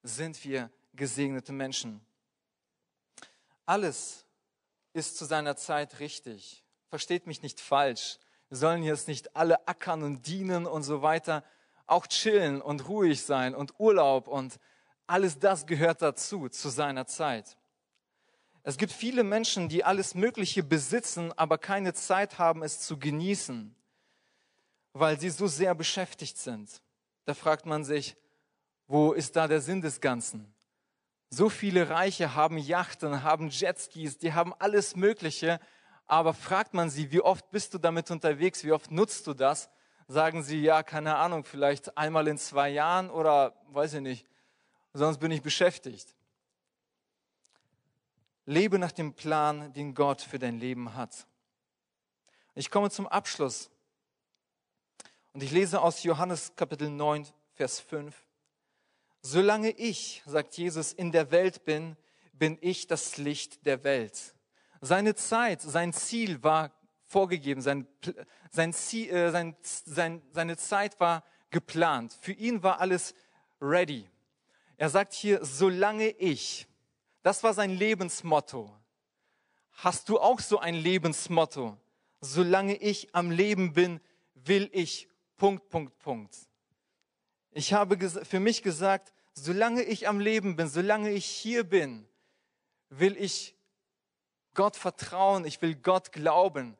sind 0.03 0.43
wir 0.43 0.69
gesegnete 0.93 1.53
Menschen. 1.53 2.05
Alles 3.65 4.25
ist 4.91 5.17
zu 5.17 5.23
seiner 5.23 5.55
Zeit 5.55 5.99
richtig. 6.01 6.63
Versteht 6.89 7.25
mich 7.25 7.41
nicht 7.41 7.61
falsch. 7.61 8.19
Wir 8.49 8.57
sollen 8.57 8.83
jetzt 8.83 9.07
nicht 9.07 9.35
alle 9.37 9.65
ackern 9.67 10.03
und 10.03 10.27
dienen 10.27 10.65
und 10.65 10.83
so 10.83 11.01
weiter. 11.01 11.45
Auch 11.87 12.05
chillen 12.07 12.61
und 12.61 12.89
ruhig 12.89 13.23
sein 13.23 13.55
und 13.55 13.79
Urlaub 13.79 14.27
und 14.27 14.59
alles 15.07 15.39
das 15.39 15.65
gehört 15.65 16.01
dazu, 16.01 16.49
zu 16.49 16.69
seiner 16.69 17.05
Zeit. 17.05 17.57
Es 18.63 18.77
gibt 18.77 18.93
viele 18.93 19.23
Menschen, 19.23 19.67
die 19.67 19.83
alles 19.83 20.15
Mögliche 20.15 20.63
besitzen, 20.63 21.33
aber 21.37 21.57
keine 21.57 21.93
Zeit 21.93 22.39
haben, 22.39 22.63
es 22.63 22.79
zu 22.79 22.97
genießen, 22.97 23.75
weil 24.93 25.19
sie 25.19 25.29
so 25.29 25.47
sehr 25.47 25.75
beschäftigt 25.75 26.37
sind. 26.37 26.81
Da 27.25 27.33
fragt 27.33 27.65
man 27.65 27.83
sich, 27.83 28.15
wo 28.87 29.11
ist 29.11 29.35
da 29.35 29.47
der 29.47 29.59
Sinn 29.59 29.81
des 29.81 29.99
Ganzen? 29.99 30.53
So 31.29 31.49
viele 31.49 31.89
Reiche 31.89 32.35
haben 32.35 32.57
Yachten, 32.57 33.23
haben 33.23 33.49
Jetskis, 33.49 34.17
die 34.17 34.33
haben 34.33 34.53
alles 34.59 34.95
Mögliche, 34.95 35.59
aber 36.05 36.33
fragt 36.33 36.73
man 36.73 36.89
sie, 36.89 37.11
wie 37.11 37.21
oft 37.21 37.49
bist 37.51 37.73
du 37.73 37.79
damit 37.79 38.11
unterwegs, 38.11 38.63
wie 38.63 38.71
oft 38.71 38.91
nutzt 38.91 39.27
du 39.27 39.33
das? 39.33 39.69
Sagen 40.07 40.43
sie, 40.43 40.61
ja, 40.61 40.83
keine 40.83 41.15
Ahnung, 41.15 41.43
vielleicht 41.43 41.97
einmal 41.97 42.27
in 42.27 42.37
zwei 42.37 42.69
Jahren 42.69 43.09
oder 43.09 43.55
weiß 43.69 43.95
ich 43.95 44.01
nicht, 44.01 44.27
sonst 44.93 45.19
bin 45.19 45.31
ich 45.31 45.41
beschäftigt. 45.41 46.15
Lebe 48.45 48.77
nach 48.77 48.91
dem 48.91 49.13
Plan, 49.13 49.73
den 49.73 49.95
Gott 49.95 50.21
für 50.21 50.39
dein 50.39 50.59
Leben 50.59 50.95
hat. 50.95 51.27
Ich 52.55 52.69
komme 52.69 52.89
zum 52.89 53.07
Abschluss 53.07 53.69
und 55.33 55.41
ich 55.41 55.51
lese 55.51 55.81
aus 55.81 56.03
Johannes 56.03 56.55
Kapitel 56.55 56.89
9, 56.89 57.27
Vers 57.53 57.79
5. 57.79 58.15
Solange 59.21 59.71
ich, 59.71 60.21
sagt 60.25 60.57
Jesus, 60.57 60.93
in 60.93 61.11
der 61.11 61.31
Welt 61.31 61.65
bin, 61.65 61.95
bin 62.33 62.57
ich 62.61 62.87
das 62.87 63.17
Licht 63.17 63.65
der 63.65 63.83
Welt. 63.83 64.35
Seine 64.81 65.15
Zeit, 65.15 65.61
sein 65.61 65.93
Ziel 65.93 66.43
war 66.43 66.71
vorgegeben, 67.05 67.61
sein, 67.61 67.87
sein 68.51 68.73
Ziel, 68.73 69.09
äh, 69.09 69.31
sein, 69.31 69.55
sein, 69.63 70.21
seine 70.31 70.57
Zeit 70.57 70.99
war 70.99 71.23
geplant. 71.51 72.17
Für 72.19 72.33
ihn 72.33 72.61
war 72.63 72.81
alles 72.81 73.15
ready. 73.61 74.09
Er 74.83 74.89
sagt 74.89 75.13
hier, 75.13 75.45
solange 75.45 76.09
ich, 76.09 76.67
das 77.21 77.41
war 77.41 77.53
sein 77.53 77.69
Lebensmotto. 77.69 78.69
Hast 79.71 80.09
du 80.09 80.19
auch 80.19 80.41
so 80.41 80.59
ein 80.59 80.75
Lebensmotto? 80.75 81.77
Solange 82.19 82.75
ich 82.75 83.15
am 83.15 83.31
Leben 83.31 83.71
bin, 83.71 84.01
will 84.33 84.69
ich 84.73 85.07
Punkt, 85.37 85.69
Punkt, 85.69 85.97
Punkt. 85.99 86.35
Ich 87.51 87.71
habe 87.71 87.97
für 88.25 88.41
mich 88.41 88.61
gesagt, 88.61 89.13
solange 89.33 89.83
ich 89.83 90.09
am 90.09 90.19
Leben 90.19 90.57
bin, 90.57 90.67
solange 90.67 91.11
ich 91.11 91.27
hier 91.27 91.63
bin, 91.63 92.05
will 92.89 93.15
ich 93.15 93.55
Gott 94.53 94.75
vertrauen, 94.75 95.45
ich 95.45 95.61
will 95.61 95.75
Gott 95.75 96.11
glauben, 96.11 96.75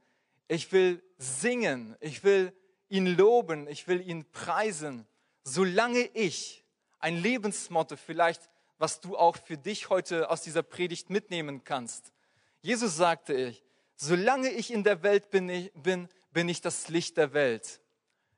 ich 0.50 0.74
will 0.74 1.02
singen, 1.18 1.96
ich 2.02 2.26
will 2.26 2.52
ihn 2.90 3.06
loben, 3.06 3.66
ich 3.70 3.88
will 3.88 4.06
ihn 4.06 4.30
preisen. 4.30 5.08
Solange 5.46 6.02
ich 6.14 6.63
ein 7.04 7.18
Lebensmotto 7.18 7.98
vielleicht, 7.98 8.50
was 8.78 9.02
du 9.02 9.18
auch 9.18 9.36
für 9.36 9.58
dich 9.58 9.90
heute 9.90 10.30
aus 10.30 10.42
dieser 10.42 10.64
Predigt 10.64 11.10
mitnehmen 11.10 11.64
kannst. 11.66 12.14
Jesus 12.62 12.96
sagte 12.96 13.34
ich, 13.34 13.64
solange 13.98 14.50
ich 14.50 14.72
in 14.72 14.86
der 14.86 15.04
Welt 15.04 15.30
bin, 15.30 15.70
bin, 15.76 16.08
bin 16.32 16.48
ich 16.48 16.62
das 16.62 16.88
Licht 16.88 17.18
der 17.18 17.34
Welt. 17.34 17.82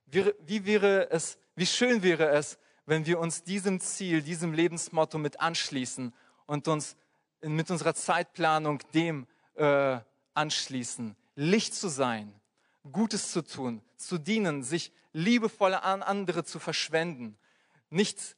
Wie, 0.07 0.33
wie 0.39 0.65
wäre 0.65 1.11
es, 1.11 1.37
wie 1.55 1.67
schön 1.67 2.01
wäre 2.01 2.29
es, 2.29 2.57
wenn 2.87 3.05
wir 3.05 3.19
uns 3.19 3.43
diesem 3.43 3.79
Ziel, 3.79 4.23
diesem 4.23 4.51
Lebensmotto 4.51 5.19
mit 5.19 5.39
anschließen 5.39 6.11
und 6.47 6.67
uns 6.67 6.97
mit 7.41 7.69
unserer 7.69 7.93
Zeitplanung 7.93 8.79
dem 8.95 9.27
äh, 9.53 9.99
anschließen. 10.33 11.15
Licht 11.35 11.75
zu 11.75 11.87
sein, 11.87 12.33
Gutes 12.91 13.31
zu 13.31 13.43
tun, 13.43 13.83
zu 13.95 14.17
dienen, 14.17 14.63
sich 14.63 14.91
liebevoll 15.13 15.75
an 15.75 16.01
andere 16.01 16.43
zu 16.43 16.59
verschwenden, 16.59 17.37
nicht 17.89 18.35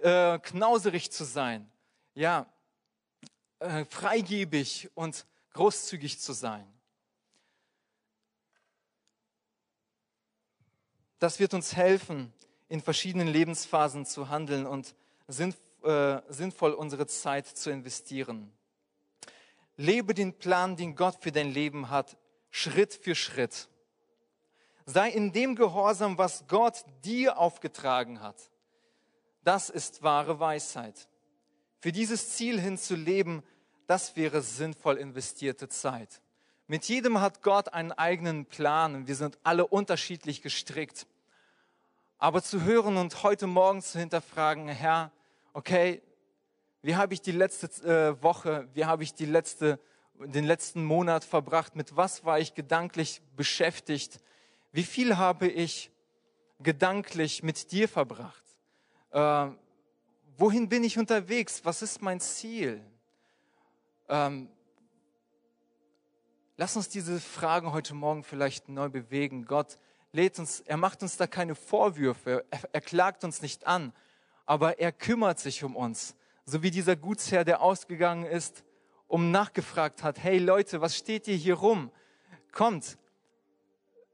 äh, 0.00 0.38
knauserig 0.38 1.10
zu 1.10 1.24
sein, 1.24 1.70
ja, 2.14 2.46
äh, 3.58 3.84
freigebig 3.84 4.90
und 4.94 5.26
großzügig 5.52 6.18
zu 6.20 6.32
sein. 6.32 6.66
Das 11.18 11.38
wird 11.38 11.52
uns 11.52 11.76
helfen, 11.76 12.32
in 12.68 12.80
verschiedenen 12.80 13.28
Lebensphasen 13.28 14.06
zu 14.06 14.30
handeln 14.30 14.66
und 14.66 14.94
äh, 15.82 16.22
sinnvoll 16.28 16.72
unsere 16.72 17.06
Zeit 17.06 17.46
zu 17.46 17.70
investieren. 17.70 18.52
Lebe 19.76 20.14
den 20.14 20.38
Plan, 20.38 20.76
den 20.76 20.94
Gott 20.94 21.16
für 21.20 21.32
dein 21.32 21.50
Leben 21.50 21.90
hat, 21.90 22.16
Schritt 22.50 22.94
für 22.94 23.14
Schritt. 23.14 23.68
Sei 24.86 25.10
in 25.10 25.32
dem 25.32 25.56
Gehorsam, 25.56 26.16
was 26.16 26.46
Gott 26.48 26.84
dir 27.04 27.38
aufgetragen 27.38 28.20
hat. 28.20 28.50
Das 29.42 29.70
ist 29.70 30.02
wahre 30.02 30.38
Weisheit. 30.40 31.08
Für 31.80 31.92
dieses 31.92 32.30
Ziel 32.30 32.60
hin 32.60 32.76
zu 32.76 32.94
leben, 32.94 33.42
das 33.86 34.16
wäre 34.16 34.42
sinnvoll 34.42 34.98
investierte 34.98 35.68
Zeit. 35.68 36.20
Mit 36.66 36.84
jedem 36.84 37.20
hat 37.20 37.42
Gott 37.42 37.72
einen 37.72 37.90
eigenen 37.90 38.46
Plan 38.46 38.94
und 38.94 39.08
wir 39.08 39.16
sind 39.16 39.38
alle 39.42 39.66
unterschiedlich 39.66 40.42
gestrickt. 40.42 41.06
Aber 42.18 42.42
zu 42.42 42.62
hören 42.62 42.96
und 42.96 43.22
heute 43.22 43.46
Morgen 43.46 43.82
zu 43.82 43.98
hinterfragen, 43.98 44.68
Herr, 44.68 45.10
okay, 45.52 46.02
wie 46.82 46.96
habe 46.96 47.14
ich 47.14 47.22
die 47.22 47.32
letzte 47.32 47.66
äh, 48.18 48.22
Woche, 48.22 48.68
wie 48.74 48.84
habe 48.84 49.02
ich 49.02 49.14
die 49.14 49.26
letzte, 49.26 49.80
den 50.14 50.44
letzten 50.44 50.84
Monat 50.84 51.24
verbracht, 51.24 51.76
mit 51.76 51.96
was 51.96 52.24
war 52.24 52.38
ich 52.38 52.54
gedanklich 52.54 53.20
beschäftigt, 53.36 54.20
wie 54.70 54.84
viel 54.84 55.16
habe 55.16 55.48
ich 55.48 55.90
gedanklich 56.60 57.42
mit 57.42 57.72
dir 57.72 57.88
verbracht, 57.88 58.39
äh, 59.10 59.48
wohin 60.36 60.68
bin 60.68 60.84
ich 60.84 60.98
unterwegs, 60.98 61.64
was 61.64 61.82
ist 61.82 62.02
mein 62.02 62.20
Ziel. 62.20 62.82
Ähm, 64.08 64.48
lass 66.56 66.76
uns 66.76 66.88
diese 66.88 67.20
Fragen 67.20 67.72
heute 67.72 67.94
Morgen 67.94 68.24
vielleicht 68.24 68.68
neu 68.68 68.88
bewegen. 68.88 69.44
Gott, 69.44 69.78
lädt 70.12 70.38
uns, 70.38 70.60
er 70.60 70.76
macht 70.76 71.02
uns 71.02 71.16
da 71.16 71.26
keine 71.26 71.54
Vorwürfe, 71.54 72.44
er, 72.50 72.60
er 72.72 72.80
klagt 72.80 73.24
uns 73.24 73.42
nicht 73.42 73.66
an, 73.66 73.92
aber 74.46 74.78
er 74.78 74.92
kümmert 74.92 75.38
sich 75.38 75.62
um 75.64 75.76
uns. 75.76 76.16
So 76.44 76.62
wie 76.62 76.70
dieser 76.70 76.96
Gutsherr, 76.96 77.44
der 77.44 77.62
ausgegangen 77.62 78.24
ist, 78.24 78.64
um 79.06 79.30
nachgefragt 79.30 80.02
hat, 80.02 80.22
hey 80.22 80.38
Leute, 80.38 80.80
was 80.80 80.96
steht 80.96 81.28
ihr 81.28 81.36
hier 81.36 81.54
rum? 81.54 81.90
Kommt, 82.52 82.98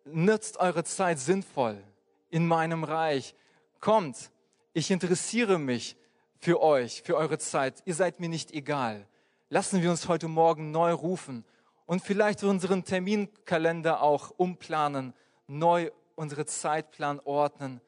nutzt 0.05 0.59
eure 0.59 0.85
Zeit 0.85 1.19
sinnvoll 1.19 1.83
in 2.31 2.47
meinem 2.47 2.85
Reich. 2.85 3.35
Kommt, 3.81 4.31
ich 4.77 4.91
interessiere 4.91 5.59
mich 5.59 5.97
für 6.39 6.61
euch, 6.61 7.01
für 7.01 7.17
eure 7.17 7.39
Zeit. 7.39 7.83
Ihr 7.87 7.95
seid 7.95 8.21
mir 8.21 8.29
nicht 8.29 8.53
egal. 8.53 9.09
Lassen 9.49 9.81
wir 9.81 9.91
uns 9.91 10.07
heute 10.07 10.29
Morgen 10.29 10.71
neu 10.71 10.93
rufen 10.93 11.47
und 11.87 12.03
vielleicht 12.05 12.45
unseren 12.45 12.85
Terminkalender 12.85 14.03
auch 14.03 14.33
umplanen 14.37 15.15
neu 15.47 15.91
unsere 16.15 16.45
Zeitplan 16.45 17.21
ordnen, 17.21 17.81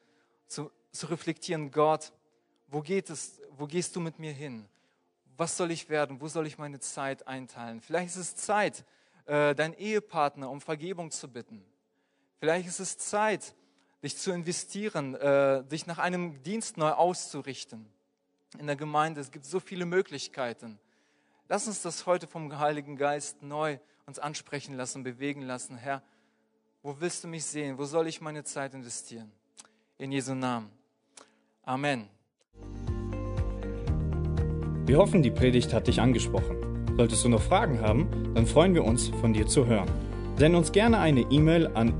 zu, 0.47 0.71
zu 0.91 1.05
reflektieren, 1.05 1.69
Gott, 1.69 2.11
wo 2.67 2.81
geht 2.81 3.11
es, 3.11 3.39
wo 3.51 3.67
gehst 3.67 3.95
du 3.95 3.99
mit 3.99 4.17
mir 4.17 4.33
hin? 4.33 4.67
Was 5.37 5.57
soll 5.57 5.69
ich 5.69 5.89
werden? 5.89 6.19
Wo 6.19 6.27
soll 6.27 6.47
ich 6.47 6.57
meine 6.57 6.79
Zeit 6.79 7.27
einteilen? 7.27 7.81
Vielleicht 7.81 8.15
ist 8.15 8.15
es 8.15 8.35
Zeit, 8.35 8.83
äh, 9.25 9.53
deinen 9.53 9.75
Ehepartner 9.75 10.49
um 10.49 10.59
Vergebung 10.59 11.11
zu 11.11 11.27
bitten. 11.27 11.63
Vielleicht 12.39 12.67
ist 12.67 12.79
es 12.79 12.97
Zeit, 12.97 13.53
dich 14.03 14.17
zu 14.17 14.31
investieren, 14.31 15.15
äh, 15.15 15.63
dich 15.65 15.87
nach 15.87 15.97
einem 15.97 16.41
Dienst 16.43 16.77
neu 16.77 16.91
auszurichten. 16.91 17.85
In 18.57 18.67
der 18.67 18.75
Gemeinde, 18.75 19.21
es 19.21 19.31
gibt 19.31 19.45
so 19.45 19.59
viele 19.59 19.85
Möglichkeiten. 19.85 20.79
Lass 21.47 21.67
uns 21.67 21.81
das 21.81 22.05
heute 22.05 22.27
vom 22.27 22.57
Heiligen 22.59 22.95
Geist 22.95 23.41
neu 23.41 23.79
uns 24.05 24.19
ansprechen 24.19 24.75
lassen, 24.75 25.03
bewegen 25.03 25.41
lassen. 25.41 25.77
Herr, 25.77 26.01
wo 26.81 26.95
willst 26.99 27.23
du 27.23 27.27
mich 27.27 27.45
sehen? 27.45 27.77
Wo 27.77 27.85
soll 27.85 28.07
ich 28.07 28.21
meine 28.21 28.43
Zeit 28.43 28.73
investieren? 28.73 29.31
In 29.97 30.11
Jesu 30.11 30.33
Namen. 30.33 30.71
Amen. 31.63 32.07
Wir 34.85 34.97
hoffen, 34.97 35.21
die 35.21 35.29
Predigt 35.29 35.73
hat 35.73 35.87
dich 35.87 36.01
angesprochen. 36.01 36.95
Solltest 36.97 37.23
du 37.23 37.29
noch 37.29 37.41
Fragen 37.41 37.81
haben, 37.81 38.33
dann 38.33 38.47
freuen 38.47 38.73
wir 38.73 38.83
uns, 38.83 39.09
von 39.21 39.33
dir 39.33 39.45
zu 39.45 39.67
hören. 39.67 39.89
Send 40.37 40.55
uns 40.55 40.71
gerne 40.71 40.99
eine 40.99 41.21
E-Mail 41.21 41.67
an 41.67 41.99